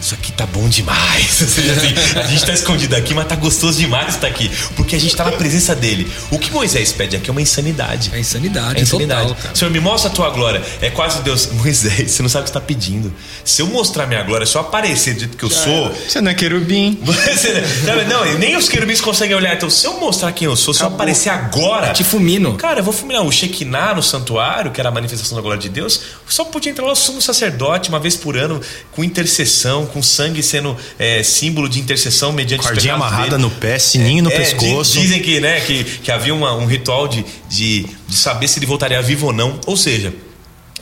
isso 0.00 0.14
aqui 0.14 0.32
tá 0.32 0.46
bom 0.46 0.68
demais. 0.68 1.40
Ou 1.42 1.48
seja, 1.48 1.72
assim, 1.72 2.18
a 2.18 2.26
gente 2.26 2.44
tá 2.44 2.52
escondido 2.52 2.96
aqui, 2.96 3.14
mas 3.14 3.26
tá 3.26 3.36
gostoso 3.36 3.78
demais 3.78 4.14
estar 4.14 4.26
aqui. 4.26 4.50
Porque 4.76 4.96
a 4.96 4.98
gente 4.98 5.14
tá 5.14 5.24
na 5.24 5.32
presença 5.32 5.74
dele. 5.74 6.10
O 6.30 6.38
que 6.38 6.50
Moisés 6.50 6.92
pede 6.92 7.16
aqui 7.16 7.28
é 7.28 7.32
uma 7.32 7.42
insanidade. 7.42 8.10
É 8.12 8.18
insanidade, 8.18 8.78
é 8.78 8.82
insanidade. 8.82 9.28
Total, 9.28 9.56
Senhor, 9.56 9.70
me 9.70 9.80
mostra 9.80 10.10
a 10.10 10.14
tua 10.14 10.30
glória. 10.30 10.62
É 10.80 10.90
quase 10.90 11.20
Deus. 11.22 11.48
Moisés, 11.52 12.10
você 12.10 12.22
não 12.22 12.28
sabe 12.28 12.42
o 12.42 12.44
que 12.44 12.50
você 12.50 12.54
tá 12.54 12.60
pedindo. 12.60 13.12
Se 13.44 13.62
eu 13.62 13.66
mostrar 13.66 14.06
minha 14.06 14.22
glória, 14.22 14.46
se 14.46 14.56
eu 14.56 14.60
aparecer 14.60 15.14
do 15.14 15.20
jeito 15.20 15.36
que 15.36 15.44
eu 15.44 15.50
sou. 15.50 15.92
Você 15.92 16.20
não 16.20 16.30
é 16.30 16.34
querubim. 16.34 16.98
Você, 17.30 17.62
não, 18.08 18.38
nem 18.38 18.56
os 18.56 18.68
querubins 18.68 19.00
conseguem 19.00 19.36
olhar. 19.36 19.54
Então, 19.54 19.68
se 19.68 19.86
eu 19.86 19.98
mostrar 19.98 20.32
quem 20.32 20.46
eu 20.46 20.56
sou, 20.56 20.72
se 20.72 20.80
Acabou. 20.80 20.92
eu 20.92 21.02
aparecer 21.02 21.28
agora. 21.28 21.88
Eu 21.88 21.92
te 21.94 22.04
fulmino. 22.04 22.56
Cara, 22.56 22.80
eu 22.80 22.84
vou 22.84 22.92
fulminar 22.92 23.22
o 23.22 23.30
Shekinah 23.30 23.94
no 23.94 24.02
santuário, 24.02 24.70
que 24.70 24.80
era 24.80 24.88
a 24.88 24.92
manifestação 24.92 25.36
da 25.36 25.42
glória 25.42 25.60
de 25.60 25.68
Deus. 25.68 26.00
Só 26.28 26.44
podia 26.44 26.70
entrar 26.70 26.86
lá 26.86 26.92
o 26.92 26.96
sumo 26.96 27.20
sacerdote 27.20 27.88
uma 27.88 27.98
vez 27.98 28.16
por 28.16 28.36
ano, 28.36 28.60
com 28.92 29.04
intercessão, 29.04 29.86
com 29.90 30.02
sangue 30.02 30.42
sendo 30.42 30.76
é, 30.98 31.22
símbolo 31.22 31.68
de 31.68 31.80
intercessão 31.80 32.32
mediante 32.32 32.62
Cordinha 32.62 32.94
amarrada 32.94 33.30
dele. 33.30 33.42
no 33.42 33.50
pé, 33.50 33.78
sininho 33.78 34.24
no 34.24 34.30
é, 34.30 34.36
pescoço. 34.36 34.98
Dizem 34.98 35.20
que, 35.20 35.40
né, 35.40 35.60
que, 35.60 35.84
que 35.84 36.10
havia 36.10 36.34
uma, 36.34 36.54
um 36.54 36.66
ritual 36.66 37.06
de, 37.06 37.24
de, 37.48 37.86
de 38.08 38.16
saber 38.16 38.48
se 38.48 38.58
ele 38.58 38.66
voltaria 38.66 39.00
vivo 39.02 39.26
ou 39.26 39.32
não. 39.32 39.60
Ou 39.66 39.76
seja, 39.76 40.12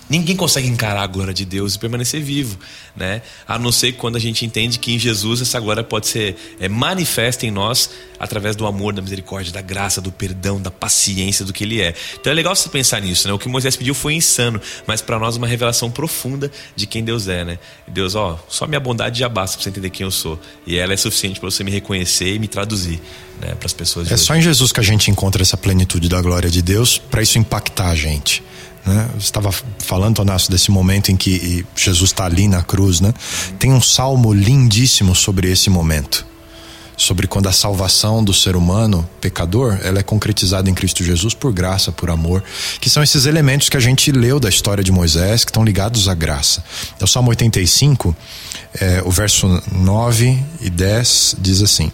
Ninguém 0.09 0.35
consegue 0.35 0.67
encarar 0.67 1.03
a 1.03 1.07
glória 1.07 1.35
de 1.35 1.45
Deus 1.45 1.75
e 1.75 1.79
permanecer 1.79 2.23
vivo, 2.23 2.59
né? 2.97 3.21
A 3.47 3.59
não 3.59 3.71
ser 3.71 3.93
quando 3.93 4.17
a 4.17 4.19
gente 4.19 4.45
entende 4.47 4.79
que 4.79 4.93
em 4.95 4.99
Jesus 4.99 5.43
essa 5.43 5.61
glória 5.61 5.85
pode 5.85 6.07
ser 6.07 6.37
é, 6.59 6.69
manifesta 6.69 7.45
em 7.45 7.51
nós 7.51 7.91
através 8.19 8.57
do 8.57 8.67
amor, 8.67 8.95
da 8.95 9.03
misericórdia, 9.03 9.53
da 9.53 9.61
graça, 9.61 10.01
do 10.01 10.11
perdão, 10.11 10.61
da 10.61 10.71
paciência 10.71 11.45
do 11.45 11.53
que 11.53 11.65
Ele 11.65 11.83
é. 11.83 11.95
Então 12.19 12.33
é 12.33 12.35
legal 12.35 12.57
você 12.57 12.69
pensar 12.69 13.01
nisso, 13.01 13.29
né? 13.29 13.35
O 13.35 13.39
que 13.39 13.49
Moisés 13.49 13.77
pediu 13.77 13.95
foi 13.95 14.15
insano, 14.15 14.61
mas 14.87 15.03
para 15.03 15.19
nós 15.19 15.37
uma 15.37 15.47
revelação 15.47 15.91
profunda 15.91 16.51
de 16.75 16.87
quem 16.87 17.05
Deus 17.05 17.29
é, 17.29 17.45
né? 17.45 17.59
Deus, 17.87 18.15
ó, 18.15 18.43
só 18.49 18.67
minha 18.67 18.81
bondade 18.81 19.19
já 19.19 19.29
basta 19.29 19.57
para 19.57 19.65
você 19.65 19.71
entender 19.71 19.91
quem 19.91 20.05
eu 20.05 20.11
sou 20.11 20.41
e 20.67 20.79
ela 20.79 20.95
é 20.95 20.97
suficiente 20.97 21.39
para 21.39 21.51
você 21.51 21.63
me 21.63 21.71
reconhecer 21.71 22.35
e 22.35 22.39
me 22.39 22.49
traduzir, 22.49 23.01
né? 23.41 23.55
Para 23.55 23.67
as 23.67 23.75
pessoas. 23.75 24.11
é 24.11 24.15
hoje. 24.15 24.25
só 24.25 24.35
em 24.35 24.41
Jesus 24.41 24.73
que 24.73 24.81
a 24.81 24.83
gente 24.83 25.11
encontra 25.11 25.43
essa 25.43 25.57
plenitude 25.57 26.09
da 26.09 26.21
glória 26.23 26.51
de 26.51 26.63
Deus 26.63 26.97
para 26.97 27.21
isso 27.21 27.39
impactar 27.39 27.91
a 27.91 27.95
gente. 27.95 28.43
Né? 28.89 29.07
Estava 29.19 29.53
falando, 29.79 30.17
Tonasso, 30.17 30.51
desse 30.51 30.71
momento 30.71 31.13
em 31.13 31.17
que 31.17 31.65
Jesus 31.77 32.11
está 32.11 32.25
ali 32.25 32.49
na 32.49 32.63
cruz, 32.63 33.01
né? 33.03 33.13
Tem 33.59 33.71
um 33.71 33.83
salmo 33.83 34.33
lindíssimo 34.33 35.15
sobre 35.15 35.53
esse 35.53 35.69
momento. 35.69 36.27
Sobre 36.97 37.27
quando 37.27 37.49
a 37.49 37.53
salvação 37.53 38.25
do 38.25 38.33
ser 38.33 38.57
humano, 38.57 39.09
pecador, 39.21 39.79
ela 39.85 40.01
é 40.01 40.03
concretizada 40.03 40.71
em 40.71 40.75
Cristo 40.75 41.05
Jesus 41.05 41.35
por 41.35 41.53
graça, 41.53 41.93
por 41.93 42.09
amor, 42.09 42.43
que 42.81 42.89
são 42.89 43.03
esses 43.03 43.27
elementos 43.27 43.69
que 43.69 43.77
a 43.77 43.81
gente 43.81 44.11
leu 44.11 44.41
da 44.41 44.49
história 44.49 44.83
de 44.83 44.91
Moisés, 44.91 45.45
que 45.45 45.51
estão 45.51 45.63
ligados 45.63 46.09
à 46.09 46.15
graça. 46.15 46.65
É 46.99 47.05
o 47.05 47.07
Salmo 47.07 47.29
85, 47.29 48.17
é, 48.81 49.03
o 49.05 49.11
verso 49.11 49.63
9 49.71 50.43
e 50.63 50.71
10 50.71 51.37
diz 51.39 51.63
assim: 51.63 51.93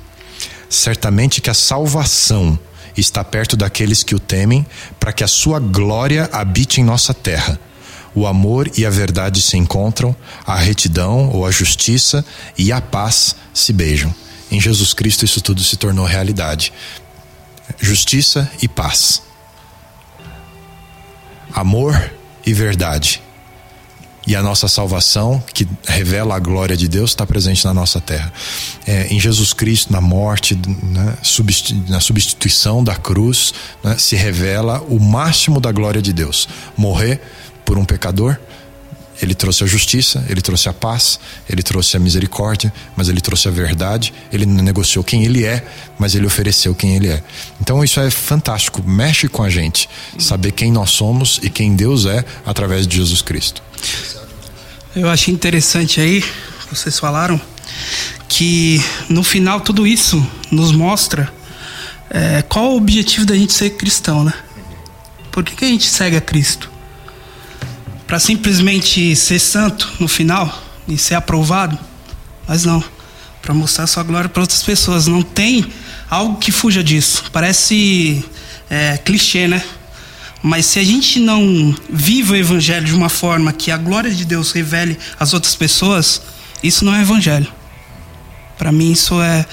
Certamente 0.71 1.41
que 1.41 1.51
a 1.51 1.55
salvação 1.55 2.57
está 2.97 3.25
perto 3.25 3.57
daqueles 3.57 4.03
que 4.03 4.15
o 4.15 4.19
temem, 4.19 4.67
para 5.01 5.13
que 5.13 5.25
a 5.25 5.29
sua 5.29 5.59
glória 5.59 6.29
habite 6.33 6.81
em 6.81 6.85
nossa 6.85 7.13
terra. 7.13 7.59
O 8.15 8.27
amor 8.27 8.71
e 8.77 8.87
a 8.87 8.91
verdade 8.91 9.43
se 9.43 9.57
encontram, 9.57 10.15
a 10.47 10.57
retidão 10.57 11.31
ou 11.31 11.45
a 11.45 11.51
justiça 11.51 12.25
e 12.57 12.71
a 12.71 12.81
paz 12.81 13.35
se 13.53 13.73
beijam. 13.73 14.15
Em 14.51 14.61
Jesus 14.61 14.95
Cristo 14.95 15.25
isso 15.25 15.41
tudo 15.41 15.63
se 15.65 15.77
tornou 15.77 16.07
realidade. 16.07 16.73
Justiça 17.81 18.49
e 18.63 18.69
paz. 18.69 19.23
Amor 21.53 22.13
e 22.47 22.53
verdade. 22.53 23.24
E 24.27 24.35
a 24.35 24.43
nossa 24.43 24.69
salvação, 24.69 25.43
que 25.53 25.67
revela 25.87 26.35
a 26.35 26.39
glória 26.39 26.77
de 26.77 26.89
Deus, 26.89 27.11
está 27.11 27.27
presente 27.27 27.65
na 27.65 27.75
nossa 27.75 28.01
terra. 28.01 28.33
É, 28.87 29.07
em 29.09 29.21
Jesus 29.21 29.53
Cristo, 29.53 29.93
na 29.93 30.01
morte, 30.01 30.59
né, 30.83 31.17
na 31.89 32.01
substituição 32.01 32.83
da 32.83 32.97
cruz, 32.97 33.53
né, 33.83 33.97
se 33.99 34.17
revela 34.17 34.81
o 34.89 34.99
máximo 34.99 35.61
da 35.61 35.71
glória 35.71 36.01
de 36.01 36.13
Deus. 36.13 36.49
Morrer 36.77 37.21
por 37.67 37.77
um 37.77 37.85
pecador, 37.85 38.39
ele 39.23 39.35
trouxe 39.35 39.63
a 39.63 39.67
justiça, 39.67 40.25
ele 40.29 40.41
trouxe 40.43 40.69
a 40.69 40.73
paz, 40.73 41.21
ele 41.49 41.63
trouxe 41.63 41.97
a 41.97 42.01
misericórdia, 42.01 42.73
mas 42.97 43.09
ele 43.09 43.21
trouxe 43.21 43.47
a 43.47 43.51
verdade. 43.51 44.13
Ele 44.33 44.45
não 44.45 44.63
negociou 44.63 45.05
quem 45.05 45.25
ele 45.25 45.45
é, 45.45 45.65
mas 45.99 46.15
ele 46.15 46.27
ofereceu 46.27 46.75
quem 46.75 46.97
ele 46.97 47.09
é. 47.09 47.23
Então 47.61 47.85
isso 47.85 48.01
é 48.01 48.11
fantástico, 48.11 48.83
mexe 48.85 49.29
com 49.29 49.43
a 49.43 49.51
gente, 49.51 49.89
saber 50.19 50.53
quem 50.53 50.73
nós 50.73 50.91
somos 50.91 51.39
e 51.43 51.49
quem 51.49 51.77
Deus 51.77 52.07
é 52.07 52.25
através 52.45 52.87
de 52.87 52.97
Jesus 52.97 53.23
Cristo. 53.23 53.63
Eu 54.97 55.11
achei 55.11 55.35
interessante 55.35 56.01
aí, 56.01 56.25
vocês 56.71 57.01
falaram, 57.01 57.41
que 58.29 58.81
no 59.09 59.25
final 59.25 59.61
tudo 59.61 59.85
isso 59.85 60.25
nos 60.53 60.71
mostra 60.71 61.33
é, 62.09 62.43
qual 62.43 62.73
o 62.73 62.77
objetivo 62.77 63.27
da 63.27 63.35
gente 63.35 63.53
ser 63.53 63.71
cristão, 63.71 64.23
né? 64.23 64.33
Por 65.33 65.43
que, 65.43 65.57
que 65.57 65.65
a 65.65 65.69
gente 65.69 65.89
segue 65.91 66.17
a 66.17 66.21
Cristo? 66.21 66.71
Para 68.07 68.21
simplesmente 68.21 69.17
ser 69.17 69.41
santo 69.41 69.91
no 69.99 70.07
final 70.07 70.63
e 70.87 70.97
ser 70.97 71.17
aprovado? 71.17 71.77
Mas 72.47 72.65
não. 72.65 72.83
Para 73.43 73.53
mostrar 73.53 73.89
sua 73.89 74.05
glória 74.05 74.29
para 74.29 74.43
outras 74.43 74.63
pessoas. 74.63 75.09
Não 75.09 75.23
tem 75.23 75.67
algo 76.09 76.39
que 76.39 76.53
fuja 76.53 76.85
disso. 76.85 77.25
Parece 77.33 78.25
é, 78.71 78.97
clichê, 78.99 79.49
né? 79.49 79.61
Mas 80.47 80.67
se 80.67 80.79
a 80.79 80.85
gente 80.85 81.19
não 81.19 81.75
vive 81.89 82.33
o 82.33 82.37
evangelho 82.37 82.85
de 82.85 82.95
uma 82.95 83.09
forma 83.09 83.51
que 83.51 83.71
a 83.71 83.79
glória 83.79 84.11
de 84.11 84.27
Deus 84.27 84.53
revele 84.53 84.99
às 85.19 85.33
outras 85.33 85.57
pessoas, 85.57 86.21
isso 86.63 86.85
não 86.85 86.95
é 86.95 87.01
evangelho. 87.01 87.51
Para 88.59 88.71
mim 88.71 88.93
isso 88.93 89.23
é, 89.23 89.47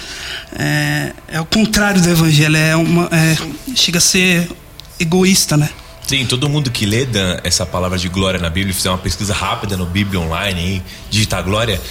é, 0.54 1.14
é 1.30 1.40
o 1.40 1.46
contrário 1.46 2.02
do 2.02 2.10
evangelho, 2.10 2.58
é 2.58 2.76
uma 2.76 3.06
é, 3.06 3.38
chega 3.74 4.00
a 4.00 4.02
ser 4.02 4.52
egoísta, 5.00 5.56
né? 5.56 5.70
Sim, 6.06 6.26
todo 6.26 6.50
mundo 6.50 6.70
que 6.70 6.86
lê 6.86 7.06
Dan, 7.06 7.40
essa 7.42 7.66
palavra 7.66 7.98
de 7.98 8.10
glória 8.10 8.38
na 8.38 8.50
Bíblia, 8.50 8.74
fizer 8.74 8.90
uma 8.90 8.98
pesquisa 8.98 9.34
rápida 9.34 9.78
no 9.78 9.86
Bíblia 9.86 10.20
Online, 10.20 10.60
aí, 10.60 10.84
digitar 11.10 11.42
glória, 11.42 11.82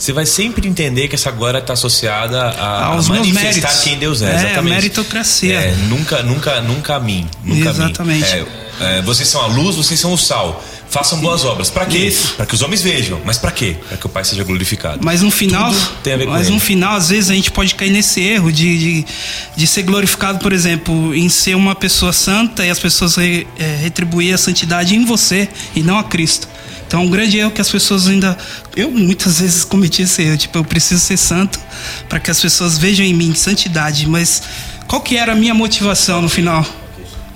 você 0.00 0.14
vai 0.14 0.24
sempre 0.24 0.66
entender 0.66 1.08
que 1.08 1.14
essa 1.14 1.30
glória 1.30 1.58
está 1.58 1.74
associada 1.74 2.40
a, 2.40 2.86
Aos 2.86 3.10
a 3.10 3.14
manifestar 3.14 3.44
méritos. 3.44 3.80
quem 3.84 3.98
Deus 3.98 4.22
é. 4.22 4.30
É, 4.30 4.34
exatamente. 4.34 4.58
a 4.58 4.62
meritocracia. 4.62 5.54
É, 5.54 5.74
nunca, 5.88 6.22
nunca, 6.22 6.60
nunca 6.62 6.96
a 6.96 7.00
mim. 7.00 7.28
Nunca 7.44 7.68
a 7.68 7.74
mim. 7.74 7.80
Exatamente. 7.80 8.24
É, 8.24 8.46
é, 8.80 9.02
vocês 9.02 9.28
são 9.28 9.42
a 9.42 9.46
luz, 9.46 9.76
vocês 9.76 10.00
são 10.00 10.14
o 10.14 10.16
sal. 10.16 10.64
Façam 10.88 11.20
boas 11.20 11.44
obras. 11.44 11.68
Para 11.68 11.84
quê? 11.84 12.12
Para 12.34 12.46
que 12.46 12.54
os 12.54 12.62
homens 12.62 12.80
vejam. 12.80 13.20
Mas 13.26 13.36
para 13.36 13.50
quê? 13.52 13.76
Para 13.88 13.98
que 13.98 14.06
o 14.06 14.08
Pai 14.08 14.24
seja 14.24 14.42
glorificado. 14.42 15.00
Mas 15.04 15.20
no 15.20 15.30
final, 15.30 15.70
mas 15.70 16.46
ele. 16.46 16.54
no 16.54 16.58
final, 16.58 16.96
às 16.96 17.10
vezes 17.10 17.30
a 17.30 17.34
gente 17.34 17.50
pode 17.50 17.74
cair 17.74 17.90
nesse 17.90 18.22
erro 18.22 18.50
de, 18.50 18.78
de, 18.78 19.06
de 19.54 19.66
ser 19.66 19.82
glorificado, 19.82 20.38
por 20.38 20.52
exemplo, 20.52 21.14
em 21.14 21.28
ser 21.28 21.54
uma 21.54 21.74
pessoa 21.74 22.12
santa 22.12 22.64
e 22.64 22.70
as 22.70 22.78
pessoas 22.78 23.16
re, 23.16 23.46
é, 23.58 23.76
retribuir 23.82 24.34
a 24.34 24.38
santidade 24.38 24.96
em 24.96 25.04
você 25.04 25.46
e 25.76 25.82
não 25.82 25.98
a 25.98 26.04
Cristo. 26.04 26.48
Então, 26.90 27.02
é 27.02 27.04
um 27.04 27.08
grande 27.08 27.38
erro 27.38 27.52
que 27.52 27.60
as 27.60 27.70
pessoas 27.70 28.08
ainda. 28.08 28.36
Eu 28.74 28.90
muitas 28.90 29.38
vezes 29.38 29.62
cometi 29.62 30.02
esse 30.02 30.22
erro. 30.22 30.36
Tipo, 30.36 30.58
eu 30.58 30.64
preciso 30.64 31.00
ser 31.00 31.16
santo 31.16 31.56
para 32.08 32.18
que 32.18 32.32
as 32.32 32.40
pessoas 32.40 32.76
vejam 32.76 33.06
em 33.06 33.14
mim 33.14 33.32
santidade. 33.32 34.08
Mas 34.08 34.42
qual 34.88 35.00
que 35.00 35.16
era 35.16 35.30
a 35.30 35.34
minha 35.36 35.54
motivação 35.54 36.20
no 36.20 36.28
final? 36.28 36.66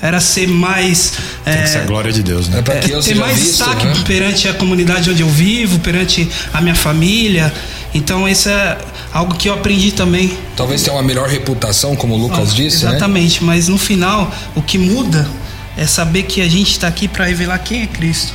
Era 0.03 0.21
ser 0.21 0.49
mais. 0.49 1.13
Tem 1.45 1.55
é, 1.55 1.63
que 1.63 1.69
ser 1.69 1.79
a 1.79 1.85
glória 1.85 2.13
de 2.13 2.21
Deus, 2.21 2.49
né? 2.49 2.59
É 2.59 2.63
pra 2.63 2.75
é, 2.75 2.81
que 2.81 2.91
eu 2.91 3.01
ter 3.01 3.15
mais 3.15 3.39
visto, 3.39 3.51
destaque 3.51 3.87
né? 3.87 3.95
perante 4.05 4.49
a 4.49 4.55
comunidade 4.55 5.09
onde 5.09 5.23
eu 5.23 5.29
vivo, 5.29 5.79
perante 5.79 6.29
a 6.53 6.61
minha 6.61 6.75
família. 6.75 7.55
Então 7.95 8.29
isso 8.29 8.49
é 8.49 8.77
algo 9.13 9.37
que 9.37 9.49
eu 9.49 9.55
aprendi 9.55 9.93
também. 9.93 10.37
Talvez 10.57 10.83
tenha 10.83 10.97
uma 10.97 11.03
melhor 11.05 11.29
reputação, 11.29 11.95
como 11.95 12.15
o 12.15 12.19
Lucas 12.19 12.51
Ah, 12.51 12.55
disse, 12.57 12.85
né? 12.85 12.91
Exatamente, 12.91 13.45
mas 13.45 13.69
no 13.69 13.79
final 13.79 14.35
o 14.57 14.61
que 14.61 14.79
muda 14.79 15.29
é 15.77 15.87
saber 15.87 16.25
que 16.25 16.41
a 16.41 16.49
gente 16.49 16.73
está 16.73 16.89
aqui 16.89 17.07
para 17.07 17.27
revelar 17.27 17.59
quem 17.59 17.83
é 17.83 17.87
Cristo. 17.87 18.35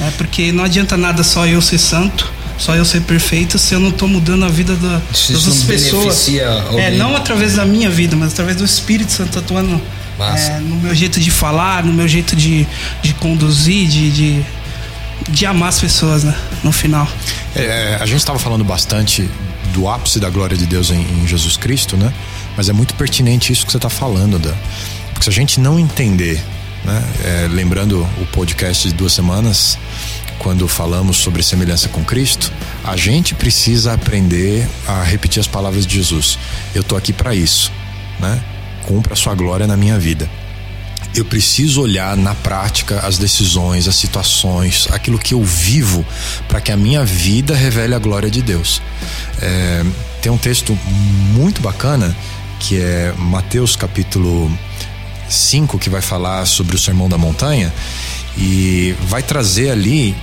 É 0.00 0.10
porque 0.16 0.52
não 0.52 0.64
adianta 0.64 0.96
nada 0.96 1.22
só 1.22 1.46
eu 1.46 1.60
ser 1.62 1.78
santo, 1.78 2.30
só 2.58 2.74
eu 2.74 2.84
ser 2.84 3.02
perfeito, 3.02 3.58
se 3.58 3.74
eu 3.74 3.80
não 3.80 3.90
estou 3.90 4.08
mudando 4.08 4.44
a 4.44 4.48
vida 4.48 4.74
da, 4.76 4.98
das 4.98 5.30
isso 5.30 5.34
outras 5.34 5.58
não 5.60 5.66
pessoas. 5.66 6.28
É, 6.78 6.90
não 6.92 7.16
através 7.16 7.54
da 7.54 7.64
minha 7.64 7.90
vida, 7.90 8.16
mas 8.16 8.32
através 8.32 8.56
do 8.56 8.64
Espírito 8.64 9.12
Santo 9.12 9.38
atuando 9.38 9.80
é, 10.20 10.60
no 10.60 10.76
meu 10.76 10.94
jeito 10.94 11.18
de 11.18 11.30
falar, 11.30 11.84
no 11.84 11.92
meu 11.92 12.06
jeito 12.06 12.36
de, 12.36 12.66
de 13.02 13.14
conduzir, 13.14 13.88
de, 13.88 14.10
de, 14.10 14.44
de 15.28 15.46
amar 15.46 15.70
as 15.70 15.80
pessoas, 15.80 16.24
né? 16.24 16.34
No 16.62 16.70
final. 16.70 17.08
É, 17.54 17.98
a 18.00 18.06
gente 18.06 18.18
estava 18.18 18.38
falando 18.38 18.64
bastante 18.64 19.28
do 19.72 19.88
ápice 19.88 20.20
da 20.20 20.30
glória 20.30 20.56
de 20.56 20.66
Deus 20.66 20.90
em, 20.90 21.00
em 21.00 21.26
Jesus 21.26 21.56
Cristo, 21.56 21.96
né? 21.96 22.12
Mas 22.56 22.68
é 22.68 22.72
muito 22.72 22.94
pertinente 22.94 23.52
isso 23.52 23.66
que 23.66 23.72
você 23.72 23.78
está 23.78 23.90
falando, 23.90 24.38
Dan. 24.38 24.54
Porque 25.12 25.24
se 25.24 25.30
a 25.30 25.32
gente 25.32 25.58
não 25.58 25.78
entender, 25.78 26.40
né? 26.84 27.02
É, 27.24 27.48
lembrando 27.48 28.02
o 28.20 28.26
podcast 28.26 28.88
de 28.88 28.94
duas 28.94 29.12
semanas, 29.12 29.78
quando 30.38 30.66
falamos 30.68 31.16
sobre 31.16 31.42
semelhança 31.42 31.88
com 31.88 32.04
Cristo, 32.04 32.52
a 32.82 32.96
gente 32.96 33.34
precisa 33.34 33.92
aprender 33.92 34.68
a 34.86 35.02
repetir 35.02 35.40
as 35.40 35.46
palavras 35.46 35.86
de 35.86 35.96
Jesus. 35.96 36.38
Eu 36.74 36.82
estou 36.82 36.98
aqui 36.98 37.12
para 37.12 37.34
isso, 37.34 37.72
né? 38.20 38.42
Cumpra 38.82 39.14
a 39.14 39.16
sua 39.16 39.34
glória 39.34 39.66
na 39.66 39.76
minha 39.76 39.98
vida 39.98 40.28
eu 41.16 41.24
preciso 41.24 41.80
olhar 41.80 42.16
na 42.16 42.34
prática 42.34 43.00
as 43.06 43.18
decisões, 43.18 43.86
as 43.86 43.94
situações, 43.94 44.88
aquilo 44.90 45.18
que 45.18 45.32
eu 45.32 45.42
vivo, 45.42 46.04
para 46.48 46.60
que 46.60 46.72
a 46.72 46.76
minha 46.76 47.04
vida 47.04 47.54
revele 47.54 47.94
a 47.94 47.98
glória 47.98 48.28
de 48.28 48.42
Deus. 48.42 48.82
É, 49.40 49.84
tem 50.20 50.32
um 50.32 50.38
texto 50.38 50.76
muito 51.32 51.60
bacana 51.60 52.14
que 52.58 52.80
é 52.80 53.14
Mateus 53.16 53.76
capítulo 53.76 54.50
5, 55.34 55.78
que 55.78 55.90
vai 55.90 56.00
falar 56.00 56.46
sobre 56.46 56.76
o 56.76 56.78
Sermão 56.78 57.08
da 57.08 57.18
Montanha 57.18 57.72
e 58.36 58.94
vai 59.02 59.22
trazer 59.22 59.70
ali 59.70 60.14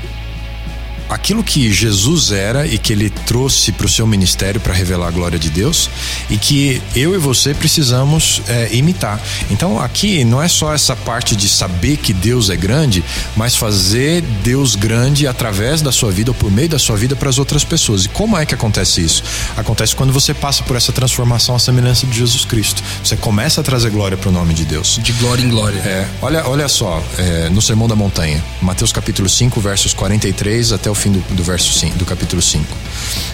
aquilo 1.11 1.43
que 1.43 1.71
Jesus 1.71 2.31
era 2.31 2.65
e 2.65 2.77
que 2.77 2.93
ele 2.93 3.09
trouxe 3.09 3.73
para 3.73 3.85
o 3.85 3.89
seu 3.89 4.07
ministério 4.07 4.61
para 4.61 4.73
revelar 4.73 5.09
a 5.09 5.11
glória 5.11 5.37
de 5.37 5.49
Deus 5.49 5.89
e 6.29 6.37
que 6.37 6.81
eu 6.95 7.13
e 7.13 7.17
você 7.17 7.53
precisamos 7.53 8.41
é, 8.47 8.69
imitar. 8.71 9.21
Então 9.49 9.77
aqui 9.77 10.23
não 10.23 10.41
é 10.41 10.47
só 10.47 10.73
essa 10.73 10.95
parte 10.95 11.35
de 11.35 11.49
saber 11.49 11.97
que 11.97 12.13
Deus 12.13 12.49
é 12.49 12.55
grande, 12.55 13.03
mas 13.35 13.57
fazer 13.57 14.21
Deus 14.41 14.75
grande 14.75 15.27
através 15.27 15.81
da 15.81 15.91
sua 15.91 16.11
vida 16.11 16.31
ou 16.31 16.35
por 16.35 16.49
meio 16.49 16.69
da 16.69 16.79
sua 16.79 16.95
vida 16.95 17.13
para 17.13 17.29
as 17.29 17.37
outras 17.37 17.65
pessoas. 17.65 18.05
E 18.05 18.09
como 18.09 18.37
é 18.37 18.45
que 18.45 18.55
acontece 18.55 19.01
isso? 19.01 19.21
Acontece 19.57 19.93
quando 19.93 20.13
você 20.13 20.33
passa 20.33 20.63
por 20.63 20.77
essa 20.77 20.93
transformação 20.93 21.55
à 21.55 21.59
semelhança 21.59 22.07
de 22.07 22.17
Jesus 22.17 22.45
Cristo. 22.45 22.81
Você 23.03 23.17
começa 23.17 23.59
a 23.59 23.63
trazer 23.63 23.89
glória 23.89 24.15
para 24.15 24.29
o 24.29 24.31
nome 24.31 24.53
de 24.53 24.63
Deus. 24.63 24.97
De 25.03 25.11
glória 25.13 25.43
em 25.43 25.49
glória. 25.49 25.79
É, 25.79 26.07
olha, 26.21 26.47
olha 26.47 26.69
só, 26.69 27.03
é, 27.17 27.49
no 27.49 27.61
Sermão 27.61 27.89
da 27.89 27.97
Montanha, 27.97 28.41
Mateus 28.61 28.93
capítulo 28.93 29.27
5, 29.27 29.59
versos 29.59 29.93
43 29.93 30.71
até 30.71 30.89
o 30.89 30.95
fim 31.01 31.11
do, 31.11 31.19
do 31.35 31.43
verso 31.43 31.73
5, 31.73 31.97
do 31.97 32.05
capítulo 32.05 32.41
5. 32.41 32.65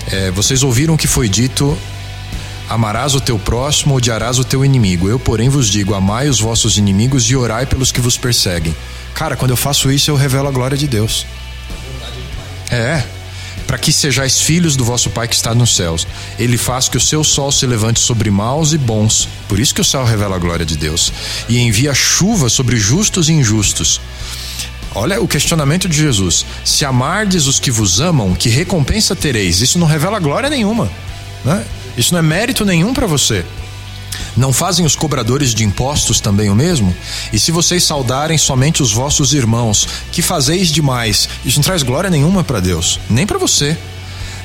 É, 0.09 0.31
vocês 0.31 0.63
ouviram 0.63 0.93
o 0.93 0.97
que 0.97 1.07
foi 1.07 1.27
dito: 1.27 1.77
Amarás 2.69 3.13
o 3.13 3.19
teu 3.19 3.37
próximo, 3.37 3.95
odiarás 3.95 4.39
o 4.39 4.43
teu 4.43 4.63
inimigo. 4.63 5.09
Eu, 5.09 5.19
porém, 5.19 5.49
vos 5.49 5.67
digo: 5.67 5.93
amai 5.93 6.29
os 6.29 6.39
vossos 6.39 6.77
inimigos 6.77 7.29
e 7.29 7.35
orai 7.35 7.65
pelos 7.65 7.91
que 7.91 7.99
vos 7.99 8.17
perseguem. 8.17 8.75
Cara, 9.13 9.35
quando 9.35 9.51
eu 9.51 9.57
faço 9.57 9.91
isso, 9.91 10.09
eu 10.09 10.15
revelo 10.15 10.47
a 10.47 10.51
glória 10.51 10.77
de 10.77 10.87
Deus. 10.87 11.25
É. 12.71 13.03
Para 13.65 13.77
que 13.77 13.91
sejais 13.91 14.39
filhos 14.39 14.77
do 14.77 14.85
vosso 14.85 15.09
Pai 15.09 15.27
que 15.27 15.35
está 15.35 15.53
nos 15.53 15.75
céus. 15.75 16.07
Ele 16.39 16.57
faz 16.57 16.87
que 16.87 16.95
o 16.95 17.01
seu 17.01 17.21
sol 17.21 17.51
se 17.51 17.65
levante 17.65 17.99
sobre 17.99 18.31
maus 18.31 18.71
e 18.71 18.77
bons. 18.77 19.27
Por 19.49 19.59
isso 19.59 19.75
que 19.75 19.81
o 19.81 19.85
céu 19.85 20.05
revela 20.05 20.37
a 20.37 20.39
glória 20.39 20.65
de 20.65 20.77
Deus. 20.77 21.11
E 21.49 21.59
envia 21.59 21.93
chuva 21.93 22.47
sobre 22.47 22.77
justos 22.77 23.27
e 23.27 23.33
injustos. 23.33 23.99
Olha 24.97 25.21
o 25.21 25.27
questionamento 25.27 25.87
de 25.87 25.95
Jesus. 25.95 26.43
Se 26.65 26.83
amardes 26.83 27.45
os 27.45 27.59
que 27.59 27.69
vos 27.69 28.01
amam, 28.01 28.33
que 28.33 28.49
recompensa 28.49 29.15
tereis? 29.15 29.61
Isso 29.61 29.77
não 29.77 29.85
revela 29.85 30.19
glória 30.19 30.49
nenhuma. 30.49 30.89
Né? 31.45 31.63
Isso 31.95 32.13
não 32.13 32.19
é 32.19 32.23
mérito 32.23 32.65
nenhum 32.65 32.95
para 32.95 33.05
você. 33.05 33.45
Não 34.35 34.51
fazem 34.51 34.83
os 34.83 34.95
cobradores 34.95 35.53
de 35.53 35.63
impostos 35.63 36.19
também 36.19 36.49
o 36.49 36.55
mesmo? 36.55 36.95
E 37.31 37.37
se 37.37 37.51
vocês 37.51 37.83
saudarem 37.83 38.39
somente 38.39 38.81
os 38.81 38.91
vossos 38.91 39.35
irmãos, 39.35 39.87
que 40.11 40.23
fazeis 40.23 40.69
demais? 40.69 41.29
Isso 41.45 41.59
não 41.59 41.63
traz 41.63 41.83
glória 41.83 42.09
nenhuma 42.09 42.43
para 42.43 42.59
Deus, 42.59 42.99
nem 43.07 43.27
para 43.27 43.37
você. 43.37 43.77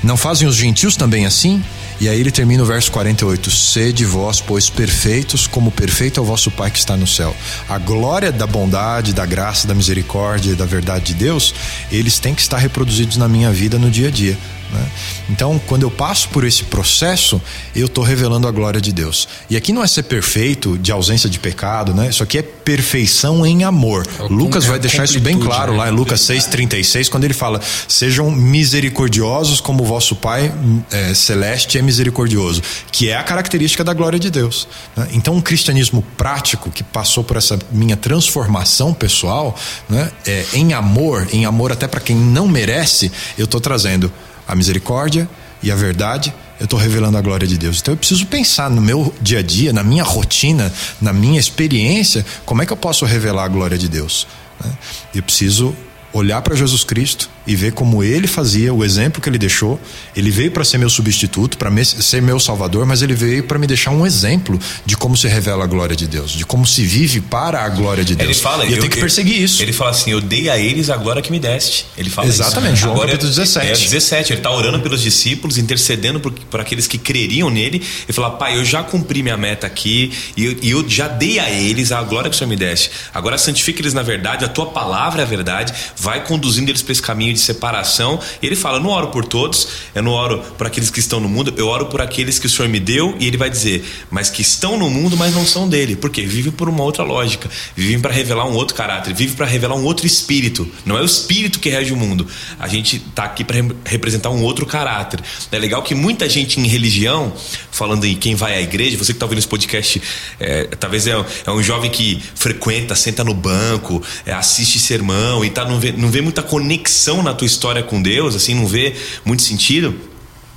Não 0.02 0.18
fazem 0.18 0.46
os 0.46 0.54
gentios 0.54 0.96
também 0.96 1.24
assim? 1.24 1.64
E 2.02 2.08
aí 2.08 2.18
ele 2.18 2.32
termina 2.32 2.64
o 2.64 2.66
verso 2.66 2.90
48: 2.90 3.48
Sede 3.48 4.04
vós, 4.04 4.40
pois 4.40 4.68
perfeitos, 4.68 5.46
como 5.46 5.70
perfeito 5.70 6.18
é 6.18 6.20
o 6.20 6.26
vosso 6.26 6.50
Pai 6.50 6.68
que 6.68 6.78
está 6.80 6.96
no 6.96 7.06
céu. 7.06 7.32
A 7.68 7.78
glória 7.78 8.32
da 8.32 8.44
bondade, 8.44 9.12
da 9.12 9.24
graça, 9.24 9.68
da 9.68 9.74
misericórdia 9.74 10.50
e 10.50 10.56
da 10.56 10.66
verdade 10.66 11.04
de 11.04 11.14
Deus, 11.14 11.54
eles 11.92 12.18
têm 12.18 12.34
que 12.34 12.42
estar 12.42 12.58
reproduzidos 12.58 13.16
na 13.16 13.28
minha 13.28 13.52
vida 13.52 13.78
no 13.78 13.88
dia 13.88 14.08
a 14.08 14.10
dia. 14.10 14.36
Né? 14.72 14.90
Então, 15.28 15.60
quando 15.66 15.82
eu 15.82 15.90
passo 15.90 16.28
por 16.30 16.44
esse 16.44 16.64
processo, 16.64 17.40
eu 17.76 17.86
estou 17.86 18.02
revelando 18.02 18.48
a 18.48 18.50
glória 18.50 18.80
de 18.80 18.92
Deus. 18.92 19.28
E 19.50 19.56
aqui 19.56 19.72
não 19.72 19.82
é 19.82 19.86
ser 19.86 20.04
perfeito 20.04 20.78
de 20.78 20.90
ausência 20.90 21.28
de 21.28 21.38
pecado, 21.38 21.94
né? 21.94 22.08
Isso 22.08 22.22
aqui 22.22 22.38
é 22.38 22.42
perfeição 22.42 23.44
em 23.44 23.64
amor. 23.64 24.06
É 24.18 24.22
Lucas 24.22 24.64
é 24.64 24.68
vai 24.68 24.78
deixar 24.78 25.04
isso 25.04 25.20
bem 25.20 25.38
claro 25.38 25.72
né? 25.72 25.78
lá 25.78 25.88
em 25.88 25.92
Lucas 25.92 26.20
6,36, 26.22 27.08
quando 27.10 27.24
ele 27.24 27.34
fala: 27.34 27.60
Sejam 27.86 28.30
misericordiosos 28.30 29.60
como 29.60 29.82
o 29.82 29.86
vosso 29.86 30.16
Pai 30.16 30.52
é, 30.90 31.14
celeste 31.14 31.78
é 31.78 31.82
misericordioso, 31.82 32.62
que 32.90 33.10
é 33.10 33.16
a 33.16 33.22
característica 33.22 33.84
da 33.84 33.92
glória 33.92 34.18
de 34.18 34.30
Deus. 34.30 34.66
Né? 34.96 35.08
Então, 35.12 35.34
um 35.34 35.40
cristianismo 35.40 36.02
prático 36.16 36.70
que 36.70 36.82
passou 36.82 37.22
por 37.22 37.36
essa 37.36 37.58
minha 37.70 37.96
transformação 37.96 38.94
pessoal, 38.94 39.56
né? 39.88 40.10
É, 40.26 40.44
em 40.54 40.72
amor, 40.72 41.26
em 41.32 41.44
amor 41.44 41.72
até 41.72 41.86
para 41.86 42.00
quem 42.00 42.16
não 42.16 42.48
merece, 42.48 43.12
eu 43.36 43.44
estou 43.44 43.60
trazendo 43.60 44.10
a 44.52 44.54
misericórdia 44.54 45.28
e 45.62 45.70
a 45.72 45.74
verdade, 45.74 46.32
eu 46.60 46.64
estou 46.64 46.78
revelando 46.78 47.16
a 47.16 47.22
glória 47.22 47.46
de 47.46 47.56
Deus. 47.56 47.80
Então 47.80 47.94
eu 47.94 47.98
preciso 47.98 48.26
pensar 48.26 48.68
no 48.68 48.82
meu 48.82 49.14
dia 49.20 49.38
a 49.38 49.42
dia, 49.42 49.72
na 49.72 49.82
minha 49.82 50.04
rotina, 50.04 50.70
na 51.00 51.12
minha 51.12 51.40
experiência, 51.40 52.24
como 52.44 52.60
é 52.60 52.66
que 52.66 52.72
eu 52.72 52.76
posso 52.76 53.06
revelar 53.06 53.44
a 53.44 53.48
glória 53.48 53.78
de 53.78 53.88
Deus. 53.88 54.26
Né? 54.62 54.70
Eu 55.14 55.22
preciso 55.22 55.74
olhar 56.12 56.42
para 56.42 56.54
Jesus 56.54 56.84
Cristo 56.84 57.30
e 57.46 57.56
ver 57.56 57.72
como 57.72 58.02
ele 58.02 58.26
fazia, 58.26 58.72
o 58.72 58.84
exemplo 58.84 59.20
que 59.20 59.28
ele 59.28 59.38
deixou. 59.38 59.80
Ele 60.14 60.30
veio 60.30 60.50
para 60.50 60.64
ser 60.64 60.78
meu 60.78 60.90
substituto, 60.90 61.58
para 61.58 61.70
ser 61.84 62.22
meu 62.22 62.38
salvador, 62.38 62.86
mas 62.86 63.02
ele 63.02 63.14
veio 63.14 63.44
para 63.44 63.58
me 63.58 63.66
deixar 63.66 63.90
um 63.90 64.06
exemplo 64.06 64.58
de 64.84 64.96
como 64.96 65.16
se 65.16 65.28
revela 65.28 65.64
a 65.64 65.66
glória 65.66 65.96
de 65.96 66.06
Deus, 66.06 66.30
de 66.32 66.44
como 66.44 66.66
se 66.66 66.84
vive 66.84 67.20
para 67.20 67.62
a 67.62 67.68
glória 67.68 68.04
de 68.04 68.14
Deus. 68.14 68.30
Ele 68.30 68.38
fala, 68.38 68.64
e 68.64 68.68
eu, 68.68 68.74
eu 68.74 68.80
tenho 68.80 68.90
que 68.90 69.00
perseguir 69.00 69.40
isso. 69.42 69.62
Ele 69.62 69.72
fala 69.72 69.90
assim: 69.90 70.10
Eu 70.10 70.20
dei 70.20 70.48
a 70.48 70.58
eles 70.58 70.90
a 70.90 70.96
glória 70.96 71.22
que 71.22 71.30
me 71.30 71.38
deste. 71.38 71.86
Ele 71.96 72.10
fala 72.10 72.28
Exatamente, 72.28 72.74
isso. 72.74 72.82
João 72.82 72.94
Agora, 72.94 73.08
capítulo 73.08 73.30
17. 73.30 73.66
É, 73.66 73.72
17. 73.72 74.32
Ele 74.32 74.40
está 74.40 74.50
orando 74.50 74.80
pelos 74.80 75.02
discípulos, 75.02 75.58
intercedendo 75.58 76.20
por, 76.20 76.32
por 76.32 76.60
aqueles 76.60 76.86
que 76.86 76.98
creriam 76.98 77.50
nele. 77.50 77.76
Ele 77.78 78.12
fala: 78.12 78.30
Pai, 78.30 78.56
eu 78.56 78.64
já 78.64 78.82
cumpri 78.82 79.22
minha 79.22 79.36
meta 79.36 79.66
aqui 79.66 80.12
e 80.36 80.44
eu, 80.44 80.56
e 80.62 80.70
eu 80.70 80.88
já 80.88 81.08
dei 81.08 81.38
a 81.38 81.50
eles 81.50 81.92
a 81.92 82.02
glória 82.02 82.30
que 82.30 82.36
o 82.36 82.38
Senhor 82.38 82.48
me 82.48 82.56
deste. 82.56 82.90
Agora 83.12 83.36
santifica 83.38 83.80
eles 83.80 83.94
na 83.94 84.02
verdade, 84.02 84.44
a 84.44 84.48
tua 84.48 84.66
palavra 84.66 85.22
é 85.22 85.24
a 85.24 85.28
verdade, 85.28 85.72
vai 85.96 86.24
conduzindo 86.24 86.70
eles 86.70 86.82
para 86.82 86.92
esse 86.92 87.02
caminho 87.02 87.31
de 87.32 87.40
separação. 87.40 88.18
E 88.40 88.46
ele 88.46 88.56
fala: 88.56 88.80
não 88.80 88.90
oro 88.90 89.08
por 89.08 89.24
todos, 89.24 89.68
eu 89.94 90.02
não 90.02 90.12
oro 90.12 90.38
por 90.56 90.66
aqueles 90.66 90.90
que 90.90 91.00
estão 91.00 91.20
no 91.20 91.28
mundo, 91.28 91.52
eu 91.56 91.68
oro 91.68 91.86
por 91.86 92.00
aqueles 92.00 92.38
que 92.38 92.46
o 92.46 92.50
Senhor 92.50 92.68
me 92.68 92.80
deu. 92.80 93.14
E 93.18 93.26
ele 93.26 93.36
vai 93.36 93.50
dizer: 93.50 93.84
Mas 94.10 94.30
que 94.30 94.42
estão 94.42 94.76
no 94.76 94.90
mundo, 94.90 95.16
mas 95.16 95.34
não 95.34 95.46
são 95.46 95.68
dele. 95.68 95.96
Porque 95.96 96.22
vive 96.22 96.50
por 96.50 96.68
uma 96.68 96.82
outra 96.82 97.02
lógica, 97.02 97.48
vivem 97.76 98.00
para 98.00 98.12
revelar 98.12 98.46
um 98.46 98.54
outro 98.54 98.74
caráter, 98.74 99.14
vive 99.14 99.36
para 99.36 99.46
revelar 99.46 99.76
um 99.76 99.84
outro 99.84 100.06
espírito. 100.06 100.68
Não 100.84 100.96
é 100.96 101.02
o 101.02 101.04
espírito 101.04 101.60
que 101.60 101.68
rege 101.68 101.92
o 101.92 101.96
mundo. 101.96 102.26
A 102.58 102.68
gente 102.68 102.96
está 102.96 103.24
aqui 103.24 103.44
para 103.44 103.56
representar 103.84 104.30
um 104.30 104.42
outro 104.42 104.66
caráter. 104.66 105.20
É 105.50 105.58
legal 105.58 105.82
que 105.82 105.94
muita 105.94 106.28
gente 106.28 106.60
em 106.60 106.66
religião, 106.66 107.32
falando 107.70 108.04
em 108.04 108.14
quem 108.14 108.34
vai 108.34 108.54
à 108.54 108.60
igreja, 108.60 108.96
você 108.96 109.12
que 109.12 109.16
está 109.16 109.26
ouvindo 109.26 109.38
esse 109.38 109.48
podcast, 109.48 110.02
é, 110.38 110.64
talvez 110.78 111.06
é, 111.06 111.12
é, 111.46 111.50
um 111.50 111.62
jovem 111.62 111.90
que 111.90 112.20
frequenta, 112.34 112.94
senta 112.94 113.24
no 113.24 113.34
banco, 113.34 114.02
é, 114.26 114.32
assiste 114.32 114.78
sermão 114.78 115.44
e 115.44 115.50
tá, 115.50 115.64
não, 115.64 115.78
vê, 115.78 115.92
não 115.92 116.10
vê 116.10 116.20
muita 116.20 116.42
conexão 116.42 117.21
na 117.22 117.34
tua 117.34 117.46
história 117.46 117.82
com 117.82 118.00
Deus, 118.00 118.34
assim, 118.34 118.54
não 118.54 118.66
vê 118.66 118.94
muito 119.24 119.42
sentido. 119.42 119.94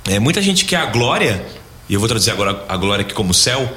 É, 0.08 0.18
muita 0.18 0.40
gente 0.40 0.64
quer 0.64 0.76
a 0.76 0.86
glória, 0.86 1.44
e 1.88 1.94
eu 1.94 2.00
vou 2.00 2.08
traduzir 2.08 2.30
agora 2.30 2.64
a 2.68 2.76
glória 2.76 3.02
aqui 3.04 3.14
como 3.14 3.34
céu, 3.34 3.68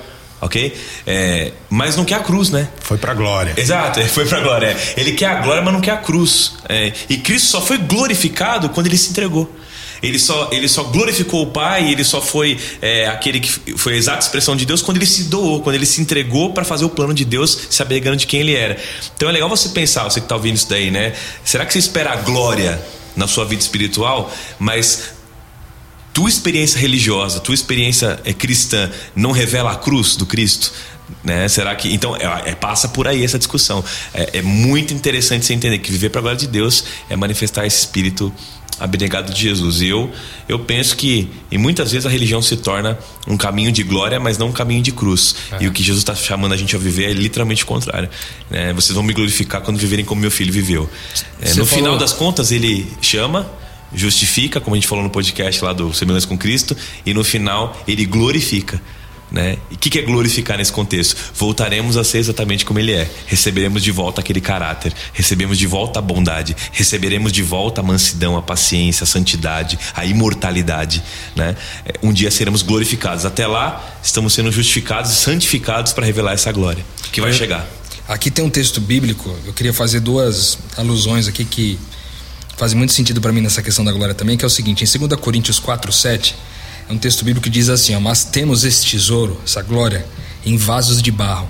ok? 0.42 0.76
É, 1.06 1.52
mas 1.70 1.96
não 1.96 2.06
quer 2.06 2.16
a 2.16 2.20
cruz, 2.20 2.50
né? 2.50 2.68
Foi 2.82 2.98
para 2.98 3.12
a 3.12 3.16
glória. 3.16 3.54
Exato, 3.58 4.02
foi 4.10 4.26
para 4.26 4.38
a 4.38 4.42
glória. 4.42 4.78
Ele 4.96 5.14
quer 5.14 5.28
a 5.28 5.36
glória, 5.42 5.62
mas 5.62 5.74
não 5.74 5.82
quer 5.82 5.92
a 5.92 5.98
cruz. 5.98 6.54
É, 6.68 6.94
e 7.10 7.18
Cristo 7.18 7.48
só 7.48 7.62
foi 7.62 7.78
glorificado 7.78 8.70
quando 8.70 8.88
ele 8.88 8.98
se 8.98 9.10
entregou. 9.10 9.54
Ele 10.02 10.18
só, 10.18 10.50
ele 10.52 10.68
só 10.68 10.84
glorificou 10.84 11.44
o 11.44 11.48
Pai, 11.48 11.92
ele 11.92 12.04
só 12.04 12.22
foi 12.22 12.58
é, 12.82 13.08
aquele 13.08 13.40
que 13.40 13.78
foi 13.78 13.94
a 13.94 13.98
exata 13.98 14.20
expressão 14.20 14.56
de 14.56 14.66
Deus 14.66 14.82
quando 14.82 14.98
ele 14.98 15.06
se 15.06 15.26
doou, 15.26 15.62
quando 15.62 15.76
ele 15.76 15.86
se 15.86 16.02
entregou 16.02 16.54
para 16.54 16.64
fazer 16.64 16.86
o 16.86 16.90
plano 16.90 17.14
de 17.14 17.26
Deus, 17.26 17.68
se 17.70 17.82
abegando 17.82 18.18
de 18.18 18.26
quem 18.26 18.40
ele 18.42 18.56
era. 18.56 18.78
Então 19.16 19.30
é 19.30 19.32
legal 19.32 19.50
você 19.50 19.70
pensar, 19.70 20.04
você 20.04 20.20
que 20.20 20.26
está 20.26 20.36
ouvindo 20.36 20.56
isso 20.56 20.70
daí, 20.70 20.90
né? 20.90 21.14
Será 21.44 21.66
que 21.66 21.74
você 21.74 21.80
espera 21.80 22.14
a 22.14 22.16
glória 22.18 22.82
na 23.16 23.28
sua 23.28 23.46
vida 23.46 23.62
espiritual, 23.62 24.32
mas 24.58 25.12
tua 26.14 26.30
experiência 26.30 26.80
religiosa, 26.80 27.40
tua 27.40 27.56
experiência 27.56 28.20
é, 28.24 28.34
cristã 28.34 28.90
não 29.16 29.32
revela 29.32 29.72
a 29.72 29.76
cruz 29.76 30.16
do 30.16 30.26
Cristo? 30.26 30.72
Né? 31.24 31.48
Será 31.48 31.76
que. 31.76 31.94
Então, 31.94 32.16
é, 32.16 32.52
é, 32.52 32.56
passa 32.56 32.88
por 32.88 33.08
aí 33.08 33.24
essa 33.24 33.38
discussão. 33.38 33.84
É, 34.14 34.38
é 34.40 34.42
muito 34.42 34.94
interessante 34.94 35.46
você 35.46 35.54
entender 35.54 35.80
que 35.80 35.92
viver 35.92 36.10
para 36.10 36.20
a 36.20 36.22
glória 36.22 36.38
de 36.38 36.48
Deus 36.48 36.86
é 37.10 37.16
manifestar 37.16 37.66
esse 37.66 37.80
espírito 37.80 38.34
abnegado 38.80 39.34
de 39.34 39.42
Jesus. 39.42 39.82
E 39.82 39.88
eu, 39.88 40.12
eu 40.48 40.60
penso 40.60 40.96
que, 40.96 41.28
e 41.52 41.58
muitas 41.58 41.92
vezes 41.92 42.06
a 42.06 42.10
religião 42.10 42.42
se 42.42 42.58
torna 42.58 42.98
um 43.28 43.38
caminho 43.38 43.72
de 43.72 43.84
glória, 43.84 44.20
mas 44.20 44.38
não 44.38 44.48
um 44.48 44.52
caminho 44.52 44.82
de 44.82 44.92
cruz. 44.92 45.36
É. 45.52 45.64
E 45.64 45.68
o 45.68 45.72
que 45.72 45.84
Jesus 45.84 46.02
está 46.02 46.16
chamando 46.16 46.54
a 46.54 46.58
gente 46.58 46.76
a 46.76 46.80
viver 46.80 47.10
é 47.10 47.14
literalmente 47.14 47.64
o 47.64 47.68
contrário. 47.68 48.10
É, 48.50 48.74
vocês 48.74 48.96
vão 48.96 49.04
me 49.04 49.14
glorificar 49.14 49.62
quando 49.62 49.78
viverem 49.78 50.06
como 50.06 50.22
meu 50.22 50.32
filho 50.32 50.52
viveu. 50.52 50.90
É, 51.42 51.50
no 51.50 51.66
falou... 51.66 51.68
final 51.68 51.98
das 51.98 52.14
contas, 52.14 52.52
ele 52.52 52.88
chama, 53.02 53.50
justifica, 53.94 54.60
como 54.60 54.76
a 54.76 54.78
gente 54.78 54.88
falou 54.88 55.04
no 55.04 55.10
podcast 55.10 55.64
lá 55.64 55.74
do 55.74 55.94
Semelhança 55.94 56.28
com 56.28 56.38
Cristo, 56.38 56.76
e 57.06 57.14
no 57.14 57.24
final 57.24 57.78
ele 57.88 58.06
glorifica. 58.06 58.82
Né? 59.32 59.58
E 59.70 59.76
o 59.76 59.78
que, 59.78 59.90
que 59.90 60.00
é 60.00 60.02
glorificar 60.02 60.58
nesse 60.58 60.72
contexto? 60.72 61.16
Voltaremos 61.36 61.98
a 61.98 62.04
ser 62.04 62.18
exatamente 62.18 62.66
como 62.66 62.80
ele 62.80 62.94
é. 62.94 63.10
Receberemos 63.28 63.84
de 63.84 63.92
volta 63.92 64.22
aquele 64.22 64.42
caráter, 64.42 64.94
recebemos 65.14 65.58
de 65.58 65.68
volta 65.68 66.00
a 66.00 66.02
bondade, 66.02 66.56
receberemos 66.72 67.32
de 67.32 67.44
volta 67.44 67.82
a 67.82 67.84
mansidão, 67.84 68.36
a 68.36 68.42
paciência, 68.42 69.04
a 69.04 69.08
santidade, 69.08 69.78
a 69.96 70.06
imortalidade. 70.06 71.04
Né? 71.36 71.56
É, 71.86 71.94
um 72.02 72.12
dia 72.12 72.32
seremos 72.32 72.64
glorificados. 72.64 73.26
Até 73.26 73.46
lá, 73.46 74.00
estamos 74.04 74.34
sendo 74.34 74.52
justificados 74.52 75.12
e 75.12 75.16
santificados 75.16 75.94
para 75.94 76.06
revelar 76.06 76.34
essa 76.34 76.52
glória 76.52 76.84
que 77.12 77.22
vai 77.22 77.32
chegar. 77.32 77.68
Aqui 78.08 78.32
tem 78.32 78.44
um 78.44 78.50
texto 78.50 78.82
bíblico, 78.82 79.36
eu 79.46 79.54
queria 79.54 79.74
fazer 79.74 80.00
duas 80.00 80.58
alusões 80.76 81.28
aqui 81.28 81.46
que 81.46 81.78
fazem 82.58 82.76
muito 82.76 82.92
sentido 82.92 83.22
para 83.22 83.32
mim 83.32 83.42
nessa 83.42 83.62
questão 83.62 83.86
da 83.86 83.92
glória 83.92 84.16
também, 84.16 84.36
que 84.36 84.44
é 84.44 84.48
o 84.48 84.50
seguinte, 84.50 84.84
em 84.84 85.08
2 85.08 85.22
Coríntios 85.22 85.60
4, 85.60 85.94
7 85.94 86.36
é 86.90 86.94
um 86.94 86.98
texto 86.98 87.24
bíblico 87.24 87.44
que 87.44 87.50
diz 87.52 87.70
assim: 87.70 87.96
ó, 87.96 88.00
Mas 88.00 88.24
temos 88.24 88.64
esse 88.64 88.84
tesouro, 88.84 89.40
essa 89.46 89.62
glória, 89.62 90.06
em 90.44 90.58
vasos 90.58 91.02
de 91.02 91.12
barro, 91.12 91.48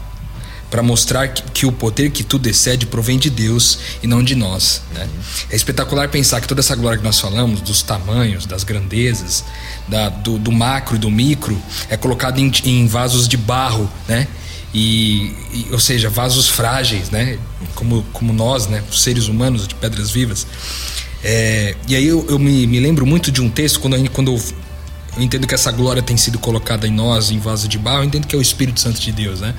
para 0.70 0.84
mostrar 0.84 1.30
que, 1.30 1.42
que, 1.52 1.66
o 1.66 1.72
poder 1.72 2.12
que 2.12 2.24
tudo 2.24 2.48
excede 2.48 2.86
provém 2.86 3.18
de 3.18 3.30
Deus 3.30 3.80
e 4.04 4.08
não 4.08 4.22
de 4.22 4.36
nós. 4.36 4.82
Né? 4.94 5.08
É 5.50 5.56
espetacular 5.56 6.10
pensar 6.10 6.42
que 6.42 6.48
toda 6.48 6.60
essa 6.60 6.76
glória 6.76 6.98
que 6.98 7.04
nós 7.04 7.20
falamos, 7.20 7.62
dos 7.62 7.82
tamanhos, 7.82 8.46
das 8.46 8.66
grandezas, 8.66 9.46
da, 9.88 10.10
do, 10.10 10.38
do, 10.38 10.52
macro 10.52 10.98
e 10.98 11.00
do 11.00 11.10
micro, 11.10 11.60
é 11.90 11.96
colocada 11.96 12.40
em, 12.42 12.52
em, 12.66 12.86
vasos 12.86 13.28
de 13.28 13.38
barro, 13.38 13.90
né? 14.08 14.28
E, 14.72 15.34
e, 15.52 15.68
ou 15.72 15.80
seja, 15.80 16.10
vasos 16.10 16.50
frágeis, 16.50 17.10
né? 17.10 17.40
Como, 17.76 18.04
como 18.12 18.34
nós, 18.34 18.68
né? 18.68 18.84
Os 18.92 19.02
seres 19.02 19.30
humanos 19.30 19.66
de 19.68 19.74
pedras 19.74 20.12
vivas. 20.12 20.46
É, 21.24 21.76
e 21.88 21.96
aí 21.96 22.06
eu, 22.06 22.26
eu 22.30 22.38
me, 22.38 22.68
me, 22.68 22.80
lembro 22.80 23.06
muito 23.06 23.32
de 23.32 23.42
um 23.42 23.50
texto 23.50 23.80
quando, 23.80 24.10
quando 24.12 24.32
eu 24.32 24.42
eu 25.18 25.24
entendo 25.24 25.48
que 25.48 25.54
essa 25.54 25.72
glória 25.72 26.02
tem 26.02 26.16
sido 26.16 26.38
colocada 26.40 26.88
em 26.88 26.92
nós, 26.92 27.32
em 27.32 27.40
vaso 27.40 27.68
de 27.68 27.78
barro. 27.78 28.00
Eu 28.00 28.04
entendo 28.06 28.28
que 28.28 28.36
é 28.36 28.40
o 28.40 28.42
Espírito 28.42 28.80
Santo 28.80 29.00
de 29.00 29.12
Deus, 29.12 29.42
né? 29.42 29.54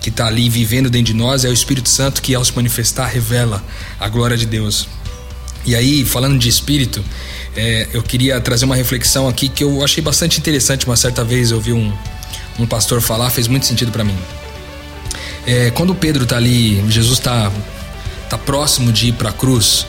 Que 0.00 0.08
está 0.08 0.26
ali 0.26 0.48
vivendo 0.48 0.88
dentro 0.88 1.12
de 1.12 1.14
nós. 1.14 1.44
É 1.44 1.48
o 1.48 1.52
Espírito 1.52 1.88
Santo 1.88 2.22
que, 2.22 2.34
ao 2.34 2.44
se 2.44 2.54
manifestar, 2.54 3.06
revela 3.06 3.62
a 3.98 4.08
glória 4.08 4.36
de 4.36 4.46
Deus. 4.46 4.88
E 5.64 5.74
aí, 5.74 6.04
falando 6.04 6.38
de 6.38 6.48
Espírito, 6.48 7.04
é, 7.56 7.88
eu 7.92 8.02
queria 8.02 8.40
trazer 8.40 8.64
uma 8.64 8.76
reflexão 8.76 9.28
aqui 9.28 9.48
que 9.48 9.62
eu 9.62 9.84
achei 9.84 10.02
bastante 10.02 10.38
interessante. 10.38 10.86
Uma 10.86 10.96
certa 10.96 11.24
vez 11.24 11.50
eu 11.50 11.60
vi 11.60 11.72
um, 11.72 11.92
um 12.58 12.66
pastor 12.66 13.00
falar, 13.00 13.30
fez 13.30 13.48
muito 13.48 13.66
sentido 13.66 13.92
para 13.92 14.04
mim. 14.04 14.16
É, 15.46 15.70
quando 15.72 15.94
Pedro 15.94 16.24
está 16.24 16.36
ali, 16.36 16.82
Jesus 16.88 17.18
está 17.18 17.50
tá 18.30 18.38
próximo 18.38 18.92
de 18.92 19.08
ir 19.08 19.12
para 19.12 19.30
a 19.30 19.32
cruz. 19.32 19.86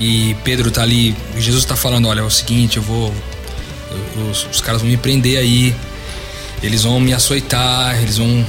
E 0.00 0.34
Pedro 0.42 0.68
está 0.68 0.82
ali, 0.82 1.14
Jesus 1.36 1.64
está 1.64 1.76
falando: 1.76 2.08
Olha, 2.08 2.20
é 2.20 2.24
o 2.24 2.30
seguinte, 2.30 2.78
eu 2.78 2.82
vou 2.82 3.14
os, 4.30 4.46
os 4.46 4.60
caras 4.60 4.80
vão 4.80 4.90
me 4.90 4.96
prender 4.96 5.38
aí, 5.38 5.74
eles 6.62 6.82
vão 6.82 6.98
me 7.00 7.12
açoitar, 7.12 8.00
eles 8.00 8.18
vão, 8.18 8.46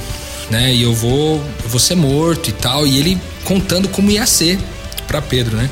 né? 0.50 0.74
E 0.74 0.82
eu 0.82 0.94
vou, 0.94 1.36
eu 1.62 1.68
vou 1.68 1.80
ser 1.80 1.94
morto 1.94 2.48
e 2.50 2.52
tal. 2.52 2.86
E 2.86 2.98
ele 2.98 3.20
contando 3.44 3.88
como 3.88 4.10
ia 4.10 4.26
ser 4.26 4.58
para 5.06 5.20
Pedro, 5.20 5.56
né? 5.56 5.70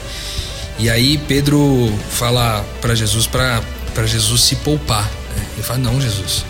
E 0.78 0.90
aí 0.90 1.18
Pedro 1.18 1.92
fala 2.10 2.64
para 2.80 2.94
Jesus 2.94 3.26
para 3.26 3.62
para 3.94 4.06
Jesus 4.06 4.42
se 4.42 4.56
poupar. 4.56 5.04
Né? 5.36 5.46
Ele 5.54 5.62
fala 5.62 5.78
não, 5.78 6.00
Jesus, 6.00 6.44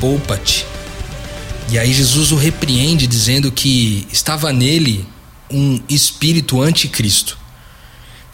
poupa-te. 0.00 0.66
E 1.68 1.78
aí 1.78 1.92
Jesus 1.92 2.32
o 2.32 2.36
repreende 2.36 3.06
dizendo 3.06 3.52
que 3.52 4.06
estava 4.10 4.52
nele 4.52 5.06
um 5.50 5.80
espírito 5.88 6.62
anticristo. 6.62 7.38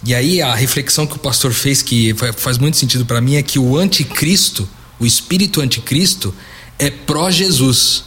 E 0.05 0.15
aí 0.15 0.43
a 0.43 0.55
reflexão 0.55 1.07
que 1.07 1.15
o 1.15 1.19
pastor 1.19 1.53
fez 1.53 1.81
que 1.81 2.15
faz 2.37 2.59
muito 2.59 2.77
sentido 2.77 3.07
para 3.07 3.21
mim 3.21 3.37
é 3.37 3.43
que 3.43 3.59
o 3.59 3.77
anticristo, 3.77 4.69
O 4.99 5.07
espírito 5.07 5.61
anticristo 5.61 6.35
é 6.79 6.91
pró-Jesus. 6.91 8.05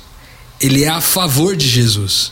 Ele 0.62 0.84
é 0.84 0.89
a 0.89 1.02
favor 1.02 1.56
de 1.56 1.68
Jesus. 1.68 2.32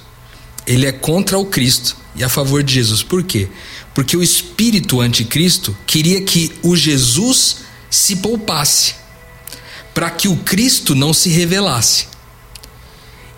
Ele 0.65 0.85
é 0.85 0.91
contra 0.91 1.37
o 1.37 1.45
Cristo 1.45 1.97
e 2.15 2.23
a 2.23 2.29
favor 2.29 2.63
de 2.63 2.73
Jesus. 2.73 3.03
Por 3.03 3.23
quê? 3.23 3.49
Porque 3.93 4.15
o 4.15 4.23
espírito 4.23 5.01
anticristo 5.01 5.75
queria 5.85 6.21
que 6.21 6.51
o 6.61 6.75
Jesus 6.75 7.57
se 7.89 8.17
poupasse, 8.17 8.95
para 9.93 10.09
que 10.09 10.27
o 10.27 10.37
Cristo 10.37 10.95
não 10.95 11.13
se 11.13 11.29
revelasse. 11.29 12.07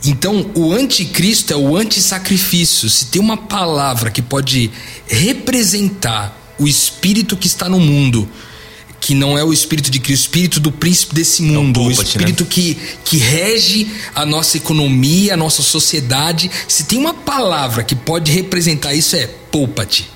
Então, 0.06 0.49
o 0.53 0.72
anticristo 0.72 1.53
é 1.53 1.56
o 1.56 1.76
antissacrifício. 1.76 2.89
Se 2.89 3.08
tem 3.08 3.22
uma 3.22 3.38
palavra 3.38 4.12
que 4.12 4.22
pode 4.22 4.72
representar 5.08 6.56
o 6.60 6.68
espírito 6.68 7.36
que 7.36 7.47
está 7.47 7.68
no 7.68 7.80
mundo, 7.80 8.30
que 8.99 9.14
não 9.14 9.38
é 9.38 9.43
o 9.43 9.53
espírito 9.53 9.91
de 9.91 9.99
Cristo, 9.99 10.24
o 10.24 10.26
espírito 10.26 10.60
do 10.60 10.72
príncipe 10.72 11.14
desse 11.14 11.43
mundo, 11.43 11.80
o, 11.80 11.88
o 11.88 11.91
espírito 11.91 12.43
né? 12.43 12.49
que, 12.49 12.78
que 13.03 13.18
rege 13.18 13.88
a 14.16 14.26
nossa 14.26 14.58
economia, 14.58 15.34
a 15.36 15.38
nossa 15.38 15.62
sociedade. 15.62 16.49
Se 16.68 16.86
tem 16.86 16.97
uma 16.97 17.14
palavra 17.14 17.84
que 17.84 17.95
pode 17.95 18.32
representar 18.32 18.93
isso, 18.93 19.16
é 19.16 19.28
poupa-te. 19.28 20.14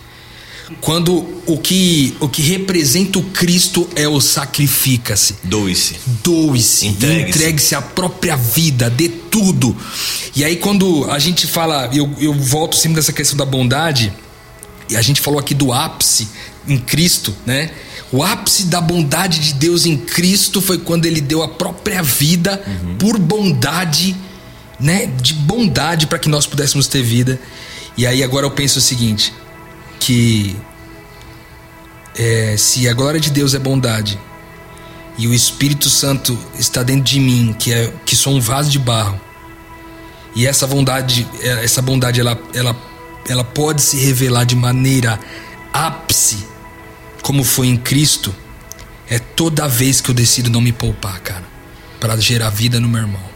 Quando 0.81 1.41
o 1.45 1.57
que, 1.57 2.15
o 2.19 2.29
que 2.29 2.41
representa 2.41 3.19
o 3.19 3.23
Cristo 3.23 3.89
é 3.95 4.07
o 4.07 4.21
sacrifica-se. 4.21 5.35
Doe-se. 5.43 5.95
Doe-se. 6.23 6.87
Entregue-se. 6.87 7.29
Entregue-se 7.29 7.75
a 7.75 7.81
própria 7.81 8.35
vida, 8.35 8.89
dê 8.89 9.09
tudo. 9.09 9.75
E 10.35 10.43
aí, 10.43 10.55
quando 10.57 11.09
a 11.09 11.17
gente 11.17 11.47
fala, 11.47 11.89
eu, 11.93 12.09
eu 12.19 12.33
volto 12.33 12.75
sempre 12.75 12.97
dessa 12.97 13.11
questão 13.11 13.37
da 13.37 13.45
bondade, 13.45 14.13
e 14.89 14.95
a 14.95 15.01
gente 15.01 15.21
falou 15.21 15.39
aqui 15.39 15.53
do 15.53 15.73
ápice 15.73 16.27
em 16.67 16.77
Cristo, 16.77 17.35
né? 17.45 17.71
O 18.11 18.23
ápice 18.23 18.65
da 18.65 18.81
bondade 18.81 19.39
de 19.39 19.53
Deus 19.53 19.85
em 19.85 19.95
Cristo 19.97 20.61
foi 20.61 20.79
quando 20.79 21.05
ele 21.05 21.21
deu 21.21 21.43
a 21.43 21.47
própria 21.47 22.01
vida 22.01 22.61
uhum. 22.65 22.95
por 22.97 23.19
bondade, 23.19 24.15
né? 24.79 25.05
De 25.05 25.33
bondade 25.33 26.07
para 26.07 26.17
que 26.17 26.27
nós 26.27 26.47
pudéssemos 26.47 26.87
ter 26.87 27.03
vida. 27.03 27.39
E 27.95 28.07
aí 28.07 28.23
agora 28.23 28.47
eu 28.47 28.51
penso 28.51 28.79
o 28.79 28.81
seguinte: 28.81 29.31
que 30.09 30.55
é, 32.17 32.57
se 32.57 32.89
a 32.89 32.93
glória 32.95 33.19
de 33.19 33.29
Deus 33.29 33.53
é 33.53 33.59
bondade 33.59 34.19
e 35.19 35.27
o 35.27 35.33
Espírito 35.35 35.87
Santo 35.87 36.35
está 36.57 36.81
dentro 36.81 37.03
de 37.03 37.19
mim, 37.19 37.55
que 37.59 37.71
é 37.71 37.93
que 38.03 38.15
sou 38.15 38.33
um 38.33 38.41
vaso 38.41 38.71
de 38.71 38.79
barro, 38.79 39.21
e 40.35 40.47
essa 40.47 40.65
bondade, 40.65 41.27
é, 41.41 41.63
essa 41.63 41.79
bondade 41.79 42.19
ela, 42.19 42.35
ela, 42.55 42.75
ela 43.27 43.43
pode 43.43 43.83
se 43.83 43.97
revelar 43.97 44.45
de 44.45 44.55
maneira 44.55 45.19
ápice, 45.71 46.43
como 47.21 47.43
foi 47.43 47.67
em 47.67 47.77
Cristo, 47.77 48.33
é 49.07 49.19
toda 49.19 49.67
vez 49.67 50.01
que 50.01 50.09
eu 50.09 50.15
decido 50.15 50.49
não 50.49 50.59
me 50.59 50.71
poupar, 50.71 51.19
cara, 51.19 51.45
para 51.99 52.17
gerar 52.17 52.49
vida 52.49 52.79
no 52.79 52.89
meu 52.89 53.01
irmão. 53.01 53.28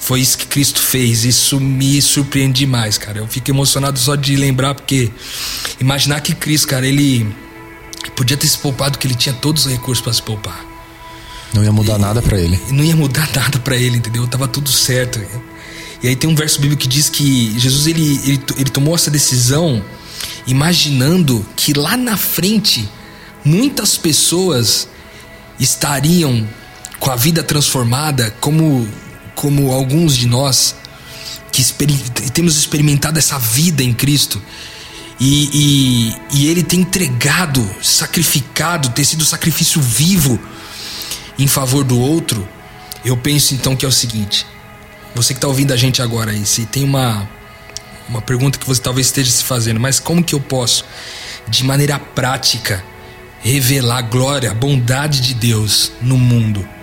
Foi 0.00 0.20
isso 0.20 0.38
que 0.38 0.46
Cristo 0.46 0.80
fez. 0.80 1.24
Isso 1.24 1.60
me 1.60 2.00
surpreende 2.00 2.60
demais, 2.60 2.96
cara. 2.96 3.18
Eu 3.18 3.26
fico 3.26 3.50
emocionado 3.50 3.98
só 3.98 4.14
de 4.14 4.36
lembrar, 4.36 4.74
porque 4.74 5.10
imaginar 5.80 6.20
que 6.20 6.34
Cristo, 6.34 6.68
cara, 6.68 6.86
ele 6.86 7.26
podia 8.16 8.36
ter 8.36 8.46
se 8.46 8.58
poupado, 8.58 8.98
que 8.98 9.06
ele 9.06 9.14
tinha 9.14 9.34
todos 9.34 9.66
os 9.66 9.72
recursos 9.72 10.02
para 10.02 10.12
se 10.12 10.22
poupar. 10.22 10.64
Não 11.52 11.64
ia 11.64 11.72
mudar 11.72 11.96
e, 11.96 12.00
nada 12.00 12.22
para 12.22 12.38
ele. 12.38 12.58
Não 12.70 12.84
ia 12.84 12.96
mudar 12.96 13.28
nada 13.34 13.58
para 13.58 13.76
ele, 13.76 13.98
entendeu? 13.98 14.26
Tava 14.26 14.48
tudo 14.48 14.70
certo. 14.70 15.20
E 16.02 16.08
aí 16.08 16.16
tem 16.16 16.28
um 16.28 16.34
verso 16.34 16.60
bíblico 16.60 16.82
que 16.82 16.88
diz 16.88 17.08
que 17.08 17.58
Jesus 17.58 17.86
ele, 17.86 18.20
ele, 18.24 18.40
ele 18.56 18.70
tomou 18.70 18.94
essa 18.94 19.10
decisão 19.10 19.84
imaginando 20.46 21.44
que 21.56 21.72
lá 21.72 21.96
na 21.96 22.16
frente 22.16 22.88
muitas 23.44 23.96
pessoas 23.96 24.88
estariam 25.58 26.48
com 26.98 27.10
a 27.10 27.16
vida 27.16 27.42
transformada 27.42 28.34
como 28.40 28.88
como 29.38 29.72
alguns 29.72 30.16
de 30.16 30.26
nós 30.26 30.74
que 31.52 31.64
temos 32.32 32.56
experimentado 32.56 33.20
essa 33.20 33.38
vida 33.38 33.84
em 33.84 33.94
Cristo 33.94 34.42
e, 35.20 36.12
e, 36.32 36.38
e 36.38 36.48
Ele 36.48 36.64
tem 36.64 36.80
entregado, 36.80 37.64
sacrificado, 37.80 38.88
ter 38.90 39.04
sido 39.04 39.24
sacrifício 39.24 39.80
vivo 39.80 40.40
em 41.38 41.46
favor 41.46 41.84
do 41.84 41.96
outro, 41.96 42.48
eu 43.04 43.16
penso 43.16 43.54
então 43.54 43.76
que 43.76 43.84
é 43.84 43.88
o 43.88 43.92
seguinte: 43.92 44.44
você 45.14 45.32
que 45.32 45.38
está 45.38 45.46
ouvindo 45.46 45.72
a 45.72 45.76
gente 45.76 46.02
agora 46.02 46.32
aí, 46.32 46.44
se 46.44 46.66
tem 46.66 46.82
uma, 46.82 47.28
uma 48.08 48.20
pergunta 48.20 48.58
que 48.58 48.66
você 48.66 48.82
talvez 48.82 49.06
esteja 49.06 49.30
se 49.30 49.44
fazendo, 49.44 49.78
mas 49.78 50.00
como 50.00 50.22
que 50.22 50.34
eu 50.34 50.40
posso, 50.40 50.84
de 51.46 51.62
maneira 51.62 51.96
prática, 51.96 52.84
revelar 53.40 53.98
a 53.98 54.02
glória, 54.02 54.50
a 54.50 54.54
bondade 54.54 55.20
de 55.20 55.34
Deus 55.34 55.92
no 56.02 56.18
mundo? 56.18 56.77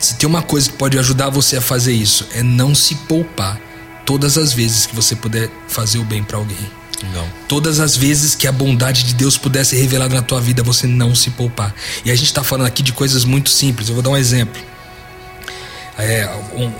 Se 0.00 0.14
tem 0.14 0.26
uma 0.26 0.40
coisa 0.40 0.70
que 0.70 0.76
pode 0.78 0.98
ajudar 0.98 1.28
você 1.28 1.58
a 1.58 1.60
fazer 1.60 1.92
isso, 1.92 2.26
é 2.32 2.42
não 2.42 2.74
se 2.74 2.94
poupar 2.94 3.60
todas 4.06 4.38
as 4.38 4.50
vezes 4.50 4.86
que 4.86 4.96
você 4.96 5.14
puder 5.14 5.50
fazer 5.68 5.98
o 5.98 6.04
bem 6.04 6.24
para 6.24 6.38
alguém. 6.38 6.56
Não. 7.14 7.28
Todas 7.46 7.78
as 7.80 7.96
vezes 7.96 8.34
que 8.34 8.46
a 8.46 8.52
bondade 8.52 9.04
de 9.04 9.14
Deus 9.14 9.36
pudesse 9.36 9.76
ser 9.76 9.82
revelada 9.82 10.14
na 10.14 10.22
tua 10.22 10.40
vida, 10.40 10.62
você 10.62 10.86
não 10.86 11.14
se 11.14 11.30
poupar. 11.30 11.74
E 12.02 12.10
a 12.10 12.14
gente 12.14 12.26
está 12.26 12.42
falando 12.42 12.66
aqui 12.66 12.82
de 12.82 12.92
coisas 12.92 13.26
muito 13.26 13.50
simples. 13.50 13.88
Eu 13.88 13.94
vou 13.94 14.02
dar 14.02 14.10
um 14.10 14.16
exemplo. 14.16 14.60
É, 15.98 16.26
um, 16.54 16.72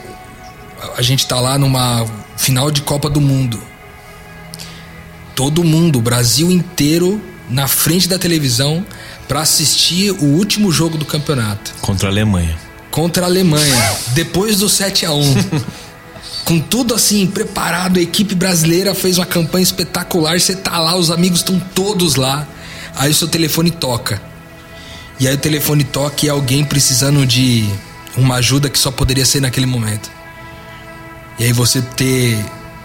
a 0.96 1.02
gente 1.02 1.20
está 1.20 1.38
lá 1.38 1.58
numa 1.58 2.06
final 2.38 2.70
de 2.70 2.80
Copa 2.80 3.10
do 3.10 3.20
Mundo. 3.20 3.62
Todo 5.36 5.62
mundo, 5.62 5.98
o 5.98 6.02
Brasil 6.02 6.50
inteiro, 6.50 7.20
na 7.50 7.68
frente 7.68 8.08
da 8.08 8.18
televisão 8.18 8.84
para 9.28 9.42
assistir 9.42 10.10
o 10.10 10.24
último 10.24 10.72
jogo 10.72 10.96
do 10.96 11.04
campeonato. 11.04 11.74
Contra 11.82 12.08
a 12.08 12.10
Alemanha 12.10 12.69
contra 12.90 13.24
a 13.24 13.26
Alemanha, 13.26 13.96
depois 14.08 14.58
do 14.58 14.68
7 14.68 15.06
a 15.06 15.12
1 15.12 15.34
Com 16.44 16.58
tudo 16.58 16.94
assim 16.94 17.26
preparado, 17.28 17.98
a 17.98 18.02
equipe 18.02 18.34
brasileira 18.34 18.92
fez 18.94 19.18
uma 19.18 19.26
campanha 19.26 19.62
espetacular. 19.62 20.40
Você 20.40 20.56
tá 20.56 20.78
lá, 20.80 20.96
os 20.96 21.10
amigos 21.10 21.40
estão 21.40 21.60
todos 21.74 22.16
lá. 22.16 22.44
Aí 22.96 23.10
o 23.10 23.14
seu 23.14 23.28
telefone 23.28 23.70
toca. 23.70 24.20
E 25.20 25.28
aí 25.28 25.34
o 25.34 25.38
telefone 25.38 25.84
toca 25.84 26.26
e 26.26 26.28
é 26.28 26.32
alguém 26.32 26.64
precisando 26.64 27.24
de 27.24 27.68
uma 28.16 28.36
ajuda 28.36 28.68
que 28.68 28.78
só 28.78 28.90
poderia 28.90 29.24
ser 29.24 29.40
naquele 29.40 29.66
momento. 29.66 30.10
E 31.38 31.44
aí 31.44 31.52
você 31.52 31.80
ter 31.82 32.44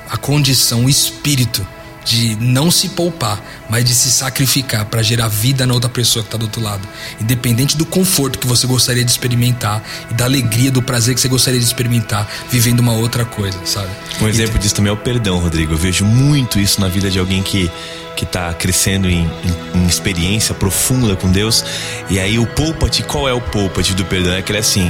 a 0.10 0.18
condição, 0.18 0.86
o 0.86 0.90
espírito 0.90 1.66
de 2.06 2.36
não 2.40 2.70
se 2.70 2.90
poupar, 2.90 3.42
mas 3.68 3.84
de 3.84 3.94
se 3.94 4.12
sacrificar 4.12 4.86
para 4.86 5.02
gerar 5.02 5.28
vida 5.28 5.66
na 5.66 5.74
outra 5.74 5.90
pessoa 5.90 6.22
que 6.22 6.28
está 6.28 6.38
do 6.38 6.44
outro 6.44 6.62
lado. 6.62 6.88
Independente 7.20 7.76
do 7.76 7.86
conforto 7.86 8.38
que 8.38 8.46
você 8.46 8.68
gostaria 8.68 9.04
de 9.04 9.10
experimentar 9.10 9.84
e 10.12 10.14
da 10.14 10.26
alegria, 10.26 10.70
do 10.70 10.84
prazer 10.84 11.16
que 11.16 11.20
você 11.20 11.28
gostaria 11.28 11.60
de 11.60 11.66
experimentar 11.66 12.30
vivendo 12.50 12.80
uma 12.80 12.94
outra 12.94 13.26
coisa, 13.26 13.60
sabe? 13.66 13.90
Um 14.22 14.28
exemplo 14.28 14.60
disso 14.60 14.76
também 14.76 14.92
é 14.92 14.94
o 14.94 14.98
perdão, 14.98 15.40
Rodrigo. 15.40 15.74
Eu 15.74 15.78
vejo 15.78 16.06
muito 16.06 16.60
isso 16.60 16.80
na 16.80 16.88
vida 16.88 17.10
de 17.10 17.20
alguém 17.20 17.42
que 17.42 17.70
que 18.16 18.24
está 18.24 18.54
crescendo 18.54 19.10
em, 19.10 19.26
em, 19.26 19.80
em, 19.80 19.86
experiência 19.86 20.56
profunda 20.56 21.18
com 21.18 21.30
Deus. 21.30 21.66
E 22.10 22.18
aí 22.18 22.40
o 22.40 22.48
poupa-te, 22.48 23.04
qual 23.04 23.28
é 23.28 23.34
o 23.34 23.42
poupa-te 23.42 23.94
do 23.94 24.06
perdão? 24.06 24.32
É 24.32 24.38
aquele 24.38 24.60
assim, 24.60 24.90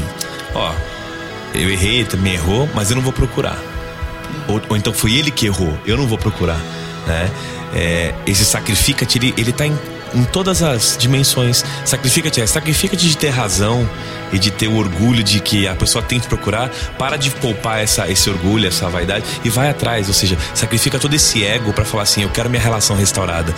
ó, 0.54 0.72
eu 1.56 1.72
errei, 1.72 2.06
também 2.06 2.36
errou, 2.36 2.70
mas 2.76 2.92
eu 2.92 2.96
não 2.96 3.02
vou 3.02 3.12
procurar. 3.12 3.58
Ou, 4.48 4.62
ou 4.70 4.78
então 4.78 4.94
foi 4.94 5.16
ele 5.16 5.32
que 5.32 5.48
errou, 5.48 5.76
eu 5.88 5.98
não 5.98 6.06
vou 6.06 6.20
procurar 6.20 6.62
né? 7.06 7.30
É, 7.74 8.14
esse 8.26 8.46
sacrifica-te, 8.46 9.18
ele, 9.18 9.34
ele 9.38 9.52
tá 9.52 9.66
em, 9.66 9.78
em 10.14 10.24
todas 10.24 10.64
as 10.64 10.98
dimensões. 10.98 11.64
Sacrifica-te, 11.84 12.42
é, 12.42 12.48
sacrifica-te 12.48 13.08
de 13.08 13.18
ter 13.18 13.30
razão 13.30 13.88
e 14.32 14.40
de 14.40 14.52
ter 14.52 14.68
o 14.68 14.76
orgulho 14.76 15.24
de 15.24 15.40
que 15.40 15.68
a 15.68 15.76
pessoa 15.76 16.02
tem 16.02 16.20
que 16.20 16.28
procurar, 16.28 16.70
para 16.98 17.18
de 17.18 17.30
poupar 17.32 17.80
essa, 17.80 18.10
esse 18.10 18.30
orgulho, 18.30 18.68
essa 18.68 18.90
vaidade 18.90 19.26
e 19.44 19.50
vai 19.50 19.70
atrás, 19.70 20.08
ou 20.08 20.14
seja, 20.14 20.38
sacrifica 20.54 20.98
todo 21.00 21.14
esse 21.14 21.44
ego 21.44 21.74
para 21.74 21.86
falar 21.86 22.04
assim, 22.04 22.24
eu 22.24 22.30
quero 22.30 22.50
minha 22.50 22.62
relação 22.62 22.96
restaurada. 22.96 23.54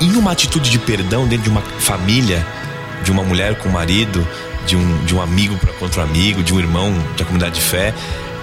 Em 0.00 0.12
uma 0.16 0.32
atitude 0.32 0.70
de 0.70 0.78
perdão 0.78 1.26
dentro 1.26 1.44
de 1.44 1.50
uma 1.50 1.62
família, 1.78 2.46
de 3.02 3.10
uma 3.10 3.22
mulher 3.22 3.54
com 3.56 3.68
o 3.68 3.72
marido, 3.72 4.26
de 4.66 4.76
um, 4.76 5.04
de 5.04 5.14
um 5.14 5.22
amigo 5.22 5.58
contra 5.78 6.00
um 6.00 6.04
amigo, 6.04 6.42
de 6.42 6.52
um 6.52 6.58
irmão 6.58 6.92
da 7.16 7.24
comunidade 7.24 7.54
de 7.54 7.60
fé, 7.60 7.94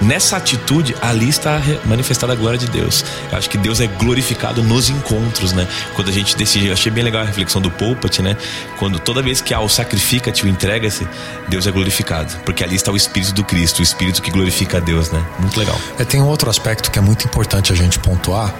nessa 0.01 0.37
atitude, 0.37 0.95
ali 1.01 1.29
está 1.29 1.61
manifestada 1.85 2.33
a 2.33 2.35
glória 2.35 2.57
de 2.57 2.67
Deus. 2.67 3.03
Eu 3.31 3.37
acho 3.37 3.49
que 3.49 3.57
Deus 3.57 3.79
é 3.79 3.87
glorificado 3.87 4.63
nos 4.63 4.89
encontros, 4.89 5.53
né? 5.53 5.67
Quando 5.95 6.09
a 6.09 6.11
gente 6.11 6.35
decide, 6.35 6.67
eu 6.67 6.73
achei 6.73 6.91
bem 6.91 7.03
legal 7.03 7.21
a 7.21 7.25
reflexão 7.25 7.61
do 7.61 7.71
Poupat, 7.71 8.21
né? 8.21 8.37
Quando 8.77 8.99
toda 8.99 9.21
vez 9.21 9.41
que 9.41 9.53
há 9.53 9.59
o 9.59 9.69
sacrifica-te, 9.69 10.45
o 10.45 10.47
entrega-se, 10.47 11.07
Deus 11.47 11.67
é 11.67 11.71
glorificado. 11.71 12.35
Porque 12.45 12.63
ali 12.63 12.75
está 12.75 12.91
o 12.91 12.95
Espírito 12.95 13.33
do 13.33 13.43
Cristo, 13.43 13.79
o 13.79 13.83
Espírito 13.83 14.21
que 14.21 14.31
glorifica 14.31 14.77
a 14.77 14.79
Deus, 14.79 15.11
né? 15.11 15.23
Muito 15.39 15.57
legal. 15.59 15.79
É, 15.97 16.03
tem 16.03 16.21
um 16.21 16.27
outro 16.27 16.49
aspecto 16.49 16.91
que 16.91 16.99
é 16.99 17.01
muito 17.01 17.25
importante 17.25 17.71
a 17.71 17.75
gente 17.75 17.99
pontuar, 17.99 18.53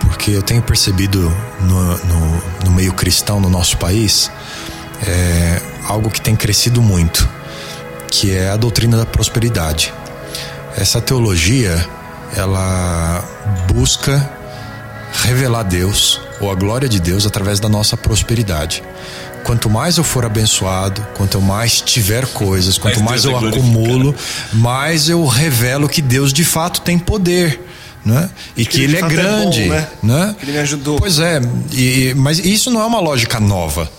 porque 0.00 0.30
eu 0.30 0.42
tenho 0.42 0.62
percebido 0.62 1.34
no, 1.60 1.98
no, 1.98 2.42
no 2.64 2.70
meio 2.70 2.92
cristão 2.92 3.40
no 3.40 3.50
nosso 3.50 3.76
país 3.76 4.30
é, 5.06 5.60
algo 5.86 6.10
que 6.10 6.20
tem 6.20 6.36
crescido 6.36 6.82
muito, 6.82 7.28
que 8.10 8.32
é 8.32 8.50
a 8.50 8.56
doutrina 8.56 8.96
da 8.96 9.06
prosperidade. 9.06 9.92
Essa 10.80 11.00
teologia, 11.00 11.86
ela 12.34 13.22
busca 13.72 14.30
revelar 15.24 15.62
Deus 15.64 16.20
ou 16.40 16.50
a 16.50 16.54
glória 16.54 16.88
de 16.88 16.98
Deus 16.98 17.26
através 17.26 17.60
da 17.60 17.68
nossa 17.68 17.96
prosperidade. 17.96 18.82
quanto 19.44 19.68
mais 19.70 19.96
eu 19.98 20.04
for 20.04 20.24
abençoado, 20.24 21.06
quanto 21.16 21.40
mais 21.40 21.80
tiver 21.80 22.26
coisas, 22.28 22.78
quanto 22.78 23.00
mais, 23.02 23.24
mais 23.24 23.24
eu 23.24 23.46
é 23.46 23.48
acumulo, 23.48 24.14
mais 24.52 25.08
eu 25.08 25.26
revelo 25.26 25.88
que 25.88 26.00
Deus 26.02 26.32
de 26.32 26.44
fato 26.44 26.80
tem 26.82 26.98
poder. 26.98 27.60
Né? 28.04 28.30
E 28.56 28.64
que, 28.64 28.78
ele 28.82 28.84
ele 28.84 28.92
de 28.92 28.98
é 28.98 29.00
fato 29.00 29.12
é 29.12 29.22
bom, 29.22 29.50
grande. 29.50 29.68
né? 29.68 29.88
né? 30.02 30.36
Que 30.38 30.44
ele 30.46 30.52
me 30.52 30.58
ajudou. 30.58 30.98
Pois 30.98 31.18
é, 31.18 31.40
e- 31.72 32.14
mas 32.16 32.38
isso 32.38 32.70
não 32.70 32.80
é 32.80 32.86
uma 32.86 33.00
lógica 33.00 33.38
nova. 33.38 33.90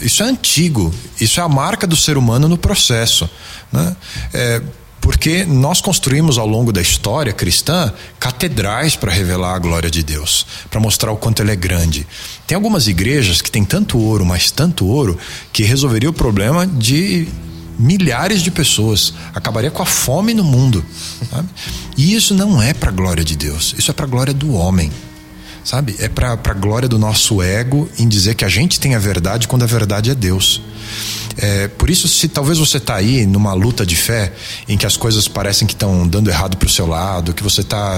Isso 0.00 0.22
é 0.22 0.26
antigo. 0.26 0.92
Isso 1.20 1.40
é 1.40 1.42
a 1.42 1.48
marca 1.48 1.86
do 1.86 1.94
ser 1.96 2.16
humano 2.16 2.48
no 2.48 2.56
processo. 2.56 3.28
Né? 3.70 3.94
É, 4.32 4.62
porque 5.04 5.44
nós 5.44 5.82
construímos 5.82 6.38
ao 6.38 6.46
longo 6.46 6.72
da 6.72 6.80
história 6.80 7.30
cristã 7.30 7.92
catedrais 8.18 8.96
para 8.96 9.12
revelar 9.12 9.54
a 9.54 9.58
glória 9.58 9.90
de 9.90 10.02
Deus, 10.02 10.46
para 10.70 10.80
mostrar 10.80 11.12
o 11.12 11.16
quanto 11.18 11.42
ele 11.42 11.52
é 11.52 11.56
grande. 11.56 12.06
Tem 12.46 12.56
algumas 12.56 12.88
igrejas 12.88 13.42
que 13.42 13.50
têm 13.50 13.66
tanto 13.66 13.98
ouro, 13.98 14.24
mas 14.24 14.50
tanto 14.50 14.86
ouro, 14.86 15.18
que 15.52 15.62
resolveria 15.62 16.08
o 16.08 16.12
problema 16.12 16.66
de 16.66 17.28
milhares 17.78 18.40
de 18.40 18.50
pessoas, 18.50 19.12
acabaria 19.34 19.70
com 19.70 19.82
a 19.82 19.86
fome 19.86 20.32
no 20.32 20.42
mundo. 20.42 20.82
sabe? 21.30 21.50
E 21.98 22.14
isso 22.14 22.32
não 22.32 22.62
é 22.62 22.72
para 22.72 22.88
a 22.88 22.92
glória 22.92 23.22
de 23.22 23.36
Deus, 23.36 23.74
isso 23.76 23.90
é 23.90 23.94
para 23.94 24.06
a 24.06 24.08
glória 24.08 24.32
do 24.32 24.54
homem 24.54 24.90
sabe? 25.64 25.96
É 25.98 26.08
para 26.08 26.32
a 26.32 26.54
glória 26.54 26.88
do 26.88 26.98
nosso 26.98 27.42
ego 27.42 27.88
em 27.98 28.06
dizer 28.06 28.34
que 28.34 28.44
a 28.44 28.48
gente 28.48 28.78
tem 28.78 28.94
a 28.94 28.98
verdade 28.98 29.48
quando 29.48 29.62
a 29.62 29.66
verdade 29.66 30.10
é 30.10 30.14
Deus. 30.14 30.60
É, 31.36 31.66
por 31.66 31.90
isso, 31.90 32.06
se 32.06 32.28
talvez 32.28 32.58
você 32.58 32.76
está 32.76 32.94
aí 32.94 33.26
numa 33.26 33.52
luta 33.54 33.84
de 33.84 33.96
fé 33.96 34.32
em 34.68 34.76
que 34.76 34.86
as 34.86 34.96
coisas 34.96 35.26
parecem 35.26 35.66
que 35.66 35.74
estão 35.74 36.06
dando 36.06 36.30
errado 36.30 36.56
para 36.56 36.66
o 36.66 36.70
seu 36.70 36.86
lado, 36.86 37.34
que 37.34 37.42
você 37.42 37.62
está 37.62 37.96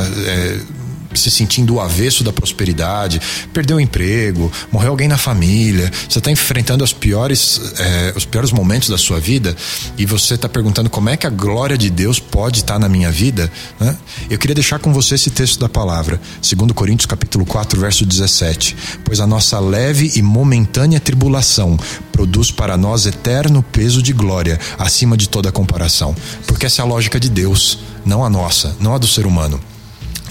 se 1.17 1.31
sentindo 1.31 1.75
o 1.75 1.81
avesso 1.81 2.23
da 2.23 2.33
prosperidade, 2.33 3.21
perdeu 3.53 3.77
o 3.77 3.81
emprego, 3.81 4.51
morreu 4.71 4.91
alguém 4.91 5.09
na 5.09 5.19
família, 5.19 5.91
você 6.09 6.19
está 6.19 6.31
enfrentando 6.31 6.85
as 6.85 6.93
piores, 6.93 7.61
é, 7.79 8.13
os 8.17 8.25
piores 8.25 8.53
momentos 8.53 8.89
da 8.89 8.99
sua 8.99 9.19
vida 9.19 9.57
e 9.97 10.07
você 10.07 10.35
está 10.35 10.49
perguntando 10.49 10.91
como 10.91 11.09
é 11.09 11.17
que 11.17 11.27
a 11.27 11.31
glória 11.31 11.77
de 11.77 11.91
Deus 11.91 12.19
pode 12.19 12.61
estar 12.61 12.79
na 12.79 12.89
minha 12.89 13.11
vida, 13.11 13.51
né? 13.79 13.97
Eu 14.29 14.39
queria 14.39 14.55
deixar 14.55 14.79
com 14.79 14.93
você 14.93 15.15
esse 15.15 15.31
texto 15.31 15.59
da 15.59 15.69
palavra, 15.69 16.21
2 16.43 16.73
Coríntios 16.73 17.07
capítulo 17.07 17.45
4, 17.45 17.81
verso 17.81 18.05
17. 18.05 18.77
Pois 19.05 19.21
a 19.21 19.27
nossa 19.27 19.59
leve 19.59 20.13
e 20.15 20.23
momentânea 20.23 21.01
tribulação 21.01 21.79
produz 22.13 22.51
para 22.51 22.77
nós 22.77 23.07
eterno 23.07 23.63
peso 23.63 24.03
de 24.03 24.13
glória, 24.13 24.59
acima 24.79 25.17
de 25.17 25.29
toda 25.29 25.53
comparação. 25.53 26.15
Porque 26.47 26.67
essa 26.67 26.83
é 26.83 26.85
a 26.85 26.89
lógica 26.89 27.21
de 27.21 27.29
Deus, 27.29 27.79
não 28.05 28.25
a 28.25 28.31
nossa, 28.31 28.77
não 28.81 28.95
a 28.95 28.99
do 28.99 29.07
ser 29.07 29.27
humano. 29.27 29.61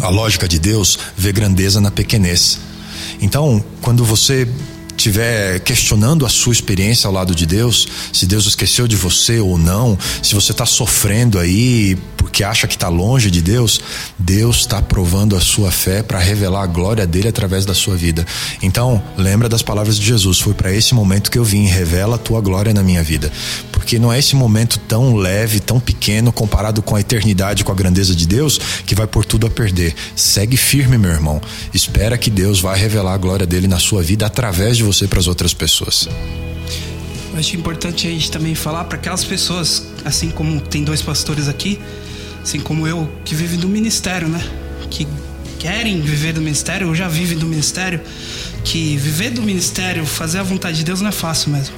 A 0.02 0.10
lógica 0.10 0.48
de 0.48 0.60
Deus 0.60 1.00
vê 1.16 1.32
grandeza 1.32 1.80
na 1.80 1.92
pequenez. 1.92 2.60
Então, 3.22 3.64
quando 3.82 4.04
você 4.04 4.48
estiver 4.98 5.60
questionando 5.60 6.26
a 6.26 6.30
sua 6.30 6.54
experiência 6.54 7.08
ao 7.08 7.14
lado 7.14 7.36
de 7.36 7.46
Deus, 7.46 7.88
se 8.12 8.26
Deus 8.26 8.46
esqueceu 8.46 8.88
de 8.88 8.96
você 8.96 9.40
ou 9.40 9.58
não, 9.58 9.98
se 10.22 10.34
você 10.34 10.52
está 10.52 10.66
sofrendo 10.66 11.38
aí 11.40 11.98
porque 12.26 12.44
acha 12.44 12.68
que 12.68 12.76
está 12.76 12.90
longe 12.90 13.30
de 13.30 13.40
Deus, 13.40 13.80
Deus 14.18 14.58
está 14.58 14.82
provando 14.82 15.36
a 15.36 15.40
sua 15.40 15.72
fé 15.72 16.02
para 16.02 16.20
revelar 16.20 16.64
a 16.64 16.68
glória 16.68 17.06
dele 17.06 17.28
através 17.28 17.66
da 17.66 17.74
sua 17.74 17.96
vida. 17.96 18.26
Então, 18.64 19.02
lembra 19.16 19.48
das 19.48 19.62
palavras 19.62 19.98
de 19.98 20.06
Jesus: 20.06 20.40
foi 20.40 20.54
para 20.54 20.74
esse 20.74 20.96
momento 20.96 21.30
que 21.30 21.38
eu 21.38 21.44
vim, 21.44 21.66
revela 21.66 22.16
a 22.16 22.20
tua 22.20 22.42
glória 22.42 22.74
na 22.74 22.82
minha 22.82 23.04
vida. 23.04 23.32
Porque 23.72 24.00
não 24.00 24.12
é 24.12 24.18
esse 24.18 24.36
momento 24.36 24.80
tão 24.80 25.16
leve, 25.16 25.60
tão 25.60 25.80
pequeno, 25.80 26.32
comparado 26.32 26.82
com 26.82 26.96
a 26.96 27.00
eternidade, 27.00 27.64
com 27.64 27.72
a 27.72 27.76
grandeza 27.76 28.16
de 28.16 28.26
Deus, 28.26 28.60
que 28.86 28.96
vai 28.96 29.06
por 29.06 29.24
tudo 29.24 29.46
a 29.46 29.50
perder. 29.50 29.94
Segue 30.16 30.58
firme, 30.58 30.98
meu 30.98 31.12
irmão. 31.12 31.40
Espera 31.72 32.18
que 32.18 32.32
Deus 32.32 32.60
vai 32.60 32.78
revelar 32.80 33.14
a 33.14 33.18
glória 33.18 33.46
dele 33.46 33.68
na 33.68 33.78
sua 33.78 34.02
vida 34.02 34.26
através 34.26 34.76
de 34.76 34.84
você 34.86 35.08
para 35.08 35.20
as 35.20 35.28
outras 35.28 35.54
pessoas. 35.54 36.08
Eu 37.34 37.40
acho 37.40 37.56
importante 37.58 38.08
a 38.08 38.10
gente 38.10 38.32
também 38.32 38.56
falar 38.56 38.86
para 38.86 38.98
aquelas 38.98 39.24
pessoas, 39.24 39.88
assim 40.06 40.30
como 40.30 40.62
tem 40.62 40.84
dois 40.84 41.02
pastores 41.02 41.50
aqui, 41.50 41.80
assim 42.42 42.60
como 42.60 42.88
eu, 42.88 43.12
que 43.26 43.36
vivem 43.36 43.60
do 43.60 43.68
ministério, 43.68 44.30
né? 44.30 44.42
Que 44.90 45.08
querem 45.60 46.00
viver 46.00 46.32
do 46.32 46.42
ministério, 46.42 46.88
ou 46.88 46.96
já 46.96 47.08
vivem 47.08 47.38
do 47.38 47.46
ministério, 47.46 48.00
que 48.64 48.96
viver 48.98 49.32
do 49.32 49.42
ministério, 49.42 50.06
fazer 50.06 50.40
a 50.40 50.44
vontade 50.44 50.78
de 50.78 50.84
Deus 50.84 51.02
não 51.02 51.10
é 51.10 51.12
fácil 51.12 51.52
mesmo. 51.52 51.76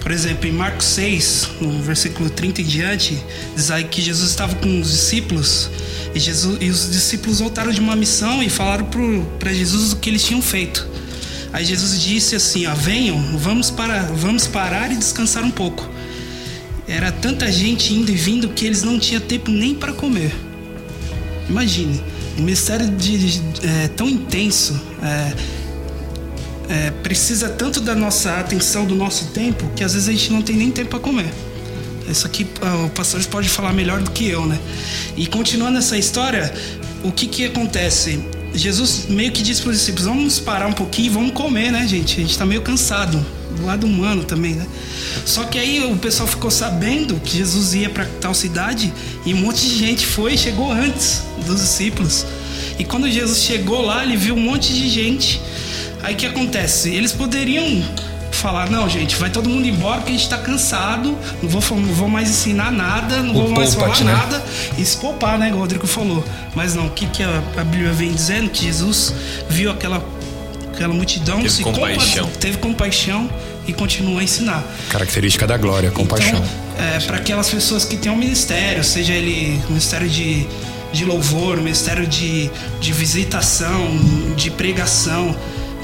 Por 0.00 0.12
exemplo, 0.12 0.48
em 0.48 0.52
Marcos 0.52 0.86
6, 0.86 1.48
no 1.60 1.82
versículo 1.82 2.30
30 2.30 2.62
em 2.62 2.64
diante, 2.64 3.18
diz 3.54 3.70
aí 3.70 3.84
que 3.84 4.00
Jesus 4.00 4.30
estava 4.30 4.54
com 4.54 4.80
os 4.80 4.90
discípulos 4.90 5.68
e, 6.14 6.20
Jesus, 6.20 6.58
e 6.60 6.70
os 6.70 6.90
discípulos 6.90 7.40
voltaram 7.40 7.72
de 7.72 7.80
uma 7.80 7.96
missão 7.96 8.42
e 8.42 8.48
falaram 8.48 8.88
para 9.38 9.52
Jesus 9.52 9.92
o 9.92 9.96
que 9.96 10.08
eles 10.08 10.24
tinham 10.24 10.40
feito. 10.40 10.86
Aí 11.52 11.64
Jesus 11.64 12.00
disse 12.00 12.36
assim: 12.36 12.66
ó, 12.66 12.74
venham, 12.74 13.20
vamos, 13.38 13.70
para, 13.70 14.02
vamos 14.02 14.46
parar 14.46 14.92
e 14.92 14.96
descansar 14.96 15.44
um 15.44 15.50
pouco. 15.50 15.88
Era 16.86 17.12
tanta 17.12 17.50
gente 17.52 17.92
indo 17.92 18.10
e 18.10 18.14
vindo 18.14 18.48
que 18.48 18.64
eles 18.64 18.82
não 18.82 18.98
tinham 18.98 19.20
tempo 19.20 19.50
nem 19.50 19.74
para 19.74 19.92
comer. 19.92 20.34
Imagine, 21.48 22.02
um 22.38 22.42
ministério 22.42 22.88
de, 22.90 23.40
é, 23.62 23.88
tão 23.88 24.08
intenso. 24.08 24.80
É, 25.02 25.58
é, 26.70 26.90
precisa 26.90 27.48
tanto 27.48 27.80
da 27.80 27.94
nossa 27.94 28.38
atenção, 28.38 28.84
do 28.84 28.94
nosso 28.94 29.26
tempo, 29.28 29.70
que 29.74 29.82
às 29.82 29.94
vezes 29.94 30.08
a 30.08 30.12
gente 30.12 30.30
não 30.30 30.42
tem 30.42 30.56
nem 30.56 30.70
tempo 30.70 30.90
para 30.90 30.98
comer. 30.98 31.32
Isso 32.08 32.26
aqui 32.26 32.46
ah, 32.62 32.86
o 32.86 32.90
pastor 32.90 33.22
pode 33.26 33.48
falar 33.48 33.72
melhor 33.72 34.00
do 34.00 34.10
que 34.10 34.28
eu, 34.28 34.46
né? 34.46 34.58
E 35.16 35.26
continuando 35.26 35.78
essa 35.78 35.96
história, 35.96 36.52
o 37.02 37.12
que 37.12 37.26
que 37.26 37.44
acontece? 37.44 38.20
Jesus 38.54 39.06
meio 39.08 39.30
que 39.30 39.42
disse 39.42 39.62
para 39.62 39.70
os 39.70 39.78
discípulos: 39.78 40.06
vamos 40.06 40.40
parar 40.40 40.66
um 40.66 40.72
pouquinho 40.72 41.06
e 41.06 41.10
vamos 41.10 41.32
comer, 41.32 41.70
né, 41.70 41.86
gente? 41.86 42.14
A 42.14 42.20
gente 42.20 42.30
está 42.30 42.46
meio 42.46 42.62
cansado, 42.62 43.24
do 43.56 43.66
lado 43.66 43.86
humano 43.86 44.24
também, 44.24 44.54
né? 44.54 44.66
Só 45.24 45.44
que 45.44 45.58
aí 45.58 45.84
o 45.84 45.96
pessoal 45.96 46.28
ficou 46.28 46.50
sabendo 46.50 47.16
que 47.16 47.36
Jesus 47.36 47.74
ia 47.74 47.90
para 47.90 48.06
tal 48.20 48.34
cidade 48.34 48.92
e 49.26 49.34
um 49.34 49.38
monte 49.38 49.68
de 49.68 49.78
gente 49.78 50.06
foi 50.06 50.34
e 50.34 50.38
chegou 50.38 50.72
antes 50.72 51.22
dos 51.46 51.60
discípulos. 51.60 52.26
E 52.78 52.84
quando 52.84 53.10
Jesus 53.10 53.42
chegou 53.42 53.82
lá, 53.82 54.04
ele 54.04 54.16
viu 54.16 54.34
um 54.34 54.40
monte 54.40 54.72
de 54.72 54.88
gente. 54.88 55.40
Aí 56.02 56.14
o 56.14 56.16
que 56.16 56.26
acontece? 56.26 56.90
Eles 56.90 57.12
poderiam 57.12 57.82
falar, 58.30 58.70
não, 58.70 58.88
gente, 58.88 59.16
vai 59.16 59.30
todo 59.30 59.48
mundo 59.48 59.66
embora 59.66 59.96
porque 59.96 60.12
a 60.12 60.16
gente 60.16 60.28
tá 60.28 60.38
cansado, 60.38 61.16
não 61.42 61.48
vou, 61.48 61.62
não 61.78 61.92
vou 61.94 62.08
mais 62.08 62.28
ensinar 62.30 62.70
nada, 62.70 63.22
não 63.22 63.30
O 63.34 63.46
vou 63.46 63.50
mais 63.50 63.74
falar 63.74 63.98
né? 64.00 64.12
nada. 64.12 64.44
E 64.76 64.84
se 64.84 64.96
poupar, 64.96 65.38
né, 65.38 65.52
o 65.52 65.56
Rodrigo 65.58 65.86
falou. 65.86 66.24
Mas 66.54 66.74
não, 66.74 66.86
o 66.86 66.90
que, 66.90 67.06
que 67.06 67.22
a, 67.22 67.42
a 67.56 67.64
Bíblia 67.64 67.92
vem 67.92 68.12
dizendo? 68.12 68.48
Que 68.50 68.64
Jesus 68.64 69.12
viu 69.48 69.70
aquela, 69.70 70.04
aquela 70.72 70.94
multidão, 70.94 71.38
Teve 71.38 71.50
se 71.50 71.62
compaixão. 71.62 72.24
compa- 72.26 72.38
teve 72.38 72.58
compaixão 72.58 73.28
e 73.66 73.72
continuou 73.72 74.18
a 74.18 74.22
ensinar. 74.22 74.62
Característica 74.88 75.46
da 75.46 75.56
glória, 75.56 75.90
compaixão. 75.90 76.38
Então, 76.38 76.86
é, 76.86 77.00
para 77.00 77.16
aquelas 77.16 77.50
pessoas 77.50 77.84
que 77.84 77.96
têm 77.96 78.10
um 78.12 78.16
ministério, 78.16 78.84
seja 78.84 79.12
ele 79.12 79.60
um 79.66 79.70
ministério 79.70 80.08
de, 80.08 80.46
de 80.92 81.04
louvor, 81.04 81.56
ministério 81.56 82.06
de, 82.06 82.48
de 82.80 82.92
visitação, 82.92 83.88
de 84.36 84.50
pregação, 84.50 85.34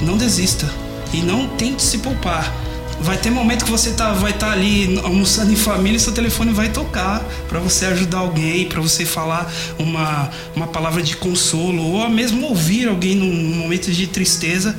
não 0.01 0.15
desista. 0.17 0.65
E 1.13 1.17
não 1.21 1.47
tente 1.49 1.81
se 1.81 1.99
poupar. 1.99 2.53
Vai 3.01 3.17
ter 3.17 3.29
momento 3.29 3.65
que 3.65 3.71
você 3.71 3.91
tá, 3.91 4.13
vai 4.13 4.31
estar 4.31 4.51
ali 4.51 4.99
almoçando 5.03 5.51
em 5.51 5.55
família 5.55 5.97
e 5.97 5.99
seu 5.99 6.13
telefone 6.13 6.51
vai 6.51 6.69
tocar 6.69 7.19
para 7.47 7.59
você 7.59 7.85
ajudar 7.87 8.19
alguém, 8.19 8.67
para 8.67 8.81
você 8.81 9.05
falar 9.05 9.51
uma, 9.77 10.29
uma 10.55 10.67
palavra 10.67 11.03
de 11.03 11.15
consolo, 11.17 11.83
ou 11.83 12.09
mesmo 12.09 12.47
ouvir 12.47 12.87
alguém 12.87 13.15
num 13.15 13.55
momento 13.57 13.91
de 13.91 14.07
tristeza. 14.07 14.75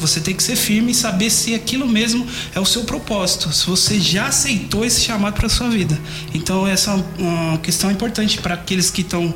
Você 0.00 0.18
tem 0.20 0.34
que 0.34 0.42
ser 0.42 0.56
firme 0.56 0.92
e 0.92 0.94
saber 0.94 1.28
se 1.28 1.54
aquilo 1.54 1.86
mesmo 1.86 2.26
é 2.54 2.58
o 2.58 2.64
seu 2.64 2.84
propósito, 2.84 3.52
se 3.52 3.66
você 3.66 4.00
já 4.00 4.28
aceitou 4.28 4.82
esse 4.82 5.02
chamado 5.02 5.34
para 5.34 5.48
sua 5.48 5.68
vida. 5.68 5.98
Então 6.32 6.66
essa 6.66 6.92
é 6.92 7.22
uma 7.22 7.58
questão 7.58 7.90
importante 7.90 8.38
para 8.38 8.54
aqueles 8.54 8.90
que 8.90 9.02
estão 9.02 9.34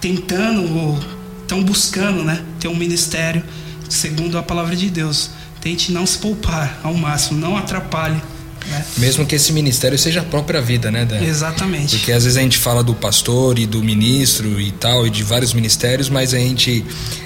tentando 0.00 0.62
ou 0.78 1.00
estão 1.42 1.62
buscando, 1.62 2.22
né, 2.22 2.40
ter 2.60 2.68
um 2.68 2.76
ministério 2.76 3.42
segundo 3.88 4.38
a 4.38 4.42
palavra 4.42 4.76
de 4.76 4.88
Deus. 4.88 5.30
Tente 5.66 5.90
não 5.90 6.06
se 6.06 6.18
poupar 6.18 6.78
ao 6.84 6.94
máximo, 6.94 7.40
não 7.40 7.56
atrapalhe, 7.56 8.22
né? 8.70 8.84
Mesmo 8.98 9.26
que 9.26 9.34
esse 9.34 9.52
ministério 9.52 9.98
seja 9.98 10.20
a 10.20 10.22
própria 10.22 10.62
vida, 10.62 10.92
né, 10.92 11.04
Dan? 11.04 11.20
Exatamente. 11.20 11.96
Porque 11.96 12.12
às 12.12 12.22
vezes 12.22 12.38
a 12.38 12.40
gente 12.40 12.56
fala 12.56 12.84
do 12.84 12.94
pastor 12.94 13.58
e 13.58 13.66
do 13.66 13.82
ministro 13.82 14.60
e 14.60 14.70
tal, 14.70 15.04
e 15.08 15.10
de 15.10 15.24
vários 15.24 15.52
ministérios, 15.52 16.08
mas 16.08 16.32
a 16.32 16.38
gente, 16.38 16.84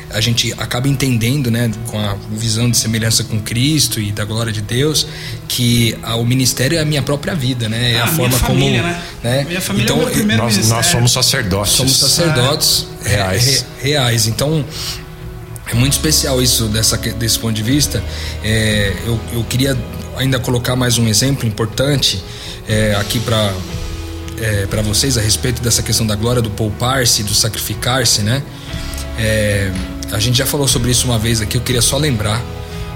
a 0.09 0.23
gente 0.23 0.55
acaba 0.57 0.89
entendendo, 0.89 1.51
né, 1.51 1.71
com 1.89 1.99
a 1.99 2.17
visão 2.33 2.71
de 2.71 2.79
semelhança 2.79 3.25
com 3.25 3.39
Cristo 3.43 4.01
e 4.01 4.11
da 4.11 4.25
glória 4.25 4.51
de 4.51 4.63
Deus, 4.63 5.07
que 5.47 5.95
a- 6.03 6.17
o 6.17 6.25
ministério 6.25 6.79
é 6.79 6.81
a 6.81 6.85
minha 6.87 7.03
própria 7.03 7.35
vida, 7.35 7.69
né? 7.69 7.93
É 7.93 8.01
Ah, 8.01 8.05
a 8.05 8.07
minha 8.07 8.17
forma 8.17 8.39
família, 8.39 8.81
como. 8.81 8.95
né? 9.23 9.45
Minha 9.47 9.61
família 9.61 9.83
é 9.83 9.85
então, 9.85 9.97
o 9.97 10.01
meu 10.01 10.11
primeiro 10.11 10.43
Nós, 10.43 10.57
nós 10.57 10.65
ministério. 10.67 10.91
somos 10.93 11.13
sacerdotes. 11.13 11.73
somos 11.75 11.95
sacerdotes 11.99 12.87
É. 13.05 13.09
Reais. 13.11 13.67
re- 13.83 13.91
reais. 13.91 14.27
Então 14.27 14.65
é 15.71 15.75
muito 15.75 15.93
especial 15.93 16.43
isso 16.43 16.67
dessa, 16.69 16.97
desse 16.97 17.39
ponto 17.39 17.53
de 17.53 17.63
vista. 17.63 18.03
É, 18.43 18.95
eu, 19.07 19.21
eu 19.33 19.45
queria 19.45 19.77
ainda 20.17 20.39
colocar 20.39 20.77
mais 20.77 20.99
um 20.99 21.07
exemplo 21.07 21.47
importante 21.47 22.23
é, 22.69 22.95
aqui 22.97 23.21
para 23.21 23.55
é, 24.41 24.67
para 24.67 24.81
vocês 24.81 25.19
a 25.19 25.21
respeito 25.21 25.61
dessa 25.61 25.83
questão 25.83 26.07
da 26.07 26.15
glória, 26.15 26.41
do 26.41 26.49
poupar-se, 26.49 27.23
do 27.23 27.35
sacrificar-se, 27.35 28.23
né? 28.23 28.43
É, 29.19 29.71
a 30.13 30.19
gente 30.19 30.39
já 30.39 30.47
falou 30.47 30.67
sobre 30.67 30.91
isso 30.91 31.07
uma 31.07 31.19
vez 31.19 31.43
aqui, 31.43 31.59
eu 31.59 31.61
queria 31.61 31.83
só 31.83 31.99
lembrar 31.99 32.43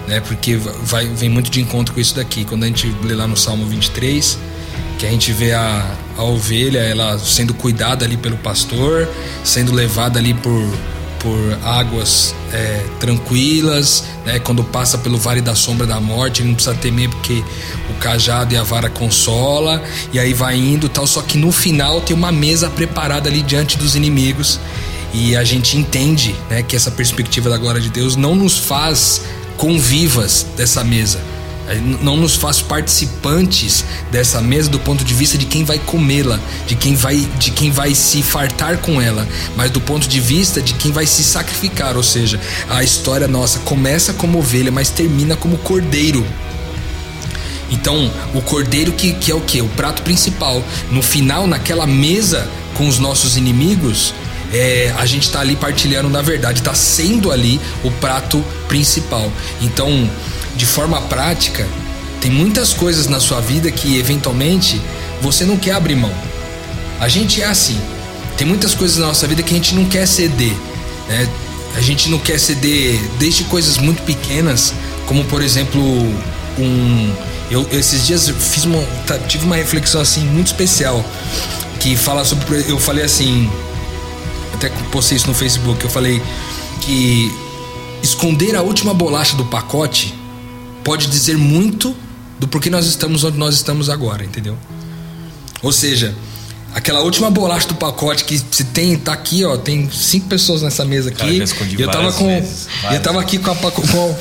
né? 0.07 0.21
Porque 0.21 0.57
vai, 0.57 1.07
vem 1.07 1.29
muito 1.29 1.51
de 1.51 1.61
encontro 1.61 1.95
com 1.95 2.01
isso 2.01 2.15
daqui. 2.15 2.45
Quando 2.45 2.65
a 2.65 2.67
gente 2.67 2.95
lê 3.03 3.15
lá 3.15 3.27
no 3.27 3.37
Salmo 3.37 3.67
23, 3.67 4.39
que 4.99 5.07
a 5.07 5.11
gente 5.11 5.33
vê 5.33 5.53
a, 5.53 5.97
a 6.17 6.23
ovelha, 6.23 6.79
ela 6.79 7.19
sendo 7.19 7.55
cuidada 7.55 8.05
ali 8.05 8.17
pelo 8.17 8.37
pastor, 8.39 9.09
sendo 9.43 9.73
levada 9.73 10.19
ali 10.19 10.35
por, 10.35 10.63
por 11.25 11.59
águas 11.65 12.35
é, 12.53 12.85
tranquilas, 13.01 14.05
né? 14.27 14.39
Quando 14.39 14.63
passa 14.63 14.99
pelo 14.99 15.17
vale 15.17 15.41
da 15.41 15.55
sombra 15.55 15.87
da 15.87 15.99
morte, 15.99 16.43
ele 16.43 16.49
não 16.49 16.55
precisa 16.55 16.77
temer 16.77 17.09
porque 17.09 17.43
o 17.91 17.95
cajado 17.95 18.53
e 18.53 18.59
a 18.59 18.63
vara 18.63 18.91
consola, 18.91 19.83
e 20.13 20.19
aí 20.19 20.35
vai 20.35 20.57
indo 20.57 20.87
tal. 20.87 21.07
Só 21.07 21.23
que 21.23 21.39
no 21.39 21.51
final 21.51 22.03
tem 22.03 22.15
uma 22.15 22.31
mesa 22.31 22.69
preparada 22.69 23.31
ali 23.31 23.41
diante 23.41 23.79
dos 23.79 23.97
inimigos. 23.97 24.61
E 25.15 25.35
a 25.35 25.45
gente 25.45 25.79
entende 25.79 26.35
né, 26.51 26.63
que 26.63 26.77
essa 26.77 26.91
perspectiva 26.91 27.49
da 27.49 27.57
glória 27.57 27.81
de 27.81 27.89
Deus 27.89 28.17
não 28.17 28.35
nos 28.35 28.59
faz 28.59 29.23
convivas 29.57 30.45
dessa 30.57 30.83
mesa, 30.83 31.21
não 32.01 32.17
nos 32.17 32.37
faz 32.37 32.61
participantes 32.61 33.85
dessa 34.11 34.41
mesa 34.41 34.69
do 34.69 34.79
ponto 34.79 35.05
de 35.05 35.15
vista 35.15 35.39
de 35.39 35.47
quem 35.47 35.65
vai 35.65 35.79
comê-la, 35.79 36.39
de 36.67 36.75
quem 36.75 36.95
vai 36.95 37.17
de 37.39 37.51
quem 37.51 37.71
vai 37.71 37.95
se 37.95 38.23
fartar 38.23 38.79
com 38.79 39.01
ela, 39.01 39.27
mas 39.57 39.71
do 39.71 39.81
ponto 39.81 40.07
de 40.07 40.21
vista 40.21 40.61
de 40.61 40.75
quem 40.75 40.93
vai 40.93 41.07
se 41.07 41.25
sacrificar, 41.25 41.97
ou 41.97 42.03
seja, 42.03 42.41
a 42.69 42.83
história 42.83 43.27
nossa 43.27 43.61
começa 43.61 44.13
como 44.13 44.39
ovelha, 44.39 44.71
mas 44.71 44.91
termina 44.91 45.37
como 45.37 45.57
cordeiro. 45.59 46.25
Então, 47.71 48.11
o 48.35 48.41
cordeiro 48.43 48.93
que, 48.93 49.15
que 49.15 49.33
é 49.33 49.35
o 49.35 49.41
que? 49.41 49.61
O 49.61 49.69
prato 49.69 50.03
principal. 50.03 50.63
No 50.91 51.03
final, 51.03 51.47
naquela 51.47 51.87
mesa 51.87 52.49
com 52.75 52.87
os 52.87 52.99
nossos 52.99 53.37
inimigos, 53.37 54.15
é, 54.53 54.95
a 54.97 55.07
gente 55.07 55.25
está 55.25 55.41
ali 55.41 55.57
partilhando, 55.57 56.09
na 56.09 56.23
verdade, 56.23 56.61
está 56.61 56.75
sendo 56.75 57.33
ali 57.33 57.61
o 57.83 57.91
prato 57.91 58.45
principal. 58.69 59.31
Então, 59.61 60.09
de 60.57 60.67
forma 60.67 61.01
prática, 61.03 61.67
tem 62.21 62.31
muitas 62.31 62.73
coisas 62.73 63.07
na 63.07 63.21
sua 63.21 63.41
vida 63.41 63.71
que 63.71 63.99
eventualmente 63.99 64.81
você 65.21 65.45
não 65.45 65.57
quer 65.57 65.73
abrir 65.73 65.97
mão. 65.97 66.13
A 67.01 67.09
gente 67.09 67.43
é 67.43 67.45
assim. 67.45 67.79
Tem 68.37 68.47
muitas 68.47 68.75
coisas 68.75 68.97
na 68.99 69.09
nossa 69.09 69.27
vida 69.27 69.43
que 69.43 69.53
a 69.53 69.57
gente 69.57 69.75
não 69.75 69.85
quer 69.85 70.07
ceder. 70.07 70.55
Né? 71.09 71.29
A 71.77 71.81
gente 71.81 72.09
não 72.09 72.19
quer 72.19 72.39
ceder 72.39 72.99
desde 73.19 73.45
coisas 73.45 73.79
muito 73.79 74.03
pequenas, 74.03 74.73
como 75.07 75.25
por 75.25 75.43
exemplo 75.43 75.83
um. 76.59 77.13
Eu 77.51 77.69
esses 77.73 78.07
dias 78.07 78.29
fiz 78.29 78.65
uma, 78.65 78.83
tive 79.29 79.45
uma 79.45 79.57
reflexão 79.57 80.01
assim 80.01 80.25
muito 80.25 80.47
especial 80.47 81.05
que 81.79 81.97
fala 81.97 82.25
sobre. 82.25 82.65
Eu 82.69 82.79
falei 82.79 83.05
assim, 83.05 83.51
até 84.55 84.71
postei 84.91 85.17
isso 85.17 85.27
no 85.27 85.35
Facebook, 85.35 85.85
eu 85.85 85.91
falei 85.91 86.23
que 86.81 87.31
esconder 88.03 88.57
a 88.57 88.63
última 88.63 88.95
bolacha 88.95 89.37
do 89.37 89.45
pacote 89.45 90.15
pode 90.85 91.09
dizer 91.09 91.37
muito 91.37 91.97
do 92.39 92.47
porquê 92.47 92.69
nós 92.69 92.87
estamos 92.87 93.25
onde 93.25 93.39
nós 93.39 93.55
estamos 93.55 93.89
agora, 93.89 94.25
entendeu? 94.25 94.57
Ou 95.63 95.73
seja, 95.73 96.15
aquela 96.75 97.01
última 97.01 97.31
bolacha 97.31 97.69
do 97.69 97.75
pacote 97.77 98.25
que 98.25 98.37
se 98.51 98.65
tem, 98.65 98.97
tá 98.97 99.13
aqui, 99.13 99.45
ó, 99.45 99.57
tem 99.57 99.89
cinco 99.91 100.27
pessoas 100.27 100.61
nessa 100.61 100.85
mesa 100.85 101.11
aqui. 101.11 101.43
e 101.79 101.81
eu 101.81 101.89
tava 101.89 102.13
com. 102.13 102.27
Vezes, 102.27 102.69
eu 102.91 103.01
tava 103.01 103.21
aqui 103.21 103.39
com, 103.39 103.51
a, 103.51 103.55
com 103.55 103.81
o 103.81 104.17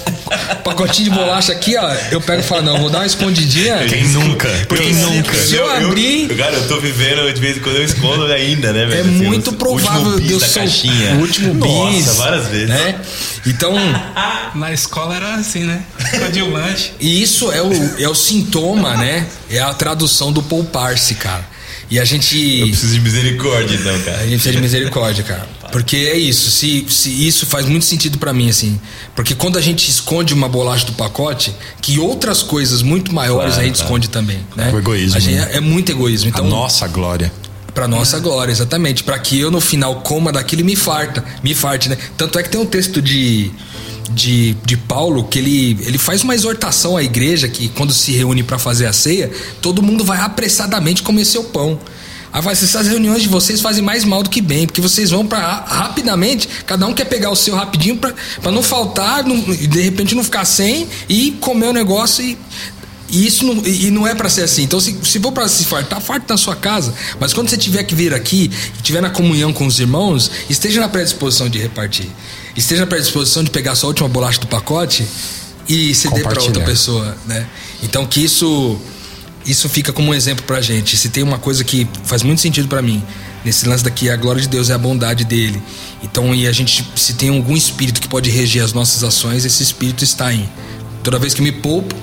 pacotinho 0.63 1.09
de 1.09 1.15
bolacha 1.15 1.51
aqui, 1.51 1.75
ó. 1.75 1.91
Eu 2.11 2.21
pego 2.21 2.41
e 2.41 2.43
falo, 2.43 2.61
não, 2.61 2.79
vou 2.79 2.89
dar 2.89 2.99
uma 2.99 3.05
escondidinha. 3.05 3.79
Quem 3.87 4.07
nunca? 4.09 4.49
Quem 4.77 4.93
nunca? 4.93 5.33
Se 5.33 5.55
eu, 5.55 5.65
eu 5.65 5.87
abrir. 5.87 6.29
Eu, 6.29 6.37
cara, 6.37 6.55
eu 6.55 6.67
tô 6.67 6.79
vivendo 6.79 7.33
de 7.33 7.41
vez 7.41 7.57
em 7.57 7.59
quando 7.59 7.77
eu 7.77 7.83
escondo 7.83 8.25
ainda, 8.25 8.71
né, 8.71 8.85
velho? 8.85 8.97
É 8.97 9.01
assim, 9.01 9.25
muito 9.25 9.53
provável 9.53 10.19
de 10.19 10.33
eu 10.33 10.39
ser 10.39 10.69
o 11.15 11.19
último 11.19 11.53
bis. 11.55 12.05
Nossa, 12.05 12.13
várias 12.13 12.47
vezes. 12.47 12.69
Né? 12.69 13.01
Então. 13.47 13.73
Na 14.53 14.71
escola 14.71 15.15
era 15.15 15.35
assim, 15.35 15.63
né? 15.63 15.81
Escondia 15.99 16.45
o 16.45 16.51
lanche. 16.51 16.91
E 16.99 17.23
isso 17.23 17.51
é 17.51 17.61
o, 17.61 17.71
é 17.99 18.07
o 18.07 18.13
sintoma, 18.13 18.95
né? 18.95 19.25
É 19.49 19.59
a 19.59 19.73
tradução 19.73 20.31
do 20.31 20.43
poupar-se, 20.43 21.15
cara. 21.15 21.52
E 21.93 21.99
a 21.99 22.03
gente. 22.03 22.59
Eu 22.59 22.67
preciso 22.69 22.91
de 22.91 23.01
misericórdia, 23.01 23.75
então, 23.75 23.99
cara. 24.01 24.17
A 24.17 24.21
gente 24.23 24.31
precisa 24.31 24.55
de 24.55 24.61
misericórdia, 24.61 25.23
cara. 25.23 25.47
Porque 25.71 25.95
é 25.95 26.17
isso. 26.17 26.49
Se, 26.49 26.83
se 26.89 27.27
isso 27.27 27.45
faz 27.45 27.67
muito 27.67 27.85
sentido 27.85 28.17
para 28.17 28.33
mim, 28.33 28.49
assim. 28.49 28.81
Porque 29.15 29.35
quando 29.35 29.59
a 29.59 29.61
gente 29.61 29.87
esconde 29.91 30.33
uma 30.33 30.49
bolacha 30.49 30.87
do 30.87 30.93
pacote, 30.93 31.53
que 31.79 31.99
outras 31.99 32.41
coisas 32.41 32.81
muito 32.81 33.13
maiores 33.13 33.53
claro, 33.53 33.61
a 33.61 33.63
gente 33.63 33.75
claro. 33.75 33.85
esconde 33.85 34.09
também, 34.09 34.39
né? 34.55 34.71
O 34.73 34.79
egoísmo. 34.79 35.21
Né? 35.21 35.49
É 35.51 35.59
muito 35.59 35.91
egoísmo. 35.91 36.29
Então, 36.29 36.45
a 36.45 36.49
nossa 36.49 36.87
glória. 36.87 37.31
Para 37.75 37.87
nossa 37.87 38.17
glória, 38.19 38.51
exatamente. 38.51 39.03
Para 39.03 39.19
que 39.19 39.39
eu 39.39 39.51
no 39.51 39.61
final 39.61 40.01
coma 40.01 40.31
daquilo 40.31 40.61
e 40.61 40.65
me 40.65 40.75
farta. 40.75 41.23
Me 41.43 41.53
farte, 41.53 41.89
né? 41.89 41.97
Tanto 42.17 42.39
é 42.39 42.43
que 42.43 42.49
tem 42.49 42.59
um 42.59 42.65
texto 42.65 43.03
de 43.03 43.51
de, 44.11 44.53
de 44.65 44.77
Paulo 44.77 45.23
que 45.23 45.39
ele, 45.39 45.77
ele 45.85 45.97
faz 45.97 46.23
uma 46.23 46.35
exortação 46.35 46.97
à 46.97 47.03
igreja 47.03 47.47
que 47.47 47.69
quando 47.69 47.93
se 47.93 48.11
reúne 48.11 48.43
para 48.43 48.59
fazer 48.59 48.85
a 48.85 48.93
ceia, 48.93 49.31
todo 49.61 49.81
mundo 49.81 50.03
vai 50.03 50.19
apressadamente 50.19 51.03
comer 51.03 51.25
seu 51.25 51.43
pão. 51.45 51.79
Aí 52.31 52.41
vai, 52.41 52.53
essas 52.53 52.87
reuniões 52.87 53.21
de 53.21 53.27
vocês 53.27 53.61
fazem 53.61 53.83
mais 53.83 54.03
mal 54.03 54.23
do 54.23 54.29
que 54.29 54.41
bem, 54.41 54.65
porque 54.65 54.81
vocês 54.81 55.11
vão 55.11 55.25
para 55.25 55.39
rapidamente, 55.67 56.49
cada 56.65 56.87
um 56.87 56.93
quer 56.93 57.05
pegar 57.05 57.29
o 57.29 57.35
seu 57.35 57.55
rapidinho 57.55 57.95
para 57.97 58.51
não 58.51 58.63
faltar, 58.63 59.23
não, 59.23 59.39
de 59.39 59.81
repente 59.81 60.15
não 60.15 60.23
ficar 60.23 60.43
sem 60.43 60.87
e 61.07 61.31
comer 61.39 61.67
o 61.67 61.73
negócio 61.73 62.23
e 62.23 62.37
e 63.09 63.27
isso 63.27 63.45
não, 63.45 63.63
e 63.63 63.91
não 63.91 64.07
é 64.07 64.15
para 64.15 64.27
ser 64.27 64.41
assim. 64.41 64.63
Então, 64.63 64.79
se, 64.79 64.97
se 65.03 65.19
for 65.19 65.31
para 65.31 65.47
se 65.47 65.65
fartar, 65.65 66.01
farte 66.01 66.25
na 66.27 66.35
sua 66.35 66.55
casa. 66.55 66.95
Mas 67.19 67.31
quando 67.31 67.47
você 67.47 67.55
tiver 67.55 67.83
que 67.83 67.93
vir 67.93 68.11
aqui, 68.11 68.49
estiver 68.75 69.03
na 69.03 69.11
comunhão 69.11 69.53
com 69.53 69.67
os 69.67 69.79
irmãos, 69.79 70.31
esteja 70.49 70.81
na 70.81 70.89
predisposição 70.89 71.47
de 71.47 71.59
repartir 71.59 72.09
esteja 72.55 72.81
na 72.81 72.87
predisposição 72.87 73.43
de 73.43 73.49
pegar 73.49 73.75
sua 73.75 73.89
última 73.89 74.07
bolacha 74.07 74.39
do 74.39 74.47
pacote 74.47 75.05
e 75.67 75.93
ceder 75.95 76.23
para 76.23 76.41
outra 76.41 76.63
pessoa, 76.63 77.17
né? 77.25 77.47
Então 77.81 78.05
que 78.05 78.23
isso 78.23 78.79
isso 79.45 79.67
fica 79.67 79.91
como 79.91 80.11
um 80.11 80.13
exemplo 80.13 80.45
pra 80.45 80.61
gente. 80.61 80.95
Se 80.95 81.09
tem 81.09 81.21
uma 81.21 81.37
coisa 81.37 81.63
que 81.63 81.87
faz 82.05 82.23
muito 82.23 82.39
sentido 82.39 82.67
para 82.67 82.81
mim, 82.81 83.03
nesse 83.43 83.67
lance 83.67 83.83
daqui, 83.83 84.09
a 84.09 84.15
glória 84.15 84.41
de 84.41 84.47
Deus 84.47 84.69
é 84.69 84.73
a 84.73 84.77
bondade 84.77 85.25
dele. 85.25 85.61
Então, 86.01 86.33
e 86.33 86.47
a 86.47 86.51
gente 86.51 86.85
se 86.95 87.13
tem 87.15 87.29
algum 87.29 87.55
espírito 87.55 87.99
que 87.99 88.07
pode 88.07 88.29
reger 88.29 88.63
as 88.63 88.71
nossas 88.71 89.03
ações, 89.03 89.43
esse 89.43 89.61
espírito 89.61 90.03
está 90.03 90.33
em 90.33 90.49
toda 91.03 91.19
vez 91.19 91.33
que 91.33 91.41
me 91.41 91.51
poupo, 91.51 91.93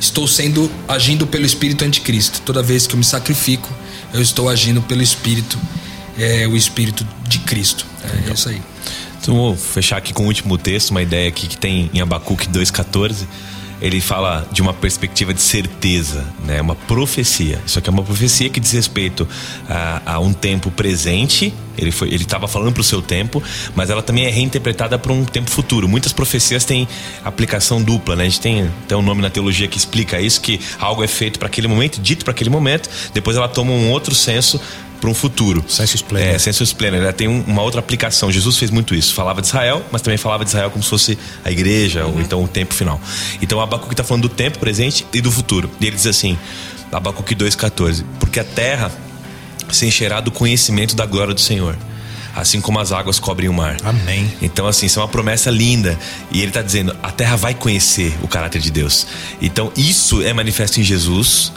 estou 0.00 0.26
sendo 0.26 0.70
agindo 0.88 1.26
pelo 1.26 1.44
espírito 1.44 1.84
anticristo. 1.84 2.40
Toda 2.40 2.62
vez 2.62 2.86
que 2.86 2.94
eu 2.94 2.98
me 2.98 3.04
sacrifico, 3.04 3.70
eu 4.14 4.22
estou 4.22 4.48
agindo 4.48 4.80
pelo 4.80 5.02
espírito 5.02 5.58
é 6.18 6.46
o 6.46 6.56
espírito 6.56 7.06
de 7.28 7.40
Cristo. 7.40 7.84
É, 8.02 8.30
é 8.30 8.32
isso 8.32 8.48
aí. 8.48 8.62
Então 9.24 9.36
vou 9.36 9.56
fechar 9.56 9.96
aqui 9.96 10.12
com 10.12 10.24
o 10.24 10.26
último 10.26 10.58
texto, 10.58 10.90
uma 10.90 11.00
ideia 11.00 11.30
aqui 11.30 11.46
que 11.46 11.56
tem 11.56 11.90
em 11.94 12.00
Abacuque 12.02 12.46
2,14. 12.46 13.24
Ele 13.80 13.98
fala 13.98 14.46
de 14.52 14.60
uma 14.60 14.74
perspectiva 14.74 15.32
de 15.32 15.40
certeza, 15.40 16.26
né? 16.44 16.60
uma 16.60 16.74
profecia. 16.74 17.58
Isso 17.66 17.78
aqui 17.78 17.88
é 17.88 17.92
uma 17.92 18.02
profecia 18.02 18.50
que 18.50 18.60
diz 18.60 18.72
respeito 18.72 19.26
a, 19.66 20.14
a 20.14 20.18
um 20.20 20.34
tempo 20.34 20.70
presente. 20.70 21.54
Ele 21.76 21.90
foi, 21.90 22.08
ele 22.08 22.24
estava 22.24 22.46
falando 22.46 22.72
para 22.72 22.82
o 22.82 22.84
seu 22.84 23.00
tempo, 23.00 23.42
mas 23.74 23.88
ela 23.88 24.02
também 24.02 24.26
é 24.26 24.30
reinterpretada 24.30 24.98
para 24.98 25.10
um 25.10 25.24
tempo 25.24 25.50
futuro. 25.50 25.88
Muitas 25.88 26.12
profecias 26.12 26.66
têm 26.66 26.86
aplicação 27.24 27.82
dupla, 27.82 28.14
né? 28.14 28.24
A 28.24 28.28
gente 28.28 28.40
tem 28.40 28.70
até 28.84 28.94
um 28.94 29.02
nome 29.02 29.22
na 29.22 29.30
teologia 29.30 29.66
que 29.66 29.78
explica 29.78 30.20
isso, 30.20 30.38
que 30.40 30.60
algo 30.78 31.02
é 31.02 31.08
feito 31.08 31.38
para 31.38 31.48
aquele 31.48 31.66
momento, 31.66 31.98
dito 31.98 32.26
para 32.26 32.32
aquele 32.32 32.50
momento, 32.50 32.90
depois 33.14 33.38
ela 33.38 33.48
toma 33.48 33.72
um 33.72 33.90
outro 33.90 34.14
senso 34.14 34.60
para 35.00 35.10
um 35.10 35.14
futuro. 35.14 35.64
Sensus 35.68 36.02
pleno. 36.02 36.34
É, 36.34 36.38
sensus 36.38 36.72
pleno. 36.72 36.96
Ela 36.96 37.12
tem 37.12 37.28
uma 37.28 37.62
outra 37.62 37.80
aplicação. 37.80 38.30
Jesus 38.30 38.56
fez 38.56 38.70
muito 38.70 38.94
isso. 38.94 39.14
Falava 39.14 39.40
de 39.40 39.48
Israel, 39.48 39.84
mas 39.90 40.02
também 40.02 40.16
falava 40.16 40.44
de 40.44 40.50
Israel 40.50 40.70
como 40.70 40.82
se 40.82 40.90
fosse 40.90 41.18
a 41.44 41.50
igreja, 41.50 42.06
uhum. 42.06 42.14
ou 42.14 42.20
então 42.20 42.42
o 42.42 42.48
tempo 42.48 42.74
final. 42.74 43.00
Então 43.40 43.60
Abacuque 43.60 43.92
está 43.92 44.04
falando 44.04 44.22
do 44.22 44.28
tempo 44.28 44.58
presente 44.58 45.06
e 45.12 45.20
do 45.20 45.30
futuro. 45.30 45.70
E 45.80 45.86
ele 45.86 45.96
diz 45.96 46.06
assim, 46.06 46.38
Abacuque 46.90 47.34
2,14: 47.34 48.04
Porque 48.18 48.40
a 48.40 48.44
terra 48.44 48.90
se 49.70 49.86
encherá 49.86 50.20
do 50.20 50.30
conhecimento 50.30 50.94
da 50.94 51.06
glória 51.06 51.34
do 51.34 51.40
Senhor 51.40 51.76
assim 52.34 52.60
como 52.60 52.80
as 52.80 52.90
águas 52.90 53.18
cobrem 53.18 53.48
o 53.48 53.52
mar. 53.52 53.76
Amém. 53.84 54.30
Então, 54.42 54.66
assim, 54.66 54.86
isso 54.86 54.98
é 54.98 55.02
uma 55.02 55.08
promessa 55.08 55.50
linda. 55.50 55.96
E 56.30 56.38
ele 56.38 56.48
está 56.48 56.62
dizendo: 56.62 56.96
a 57.02 57.10
terra 57.10 57.36
vai 57.36 57.54
conhecer 57.54 58.12
o 58.22 58.28
caráter 58.28 58.60
de 58.60 58.70
Deus. 58.70 59.06
Então, 59.40 59.72
isso 59.76 60.22
é 60.22 60.32
manifesto 60.32 60.80
em 60.80 60.82
Jesus. 60.82 61.52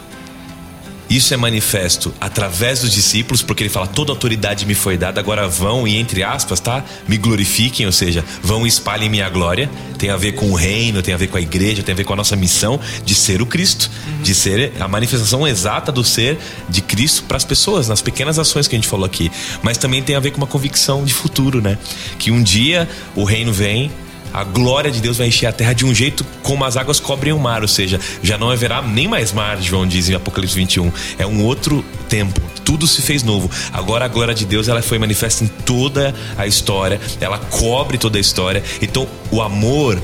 Isso 1.08 1.32
é 1.32 1.36
manifesto 1.36 2.12
através 2.20 2.80
dos 2.80 2.92
discípulos, 2.92 3.42
porque 3.42 3.62
ele 3.62 3.70
fala: 3.70 3.86
toda 3.86 4.12
autoridade 4.12 4.66
me 4.66 4.74
foi 4.74 4.96
dada, 4.96 5.18
agora 5.18 5.48
vão 5.48 5.88
e, 5.88 5.96
entre 5.96 6.22
aspas, 6.22 6.60
tá? 6.60 6.84
Me 7.06 7.16
glorifiquem, 7.16 7.86
ou 7.86 7.92
seja, 7.92 8.24
vão 8.42 8.66
e 8.66 8.68
espalhem 8.68 9.08
minha 9.08 9.28
glória. 9.30 9.70
Tem 9.96 10.10
a 10.10 10.16
ver 10.16 10.32
com 10.32 10.50
o 10.50 10.54
reino, 10.54 11.02
tem 11.02 11.14
a 11.14 11.16
ver 11.16 11.28
com 11.28 11.38
a 11.38 11.40
igreja, 11.40 11.82
tem 11.82 11.92
a 11.92 11.96
ver 11.96 12.04
com 12.04 12.12
a 12.12 12.16
nossa 12.16 12.36
missão 12.36 12.78
de 13.04 13.14
ser 13.14 13.40
o 13.40 13.46
Cristo, 13.46 13.90
uhum. 14.06 14.22
de 14.22 14.34
ser 14.34 14.72
a 14.78 14.86
manifestação 14.86 15.46
exata 15.46 15.90
do 15.90 16.04
ser 16.04 16.38
de 16.68 16.82
Cristo 16.82 17.24
para 17.24 17.36
as 17.36 17.44
pessoas, 17.44 17.88
nas 17.88 18.02
pequenas 18.02 18.38
ações 18.38 18.68
que 18.68 18.76
a 18.76 18.78
gente 18.78 18.88
falou 18.88 19.06
aqui. 19.06 19.30
Mas 19.62 19.78
também 19.78 20.02
tem 20.02 20.14
a 20.14 20.20
ver 20.20 20.30
com 20.30 20.38
uma 20.38 20.46
convicção 20.46 21.04
de 21.04 21.14
futuro, 21.14 21.62
né? 21.62 21.78
Que 22.18 22.30
um 22.30 22.42
dia 22.42 22.88
o 23.14 23.24
reino 23.24 23.52
vem, 23.52 23.90
a 24.32 24.44
glória 24.44 24.90
de 24.90 25.00
Deus 25.00 25.18
vai 25.18 25.28
encher 25.28 25.46
a 25.46 25.52
terra 25.52 25.72
de 25.72 25.84
um 25.84 25.94
jeito 25.94 26.24
como 26.42 26.64
as 26.64 26.76
águas 26.76 27.00
cobrem 27.00 27.32
o 27.32 27.38
mar, 27.38 27.62
ou 27.62 27.68
seja, 27.68 28.00
já 28.22 28.38
não 28.38 28.50
haverá 28.50 28.82
nem 28.82 29.08
mais 29.08 29.32
mar, 29.32 29.60
João 29.60 29.86
diz 29.86 30.08
em 30.08 30.14
Apocalipse 30.14 30.56
21. 30.56 30.90
É 31.18 31.26
um 31.26 31.44
outro 31.44 31.84
tempo, 32.08 32.40
tudo 32.64 32.86
se 32.86 33.02
fez 33.02 33.22
novo. 33.22 33.50
Agora 33.72 34.04
a 34.04 34.08
glória 34.08 34.34
de 34.34 34.44
Deus 34.44 34.68
ela 34.68 34.82
foi 34.82 34.98
manifesta 34.98 35.44
em 35.44 35.48
toda 35.48 36.14
a 36.36 36.46
história, 36.46 37.00
ela 37.20 37.38
cobre 37.38 37.98
toda 37.98 38.18
a 38.18 38.20
história. 38.20 38.62
Então 38.80 39.06
o 39.30 39.40
amor 39.42 40.00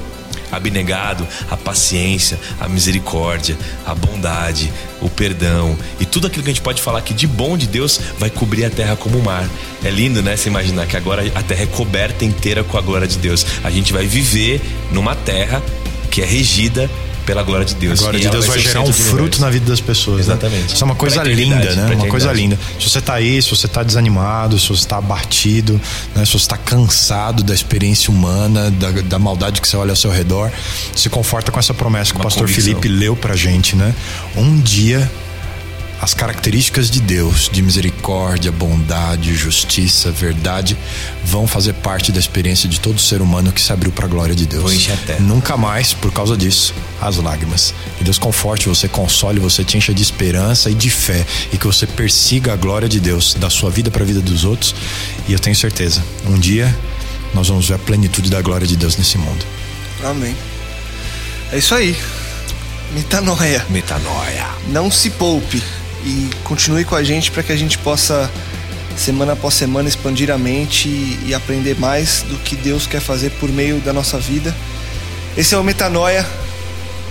abnegado, 0.50 1.26
a 1.50 1.56
paciência, 1.56 2.38
a 2.60 2.68
misericórdia, 2.68 3.56
a 3.86 3.94
bondade, 3.94 4.72
o 5.00 5.08
perdão 5.08 5.76
e 6.00 6.06
tudo 6.06 6.26
aquilo 6.26 6.42
que 6.42 6.50
a 6.50 6.52
gente 6.52 6.62
pode 6.62 6.80
falar 6.80 7.02
que 7.02 7.14
de 7.14 7.26
bom 7.26 7.56
de 7.56 7.66
Deus 7.66 8.00
vai 8.18 8.30
cobrir 8.30 8.64
a 8.64 8.70
terra 8.70 8.96
como 8.96 9.18
o 9.18 9.24
mar. 9.24 9.48
É 9.84 9.90
lindo, 9.90 10.22
né? 10.22 10.36
Você 10.36 10.48
imaginar 10.48 10.86
que 10.86 10.96
agora 10.96 11.22
a 11.34 11.42
terra 11.42 11.62
é 11.62 11.66
coberta 11.66 12.24
inteira 12.24 12.64
com 12.64 12.78
a 12.78 12.80
glória 12.80 13.06
de 13.06 13.18
Deus. 13.18 13.44
A 13.62 13.70
gente 13.70 13.92
vai 13.92 14.06
viver 14.06 14.60
numa 14.92 15.14
terra 15.14 15.62
que 16.10 16.22
é 16.22 16.24
regida 16.24 16.88
pela 17.24 17.42
glória 17.42 17.64
de 17.64 17.74
Deus. 17.74 17.98
A 17.98 18.02
glória 18.02 18.20
de 18.20 18.28
Deus 18.28 18.46
vai 18.46 18.58
o 18.58 18.60
gerar 18.60 18.82
um 18.82 18.92
fruto 18.92 19.40
na 19.40 19.50
vida 19.50 19.66
das 19.66 19.80
pessoas. 19.80 20.26
né? 20.26 20.34
Exatamente. 20.34 20.74
Isso 20.74 20.82
é 20.82 20.86
uma 20.86 20.94
coisa 20.94 21.22
linda, 21.22 21.74
né? 21.74 21.94
Uma 21.94 22.06
coisa 22.06 22.32
linda. 22.32 22.58
Se 22.78 22.88
você 22.88 23.00
tá 23.00 23.14
aí, 23.14 23.40
se 23.42 23.50
você 23.50 23.66
tá 23.68 23.82
desanimado, 23.82 24.58
se 24.58 24.68
você 24.68 24.86
tá 24.86 24.98
abatido, 24.98 25.80
né? 26.14 26.24
se 26.24 26.32
você 26.32 26.46
tá 26.46 26.56
cansado 26.56 27.42
da 27.42 27.54
experiência 27.54 28.10
humana, 28.10 28.70
da, 28.70 28.90
da 28.90 29.18
maldade 29.18 29.60
que 29.60 29.68
você 29.68 29.76
olha 29.76 29.90
ao 29.92 29.96
seu 29.96 30.10
redor, 30.10 30.50
se 30.94 31.08
conforta 31.08 31.50
com 31.50 31.58
essa 31.58 31.74
promessa 31.74 32.12
que 32.12 32.16
o 32.16 32.20
Uma 32.20 32.24
pastor 32.24 32.46
convicção. 32.46 32.64
Felipe 32.64 32.88
leu 32.88 33.16
pra 33.16 33.34
gente, 33.34 33.76
né? 33.76 33.94
Um 34.36 34.60
dia 34.60 35.10
as 36.00 36.12
características 36.12 36.90
de 36.90 37.00
Deus, 37.00 37.48
de 37.50 37.62
misericórdia, 37.62 38.52
bondade, 38.52 39.34
justiça, 39.34 40.10
verdade, 40.10 40.76
vão 41.24 41.46
fazer 41.46 41.72
parte 41.74 42.12
da 42.12 42.18
experiência 42.18 42.68
de 42.68 42.78
todo 42.78 43.00
ser 43.00 43.22
humano 43.22 43.52
que 43.52 43.60
se 43.60 43.72
abriu 43.72 43.90
para 43.90 44.04
a 44.04 44.08
glória 44.08 44.34
de 44.34 44.44
Deus. 44.44 44.62
Vão 44.62 44.72
encher 44.72 44.92
a 44.92 44.96
terra. 44.96 45.20
Nunca 45.20 45.56
mais, 45.56 45.94
por 45.94 46.12
causa 46.12 46.36
disso, 46.36 46.74
as 47.00 47.16
lágrimas. 47.16 47.72
Que 47.96 48.04
Deus 48.04 48.18
conforte 48.18 48.68
você, 48.68 48.88
console 48.88 49.40
você, 49.40 49.64
te 49.64 49.78
encha 49.78 49.94
de 49.94 50.02
esperança 50.02 50.70
e 50.70 50.74
de 50.74 50.90
fé 50.90 51.24
e 51.52 51.56
que 51.56 51.66
você 51.66 51.86
persiga 51.86 52.52
a 52.52 52.56
glória 52.56 52.88
de 52.88 53.00
Deus 53.00 53.34
da 53.34 53.48
sua 53.48 53.70
vida 53.70 53.90
para 53.90 54.02
a 54.02 54.06
vida 54.06 54.20
dos 54.20 54.44
outros. 54.44 54.74
E 55.26 55.32
eu 55.32 55.38
tenho 55.38 55.56
certeza, 55.56 56.02
um 56.26 56.38
dia 56.38 56.74
nós 57.32 57.48
vamos 57.48 57.66
ver 57.66 57.74
a 57.74 57.78
plenitude 57.78 58.30
da 58.30 58.40
glória 58.42 58.66
de 58.66 58.76
Deus 58.76 58.96
nesse 58.96 59.18
mundo. 59.18 59.44
Amém. 60.04 60.36
É 61.52 61.58
isso 61.58 61.74
aí. 61.74 61.96
Metanoia. 62.92 63.64
Metanoia. 63.70 64.46
Não 64.68 64.90
se 64.90 65.10
poupe 65.10 65.62
e 66.04 66.30
continue 66.44 66.84
com 66.84 66.94
a 66.94 67.02
gente 67.02 67.30
para 67.30 67.42
que 67.42 67.52
a 67.52 67.56
gente 67.56 67.78
possa 67.78 68.30
semana 68.96 69.32
após 69.32 69.54
semana 69.54 69.88
expandir 69.88 70.30
a 70.30 70.38
mente 70.38 70.88
e, 70.88 71.18
e 71.26 71.34
aprender 71.34 71.76
mais 71.78 72.22
do 72.22 72.36
que 72.38 72.54
Deus 72.54 72.86
quer 72.86 73.00
fazer 73.00 73.30
por 73.32 73.50
meio 73.50 73.80
da 73.80 73.92
nossa 73.92 74.18
vida. 74.18 74.54
Esse 75.36 75.54
é 75.54 75.58
o 75.58 75.64
Metanoia. 75.64 76.24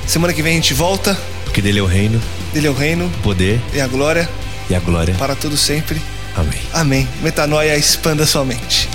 Semana 0.07 0.33
que 0.33 0.41
vem 0.41 0.53
a 0.53 0.55
gente 0.55 0.73
volta. 0.73 1.17
Porque 1.43 1.61
dele 1.61 1.79
é 1.79 1.81
o 1.83 1.85
reino, 1.85 2.21
Dele 2.53 2.67
é 2.67 2.69
o 2.69 2.73
reino 2.73 3.05
o 3.05 3.21
poder 3.21 3.59
e 3.73 3.81
a 3.81 3.87
glória 3.87 4.29
e 4.69 4.75
a 4.75 4.79
glória. 4.79 5.13
para 5.15 5.35
todo 5.35 5.57
sempre. 5.57 6.01
Amém. 6.35 6.59
Amém. 6.71 7.07
Metanoia 7.21 7.75
expanda 7.77 8.25
sua 8.25 8.43
mente. 8.45 8.89